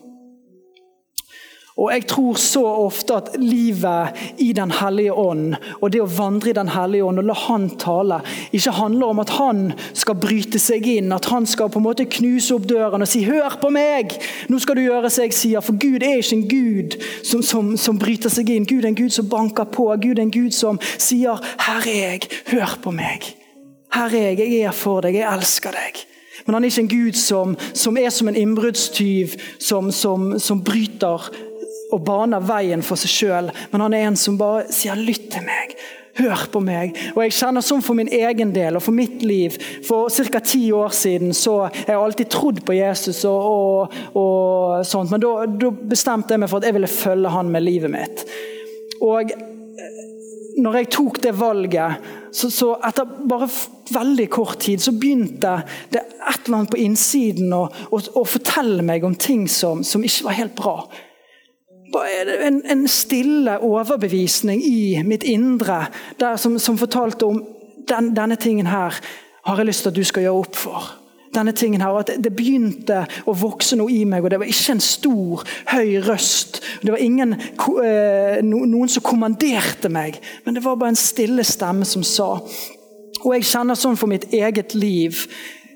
Og 1.78 1.92
Jeg 1.92 2.08
tror 2.08 2.36
så 2.36 2.62
ofte 2.66 3.16
at 3.16 3.30
livet 3.40 4.18
i 4.38 4.52
Den 4.54 4.72
hellige 4.72 5.14
ånd 5.14 5.56
og 5.80 5.92
det 5.92 6.02
å 6.04 6.10
vandre 6.10 6.52
i 6.52 6.56
Den 6.58 6.72
hellige 6.74 7.06
ånd 7.08 7.22
og 7.22 7.30
la 7.30 7.38
Han 7.48 7.70
tale, 7.80 8.20
ikke 8.52 8.74
handler 8.76 9.14
om 9.14 9.20
at 9.24 9.30
han 9.30 9.62
skal 9.94 10.18
bryte 10.20 10.60
seg 10.60 10.86
inn, 10.88 11.12
at 11.16 11.26
han 11.32 11.46
skal 11.48 11.70
på 11.72 11.80
en 11.80 11.86
måte 11.86 12.06
knuse 12.06 12.54
opp 12.56 12.68
døren 12.70 13.02
og 13.02 13.08
si 13.08 13.24
'hør 13.24 13.58
på 13.62 13.70
meg', 13.72 14.18
nå 14.50 14.60
skal 14.60 14.76
du 14.76 14.82
gjøre 14.82 15.10
som 15.10 15.24
jeg 15.24 15.34
sier. 15.34 15.62
For 15.62 15.74
Gud 15.74 16.04
er 16.04 16.18
ikke 16.18 16.36
en 16.36 16.50
Gud 16.50 16.98
som, 17.24 17.42
som, 17.42 17.78
som 17.78 18.00
bryter 18.00 18.30
seg 18.30 18.50
inn. 18.50 18.66
Gud 18.66 18.84
er 18.84 18.88
en 18.88 18.96
Gud 18.96 19.10
som 19.10 19.30
banker 19.30 19.64
på. 19.64 19.88
Gud 20.02 20.20
er 20.20 20.22
en 20.22 20.32
Gud 20.32 20.52
som 20.52 20.80
sier 20.98 21.40
'her 21.40 21.88
er 21.88 22.12
jeg, 22.12 22.22
hør 22.48 22.78
på 22.84 22.92
meg'. 22.92 23.34
Her 23.94 24.16
er 24.16 24.30
jeg, 24.32 24.38
jeg 24.40 24.62
er 24.62 24.72
for 24.72 25.02
deg, 25.02 25.16
jeg 25.16 25.34
elsker 25.34 25.72
deg. 25.72 26.06
Men 26.46 26.54
han 26.54 26.64
er 26.64 26.70
ikke 26.72 26.82
en 26.82 26.88
Gud 26.88 27.14
som, 27.14 27.58
som 27.74 27.98
er 27.98 28.10
som 28.10 28.28
en 28.28 28.36
innbruddstyv 28.36 29.36
som, 29.60 29.92
som, 29.92 30.64
bryter 30.64 31.30
og 31.92 32.04
baner 32.08 32.44
veien 32.44 32.84
for 32.86 33.00
seg 33.00 33.12
sjøl, 33.12 33.50
men 33.72 33.84
han 33.86 33.96
er 33.96 34.08
en 34.10 34.20
som 34.20 34.40
bare 34.40 34.68
sier 34.74 34.96
'lytt 34.96 35.32
til 35.32 35.44
meg'. 35.48 35.76
Hør 36.20 36.42
på 36.52 36.60
meg. 36.60 36.98
Og 37.16 37.24
Jeg 37.24 37.32
kjenner 37.38 37.64
sånn 37.64 37.82
for 37.82 37.96
min 37.96 38.10
egen 38.12 38.52
del 38.52 38.76
og 38.76 38.84
for 38.84 38.92
mitt 38.92 39.22
liv. 39.24 39.56
For 39.88 40.10
ca. 40.10 40.40
ti 40.44 40.72
år 40.76 40.92
siden 40.92 41.32
så 41.34 41.70
har 41.72 41.88
jeg 41.88 41.96
alltid 41.96 42.30
trodd 42.30 42.60
på 42.68 42.76
Jesus, 42.76 43.24
og, 43.26 43.48
og, 43.48 43.96
og 44.20 44.86
sånt, 44.86 45.12
men 45.12 45.24
da, 45.24 45.72
bestemte 45.72 46.36
jeg 46.36 46.44
meg 46.44 46.52
for 46.52 46.60
at 46.60 46.68
jeg 46.68 46.76
ville 46.76 46.92
følge 46.92 47.32
han 47.32 47.52
med 47.54 47.64
livet 47.64 47.94
mitt. 47.94 48.26
Og 49.02 49.32
når 50.62 50.78
jeg 50.78 50.90
tok 50.92 51.22
det 51.24 51.32
valget, 51.40 52.10
så, 52.36 52.50
så 52.52 52.74
etter 52.88 53.08
bare 53.28 53.48
veldig 53.92 54.28
kort 54.32 54.60
tid 54.60 54.84
så 54.84 54.92
begynte 54.92 55.62
det 55.92 56.04
et 56.04 56.46
eller 56.46 56.58
annet 56.58 56.72
på 56.72 56.80
innsiden 56.80 57.56
å 57.56 58.26
fortelle 58.28 58.84
meg 58.84 59.08
om 59.08 59.16
ting 59.16 59.48
som, 59.52 59.84
som 59.84 60.04
ikke 60.04 60.28
var 60.28 60.38
helt 60.38 60.60
bra 60.60 60.76
en, 61.96 62.62
en 62.66 62.88
stille 62.88 63.58
overbevisning 63.60 64.62
i 64.64 65.02
mitt 65.04 65.24
indre 65.28 65.86
som, 66.38 66.60
som 66.60 66.78
fortalte 66.80 67.28
om 67.28 67.42
den, 67.90 68.14
denne 68.16 68.38
tingen 68.40 68.70
her 68.72 68.96
har 69.46 69.58
jeg 69.58 69.66
lyst 69.66 69.86
til 69.86 69.92
at 69.92 69.98
du 69.98 70.04
skal 70.06 70.26
gjøre 70.26 70.44
opp 70.44 70.56
for. 70.56 70.90
Denne 71.32 71.54
tingen 71.56 71.82
her, 71.82 71.96
at 71.96 72.12
Det 72.20 72.34
begynte 72.36 73.06
å 73.26 73.34
vokse 73.40 73.78
noe 73.80 73.92
i 73.92 74.04
meg, 74.06 74.24
og 74.24 74.34
det 74.34 74.40
var 74.42 74.52
ikke 74.52 74.76
en 74.76 74.84
stor, 74.84 75.44
høy 75.72 76.02
røst. 76.04 76.60
Det 76.82 76.92
var 76.92 77.00
ingen, 77.00 77.34
eh, 77.34 78.42
noen 78.44 78.90
som 78.90 79.04
kommanderte 79.04 79.90
meg, 79.90 80.20
men 80.46 80.56
det 80.56 80.64
var 80.64 80.76
bare 80.76 80.90
en 80.90 81.00
stille 81.00 81.44
stemme 81.44 81.86
som 81.86 82.04
sa. 82.04 82.42
Og 83.24 83.34
jeg 83.34 83.48
kjenner 83.48 83.76
sånn 83.76 83.98
for 83.98 84.08
mitt 84.08 84.34
eget 84.34 84.76
liv 84.76 85.28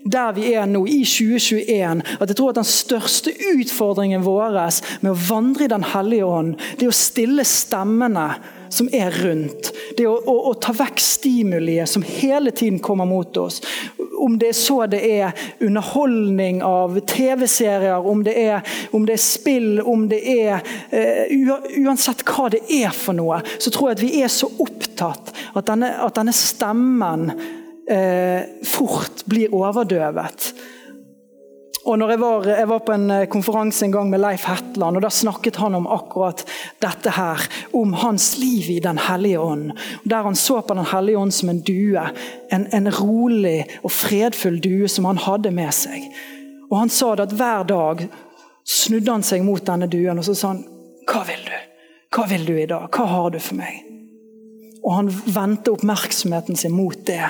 der 0.05 0.33
vi 0.37 0.51
er 0.53 0.67
nå, 0.69 0.83
i 0.85 1.01
2021, 1.01 2.03
at 2.19 2.29
jeg 2.29 2.37
tror 2.37 2.51
at 2.51 2.59
den 2.59 2.67
største 2.69 3.31
utfordringen 3.55 4.25
vår 4.25 4.59
med 5.01 5.11
å 5.11 5.17
vandre 5.29 5.65
i 5.65 5.71
Den 5.71 5.85
hellige 5.95 6.27
ånd, 6.29 6.59
det 6.77 6.85
er 6.85 6.93
å 6.93 6.95
stille 6.95 7.45
stemmene 7.47 8.27
som 8.69 8.89
er 8.93 9.13
rundt. 9.23 9.71
Det 9.97 10.05
å, 10.07 10.13
å, 10.13 10.35
å 10.51 10.53
ta 10.61 10.73
vekk 10.75 11.01
stimuliet 11.01 11.89
som 11.89 12.05
hele 12.05 12.51
tiden 12.51 12.79
kommer 12.83 13.07
mot 13.09 13.37
oss. 13.37 13.61
Om 14.19 14.37
det 14.41 14.51
er 14.51 14.57
så 14.57 14.77
det 14.89 15.01
er 15.05 15.45
underholdning 15.63 16.61
av 16.65 16.99
TV-serier, 17.07 17.97
om, 17.97 18.21
om, 18.21 19.05
det 19.07 19.15
er 19.17 19.21
spill, 19.21 19.81
om 19.81 20.07
det 20.11 20.21
er 20.21 20.61
uh, 20.93 21.85
Uansett 21.85 22.25
hva 22.27 22.49
det 22.53 22.63
er 22.69 22.93
for 22.95 23.17
noe, 23.17 23.41
så 23.57 23.73
tror 23.73 23.91
jeg 23.91 23.99
at 23.99 24.05
vi 24.05 24.15
er 24.21 24.31
så 24.33 24.49
opptatt 24.61 25.33
at 25.55 25.69
denne, 25.69 25.93
at 26.05 26.17
denne 26.17 26.33
stemmen 26.35 27.31
fort 28.65 29.21
blir 29.29 29.53
overdøvet. 29.53 30.47
Og 31.85 31.99
når 32.01 32.15
jeg 32.15 32.19
var, 32.19 32.47
jeg 32.49 32.69
var, 32.69 32.79
på 32.81 32.93
en 32.95 33.11
eh, 33.13 33.27
konferanse 33.29 33.85
en 33.85 33.91
gang 33.93 34.07
med 34.09 34.21
Leif 34.23 34.47
Hetland, 34.49 34.97
og 34.97 35.03
da 35.05 35.11
snakket 35.13 35.59
han 35.61 35.77
om 35.77 35.85
akkurat 35.93 36.41
dette 36.81 37.13
her. 37.13 37.45
Om 37.77 37.93
hans 38.01 38.31
liv 38.41 38.71
i 38.73 38.79
Den 38.81 38.97
hellige 38.97 39.39
ånd. 39.39 39.71
Der 40.03 40.25
han 40.25 40.35
så 40.35 40.61
på 40.61 40.73
Den 40.73 40.89
hellige 40.89 41.17
ånd 41.17 41.33
som 41.33 41.49
en 41.49 41.61
due. 41.61 42.07
En, 42.49 42.65
en 42.73 42.89
rolig 42.89 43.67
og 43.83 43.93
fredfull 43.93 44.57
due 44.61 44.89
som 44.89 45.05
han 45.05 45.21
hadde 45.21 45.53
med 45.53 45.73
seg. 45.73 46.09
Og 46.71 46.79
Han 46.79 46.89
sa 46.89 47.13
det 47.15 47.29
at 47.29 47.37
hver 47.37 47.67
dag 47.69 48.07
snudde 48.65 49.11
han 49.11 49.23
seg 49.23 49.45
mot 49.45 49.61
denne 49.61 49.85
duen 49.85 50.17
og 50.17 50.25
så 50.25 50.33
sa 50.33 50.55
han, 50.55 50.63
Hva 51.05 51.21
vil 51.27 51.43
du? 51.45 51.57
Hva 52.15 52.25
vil 52.31 52.47
du 52.47 52.55
i 52.57 52.65
dag? 52.65 52.89
Hva 52.89 53.05
har 53.11 53.29
du 53.29 53.37
for 53.37 53.59
meg? 53.61 53.83
Og 54.81 54.95
han 54.95 55.11
vendte 55.13 55.75
oppmerksomheten 55.75 56.57
sin 56.57 56.73
mot 56.73 56.97
det 57.05 57.21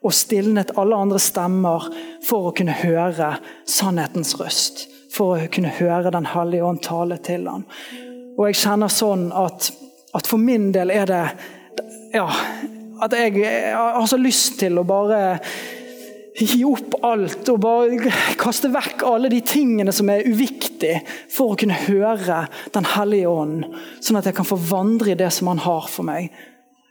og 0.00 0.14
stilnet 0.16 0.72
alle 0.80 0.96
andre 0.96 1.20
stemmer 1.20 1.90
for 2.24 2.48
å 2.48 2.54
kunne 2.56 2.76
høre 2.80 3.34
sannhetens 3.68 4.32
røst. 4.40 4.86
For 5.10 5.36
å 5.36 5.48
kunne 5.52 5.72
høre 5.74 6.12
Den 6.14 6.28
hellige 6.32 6.64
ånd 6.64 6.82
tale 6.86 7.18
til 7.18 7.48
ham. 7.50 7.66
Og 8.38 8.46
jeg 8.48 8.60
kjenner 8.62 8.92
sånn 8.92 9.28
at, 9.36 9.72
at 10.16 10.26
for 10.30 10.40
min 10.40 10.70
del 10.72 10.92
er 10.94 11.10
det 11.10 11.24
ja, 12.14 12.26
at 13.00 13.12
jeg, 13.14 13.36
jeg 13.42 13.74
har 13.76 14.08
så 14.08 14.18
lyst 14.20 14.58
til 14.60 14.80
å 14.80 14.86
bare 14.86 15.20
gi 16.40 16.62
opp 16.64 16.96
alt 17.04 17.48
og 17.52 17.58
bare 17.62 18.12
kaste 18.40 18.70
vekk 18.72 19.04
alle 19.08 19.30
de 19.32 19.40
tingene 19.44 19.92
som 19.92 20.08
er 20.12 20.26
uviktige, 20.28 21.02
for 21.30 21.52
å 21.52 21.58
kunne 21.60 21.76
høre 21.86 22.46
Den 22.72 22.86
hellige 22.94 23.28
ånd, 23.28 23.66
sånn 24.00 24.20
at 24.20 24.30
jeg 24.30 24.38
kan 24.38 24.48
få 24.48 24.58
vandre 24.70 25.12
i 25.12 25.18
det 25.18 25.30
som 25.34 25.50
Han 25.50 25.62
har 25.66 25.88
for 25.90 26.06
meg. 26.06 26.30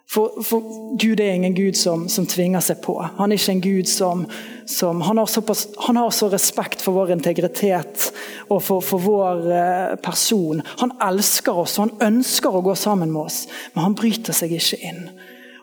For, 0.10 0.42
for, 0.44 0.62
Gud 0.98 1.20
er 1.20 1.36
ingen 1.36 1.54
Gud 1.54 1.78
som, 1.78 2.08
som, 2.10 2.26
tvinger 2.26 2.64
seg 2.66 2.80
på. 2.82 2.96
Han 3.20 3.30
er 3.30 3.38
ikke 3.38 3.54
en 3.54 3.62
Gud 3.62 3.90
som, 3.90 4.24
som 4.66 5.04
han, 5.06 5.22
har 5.22 5.30
såpass, 5.30 5.68
han, 5.86 6.00
har 6.02 6.10
så 6.10 6.32
respekt 6.34 6.82
for 6.82 6.98
vår 6.98 7.14
integritet 7.14 8.08
og 8.48 8.64
for, 8.66 8.82
for, 8.82 9.06
vår 9.06 9.46
eh, 9.54 9.94
person. 10.02 10.64
Han 10.82 10.96
elsker 11.12 11.62
oss 11.62 11.78
og 11.78 11.86
han 11.86 12.16
ønsker 12.16 12.58
å 12.58 12.64
gå 12.66 12.74
sammen 12.74 13.14
med 13.14 13.30
oss, 13.30 13.44
men 13.76 13.86
han 13.86 13.98
bryter 14.00 14.34
seg 14.34 14.58
ikke 14.58 14.82
inn. 14.90 15.06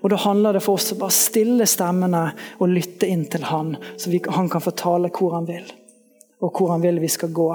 Og 0.05 0.13
Da 0.15 0.23
handler 0.23 0.55
det 0.55 0.63
for 0.63 0.79
oss 0.79 0.93
å 0.95 1.01
bare 1.01 1.19
stille 1.19 1.67
stemmene 1.67 2.29
og 2.61 2.71
lytte 2.71 3.11
inn 3.11 3.27
til 3.27 3.51
han, 3.51 3.75
så 3.99 4.15
vi, 4.15 4.23
han 4.31 4.53
kan 4.53 4.63
fortale 4.63 5.11
hvor 5.11 5.41
han 5.41 5.51
vil, 5.51 5.67
og 6.39 6.53
hvor 6.55 6.77
han 6.77 6.87
vil 6.87 7.03
vi 7.03 7.11
skal 7.11 7.35
gå, 7.35 7.55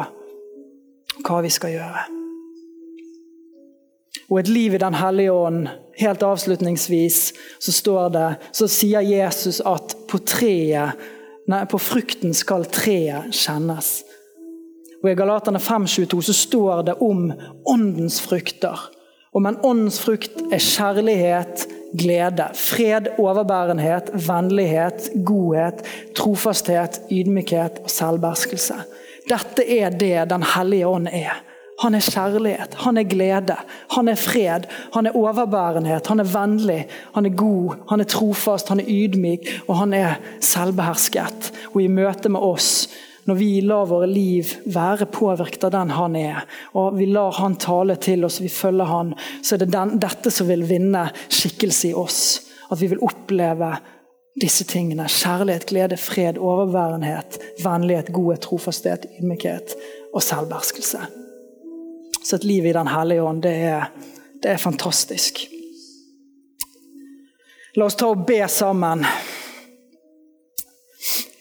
hva 1.23 1.45
vi 1.45 1.53
skal 1.55 1.79
gjøre. 1.79 2.09
Og 4.31 4.39
et 4.39 4.47
liv 4.47 4.73
i 4.73 4.79
Den 4.79 4.95
hellige 4.95 5.31
ånd. 5.31 5.67
Helt 5.99 6.23
avslutningsvis 6.23 7.33
så 7.59 7.71
står 7.75 8.13
det, 8.15 8.29
så 8.55 8.67
sier 8.71 9.03
Jesus 9.03 9.59
at 9.67 9.97
på 10.07 10.21
treet, 10.23 10.95
nei, 11.51 11.65
på 11.67 11.79
frukten 11.81 12.33
skal 12.33 12.63
treet 12.71 13.35
kjennes. 13.35 13.91
Og 15.01 15.11
I 15.11 15.17
Galaterne 15.17 15.59
5,22 15.59 16.21
så 16.29 16.37
står 16.37 16.87
det 16.87 16.97
om 17.03 17.27
åndens 17.67 18.21
frukter. 18.23 18.79
Og 19.31 19.43
men 19.43 19.59
åndens 19.63 19.99
frukt 20.03 20.41
er 20.51 20.59
kjærlighet, 20.59 21.67
glede, 21.97 22.49
fred, 22.55 23.13
overbærenhet, 23.19 24.11
vennlighet, 24.27 25.09
godhet, 25.27 25.83
trofasthet, 26.15 27.01
ydmykhet 27.11 27.83
og 27.83 27.91
selvberskelse. 27.91 28.79
Dette 29.27 29.65
er 29.79 29.89
det 29.89 30.29
Den 30.29 30.43
hellige 30.55 30.87
ånd 30.87 31.07
er. 31.11 31.50
Han 31.81 31.95
er 31.97 32.05
kjærlighet, 32.05 32.75
han 32.83 32.97
er 32.97 33.07
glede, 33.09 33.55
han 33.95 34.07
er 34.11 34.19
fred, 34.19 34.67
han 34.93 35.07
er 35.07 35.15
overbærenhet, 35.17 36.07
han 36.07 36.19
er 36.21 36.29
vennlig, 36.29 36.81
han 37.15 37.25
er 37.25 37.37
god, 37.37 37.79
han 37.89 38.03
er 38.03 38.09
trofast, 38.09 38.69
han 38.69 38.83
er 38.83 38.89
ydmyk 38.89 39.47
og 39.67 39.79
han 39.79 39.95
er 39.97 40.19
selvbehersket. 40.45 41.49
Og 41.73 41.81
i 41.81 41.89
møte 41.89 42.29
med 42.29 42.43
oss, 42.45 42.89
når 43.25 43.37
vi 43.37 43.49
lar 43.65 43.89
våre 43.89 44.09
liv 44.09 44.49
være 44.65 45.07
påvirket 45.13 45.65
av 45.67 45.73
den 45.75 45.93
han 45.97 46.17
er, 46.19 46.43
og 46.77 46.97
vi 46.97 47.07
lar 47.09 47.37
han 47.37 47.57
tale 47.61 47.97
til 48.01 48.25
oss, 48.25 48.41
vi 48.41 48.49
følger 48.49 48.89
han, 48.89 49.15
så 49.41 49.55
er 49.55 49.63
det 49.63 49.71
den, 49.73 49.95
dette 50.01 50.33
som 50.33 50.49
vil 50.49 50.65
vinne 50.69 51.07
skikkelse 51.29 51.91
i 51.91 51.95
oss. 51.97 52.21
At 52.71 52.81
vi 52.81 52.91
vil 52.93 53.01
oppleve 53.03 53.73
disse 54.41 54.63
tingene. 54.69 55.09
Kjærlighet, 55.11 55.65
glede, 55.69 55.97
fred, 55.97 56.37
overbærenhet, 56.37 57.39
vennlighet, 57.63 58.13
godhet, 58.13 58.45
trofasthet, 58.45 59.09
ydmykhet 59.19 59.75
og 60.13 60.23
selvbeherskelse. 60.23 61.20
Så 62.23 62.35
et 62.35 62.43
liv 62.43 62.65
i 62.65 62.73
Den 62.73 62.87
hellige 62.87 63.23
ånd, 63.23 63.41
det 63.43 63.55
er, 63.71 63.89
det 64.43 64.53
er 64.53 64.61
fantastisk. 64.61 65.41
La 67.75 67.87
oss 67.87 67.95
ta 67.95 68.09
og 68.11 68.25
be 68.27 68.41
sammen. 68.51 69.05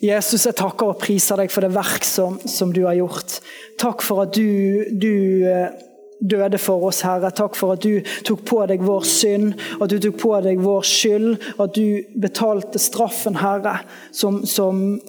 Jesus, 0.00 0.46
jeg 0.46 0.56
takker 0.56 0.94
og 0.94 1.00
priser 1.02 1.42
deg 1.42 1.52
for 1.52 1.66
det 1.66 1.74
verk 1.74 2.06
som, 2.08 2.38
som 2.48 2.72
du 2.72 2.84
har 2.86 2.96
gjort. 2.96 3.40
Takk 3.80 4.04
for 4.06 4.22
at 4.24 4.32
du, 4.32 4.86
du, 4.96 5.44
eh, 5.44 5.74
døde 6.20 6.58
for 6.60 6.86
oss, 6.88 7.02
Herre. 7.04 7.32
Takk 7.36 7.58
for 7.58 7.74
at 7.74 7.84
du 7.84 8.00
tok 8.24 8.44
på 8.48 8.62
deg 8.70 8.84
vår 8.84 9.04
synd, 9.08 9.54
at 9.80 9.92
du 9.92 9.98
tok 10.00 10.16
på 10.22 10.32
deg 10.44 10.62
vår 10.62 10.86
skyld. 10.88 11.34
At 11.60 11.74
du 11.76 12.00
betalte 12.20 12.80
straffen, 12.80 13.36
Herre, 13.42 13.80
som, 14.12 14.40
som, 14.48 15.00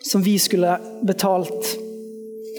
som 0.00 0.24
vi 0.24 0.38
skulle 0.40 0.78
betalt. 1.04 1.74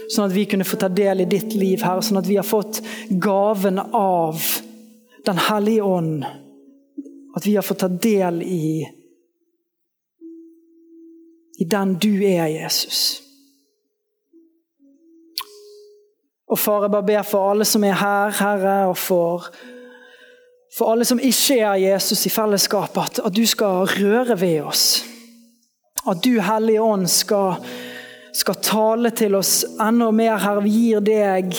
Sånn 0.07 0.29
at 0.29 0.35
vi 0.35 0.45
kunne 0.47 0.67
få 0.67 0.79
ta 0.79 0.87
del 0.87 1.23
i 1.23 1.29
ditt 1.29 1.55
liv, 1.57 1.83
Herre. 1.83 2.03
Sånn 2.05 2.21
at 2.21 2.29
vi 2.29 2.39
har 2.39 2.47
fått 2.47 2.81
gaven 3.09 3.79
av 3.79 4.41
Den 5.27 5.41
hellige 5.43 5.83
ånd. 5.83 6.21
At 7.35 7.43
vi 7.43 7.57
har 7.57 7.65
fått 7.65 7.81
ta 7.83 7.89
del 7.91 8.39
i 8.45 8.87
i 11.57 11.65
den 11.65 11.95
du 11.97 12.23
er, 12.23 12.45
Jesus. 12.47 13.21
Og 16.47 16.59
far, 16.59 16.85
jeg 16.85 16.93
bare 16.93 17.07
ber 17.07 17.25
for 17.27 17.51
alle 17.51 17.65
som 17.67 17.83
er 17.83 17.97
her, 17.97 18.35
Herre, 18.37 18.75
og 18.91 18.97
for, 19.01 19.49
for 20.77 20.93
alle 20.93 21.07
som 21.07 21.19
ikke 21.19 21.57
er 21.59 21.81
Jesus 21.81 22.23
i 22.29 22.31
fellesskapet, 22.31 23.01
at, 23.03 23.23
at 23.25 23.35
du 23.35 23.43
skal 23.49 23.89
røre 23.89 24.37
ved 24.39 24.61
oss. 24.69 24.85
At 26.07 26.21
du, 26.23 26.37
Hellige 26.39 26.81
Ånd, 26.81 27.09
skal 27.11 27.57
skal 28.37 28.61
tale 28.63 29.13
til 29.17 29.37
oss 29.37 29.63
enda 29.81 30.09
mer, 30.13 30.37
Herre. 30.41 30.63
Vi 30.65 30.73
gir 30.73 31.05
deg 31.05 31.53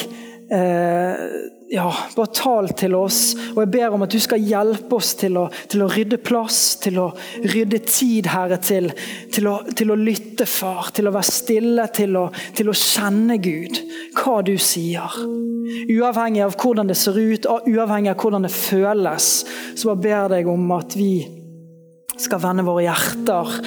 eh, 0.54 1.22
ja, 1.70 1.86
bare 2.16 2.30
tal 2.34 2.68
til 2.78 2.94
oss. 2.96 3.34
Og 3.54 3.62
jeg 3.62 3.70
ber 3.74 3.94
om 3.96 4.04
at 4.06 4.14
du 4.14 4.18
skal 4.22 4.42
hjelpe 4.42 4.98
oss 4.98 5.12
til 5.18 5.36
å, 5.40 5.46
til 5.70 5.84
å 5.84 5.88
rydde 5.92 6.20
plass, 6.24 6.60
til 6.82 7.00
å 7.02 7.08
rydde 7.44 7.80
tid, 7.88 8.28
Herre, 8.32 8.60
til, 8.62 8.90
til, 9.34 9.48
å, 9.50 9.58
til 9.76 9.92
å, 9.92 9.98
lytte, 9.98 10.46
far. 10.48 10.92
Til 10.96 11.10
å 11.10 11.14
være 11.14 11.30
stille, 11.32 11.88
til 11.94 12.16
å, 12.20 12.28
til 12.56 12.70
å 12.70 12.76
kjenne 12.76 13.40
Gud, 13.42 13.82
hva 14.18 14.38
du 14.46 14.54
sier. 14.62 15.18
Uavhengig 15.88 16.46
av 16.46 16.56
hvordan 16.60 16.88
det 16.88 16.98
ser 17.00 17.18
ut, 17.18 17.48
uavhengig 17.68 18.14
av 18.14 18.22
hvordan 18.22 18.46
det 18.46 18.54
føles, 18.54 19.32
så 19.74 19.90
bare 19.92 20.02
ber 20.04 20.16
jeg 20.16 20.32
deg 20.36 20.54
om 20.54 20.72
at 20.78 20.96
vi 20.98 21.12
skal 22.18 22.40
vende 22.42 22.64
våre 22.66 22.88
hjerter 22.88 23.58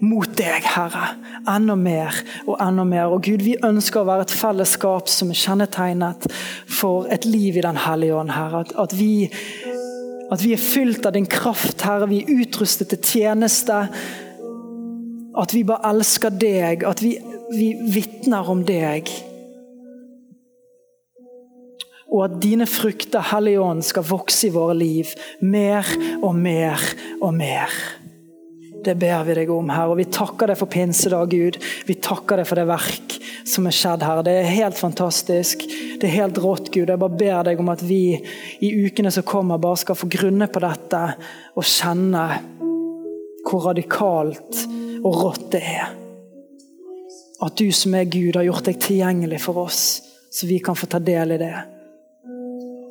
mot 0.00 0.30
deg, 0.38 0.64
Herre. 0.74 1.14
Enda 1.48 1.76
mer 1.78 2.16
og 2.46 2.56
enda 2.62 2.84
mer. 2.88 3.12
Og 3.12 3.22
Gud, 3.24 3.44
vi 3.44 3.56
ønsker 3.66 4.02
å 4.02 4.08
være 4.08 4.26
et 4.28 4.34
fellesskap 4.34 5.10
som 5.12 5.32
er 5.32 5.40
kjennetegnet 5.40 6.28
for 6.68 7.08
et 7.12 7.28
liv 7.28 7.60
i 7.60 7.64
Den 7.64 7.80
hellige 7.84 8.16
ånd, 8.16 8.32
Herre. 8.34 8.64
At, 8.64 8.74
at, 8.80 8.96
vi, 8.98 9.28
at 10.32 10.44
vi 10.44 10.54
er 10.56 10.62
fylt 10.62 11.06
av 11.06 11.16
din 11.16 11.28
kraft, 11.30 11.84
Herre. 11.86 12.10
Vi 12.10 12.22
er 12.24 12.44
utrustet 12.44 12.92
til 12.94 13.02
tjeneste. 13.04 13.82
At 15.40 15.54
vi 15.54 15.64
bare 15.68 15.92
elsker 15.92 16.34
deg. 16.34 16.86
At 16.88 17.04
vi, 17.04 17.16
vi 17.54 17.74
vitner 17.94 18.48
om 18.50 18.64
deg. 18.66 19.10
Og 22.10 22.24
at 22.24 22.40
dine 22.42 22.66
frukter, 22.66 23.22
Hellige 23.30 23.62
Ånd, 23.62 23.84
skal 23.86 24.06
vokse 24.08 24.48
i 24.48 24.54
våre 24.54 24.74
liv 24.74 25.12
mer 25.46 25.86
og 26.18 26.34
mer 26.34 26.82
og 27.20 27.36
mer. 27.36 27.76
Det 28.84 28.94
ber 28.96 29.24
vi 29.26 29.34
deg 29.36 29.50
om, 29.52 29.68
her, 29.68 29.90
Og 29.92 29.98
vi 30.00 30.06
takker 30.08 30.50
deg 30.50 30.58
for 30.58 30.70
pinsedag, 30.70 31.30
Gud. 31.30 31.58
Vi 31.86 31.96
takker 32.00 32.40
deg 32.40 32.48
for 32.48 32.60
det 32.60 32.68
verk 32.70 33.16
som 33.48 33.66
er 33.68 33.76
skjedd 33.76 34.04
her. 34.06 34.22
Det 34.24 34.36
er 34.40 34.54
helt 34.54 34.78
fantastisk. 34.78 35.66
Det 36.00 36.08
er 36.08 36.16
helt 36.22 36.40
rått, 36.40 36.70
Gud. 36.72 36.88
Jeg 36.88 37.00
bare 37.00 37.18
ber 37.20 37.42
deg 37.50 37.60
om 37.60 37.72
at 37.72 37.84
vi 37.84 38.16
i 38.64 38.72
ukene 38.86 39.12
som 39.12 39.26
kommer, 39.26 39.60
bare 39.60 39.80
skal 39.82 39.98
få 39.98 40.08
grunne 40.10 40.48
på 40.48 40.62
dette 40.64 41.02
og 41.54 41.66
kjenne 41.66 42.24
hvor 43.44 43.66
radikalt 43.70 44.62
og 45.00 45.16
rått 45.16 45.50
det 45.54 45.62
er. 45.64 45.92
At 47.40 47.56
du 47.56 47.70
som 47.72 47.94
er 47.96 48.08
Gud, 48.08 48.36
har 48.36 48.44
gjort 48.44 48.68
deg 48.68 48.80
tilgjengelig 48.80 49.40
for 49.44 49.64
oss, 49.64 49.82
så 50.30 50.46
vi 50.46 50.60
kan 50.62 50.76
få 50.76 50.88
ta 50.90 51.00
del 51.02 51.36
i 51.36 51.40
det 51.40 51.54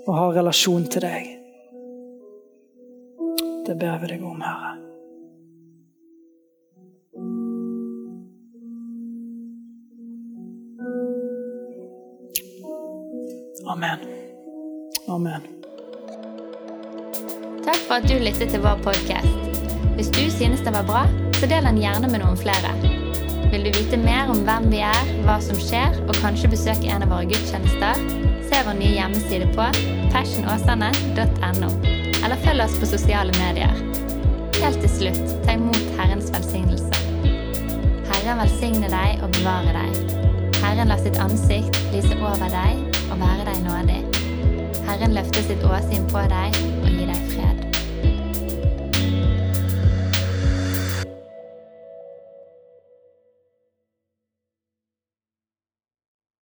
og 0.10 0.16
ha 0.16 0.28
relasjon 0.34 0.88
til 0.90 1.06
deg. 1.06 1.32
Det 3.68 3.78
ber 3.78 4.02
vi 4.02 4.16
deg 4.16 4.26
om, 4.26 4.42
Herre. 4.42 4.89
Amen. 13.70 14.00
Amen. 15.08 15.42
Takk 17.66 17.82
for 17.86 18.00
at 18.00 18.08
du 18.10 18.16
lyttet 18.18 18.50
til 18.50 18.64
vår 18.64 18.80
podkast. 18.82 19.60
Hvis 19.94 20.10
du 20.16 20.24
synes 20.34 20.64
den 20.66 20.74
var 20.74 20.88
bra, 20.88 21.04
så 21.38 21.46
del 21.46 21.68
den 21.70 21.78
gjerne 21.78 22.10
med 22.10 22.24
noen 22.24 22.40
flere. 22.40 22.72
Vil 23.52 23.68
du 23.68 23.70
vite 23.78 24.00
mer 24.02 24.34
om 24.34 24.42
hvem 24.48 24.72
vi 24.74 24.82
er, 24.88 25.14
hva 25.28 25.38
som 25.46 25.62
skjer, 25.62 26.02
og 26.08 26.18
kanskje 26.18 26.50
besøke 26.50 26.90
en 26.90 27.06
av 27.06 27.14
våre 27.14 27.30
gudstjenester, 27.30 28.02
se 28.50 28.64
vår 28.66 28.80
nye 28.82 28.96
hjemmeside 28.96 29.52
på 29.54 29.70
fashionåsane.no, 30.18 31.72
eller 32.26 32.44
følg 32.48 32.66
oss 32.66 32.82
på 32.82 32.90
sosiale 32.90 33.38
medier. 33.38 33.86
Helt 34.64 34.82
til 34.82 34.96
slutt, 34.98 35.26
ta 35.46 35.60
imot 35.60 35.82
Herrens 36.02 36.34
velsignelse. 36.34 37.06
Herren 38.10 38.42
velsigne 38.48 38.90
deg 38.90 39.22
og 39.22 39.34
bevare 39.38 39.78
deg. 39.78 40.22
Herren 40.64 40.90
la 40.90 40.98
sitt 41.06 41.22
ansikt 41.22 41.84
lyse 41.94 42.18
over 42.18 42.50
deg 42.50 42.89
og 43.12 43.20
være 43.20 43.46
deg 43.50 43.64
nådig. 43.66 44.02
Herren 44.90 45.14
løfter 45.18 45.42
sitt 45.50 45.64
åsyn 45.66 46.06
på 46.10 46.26
deg 46.32 46.69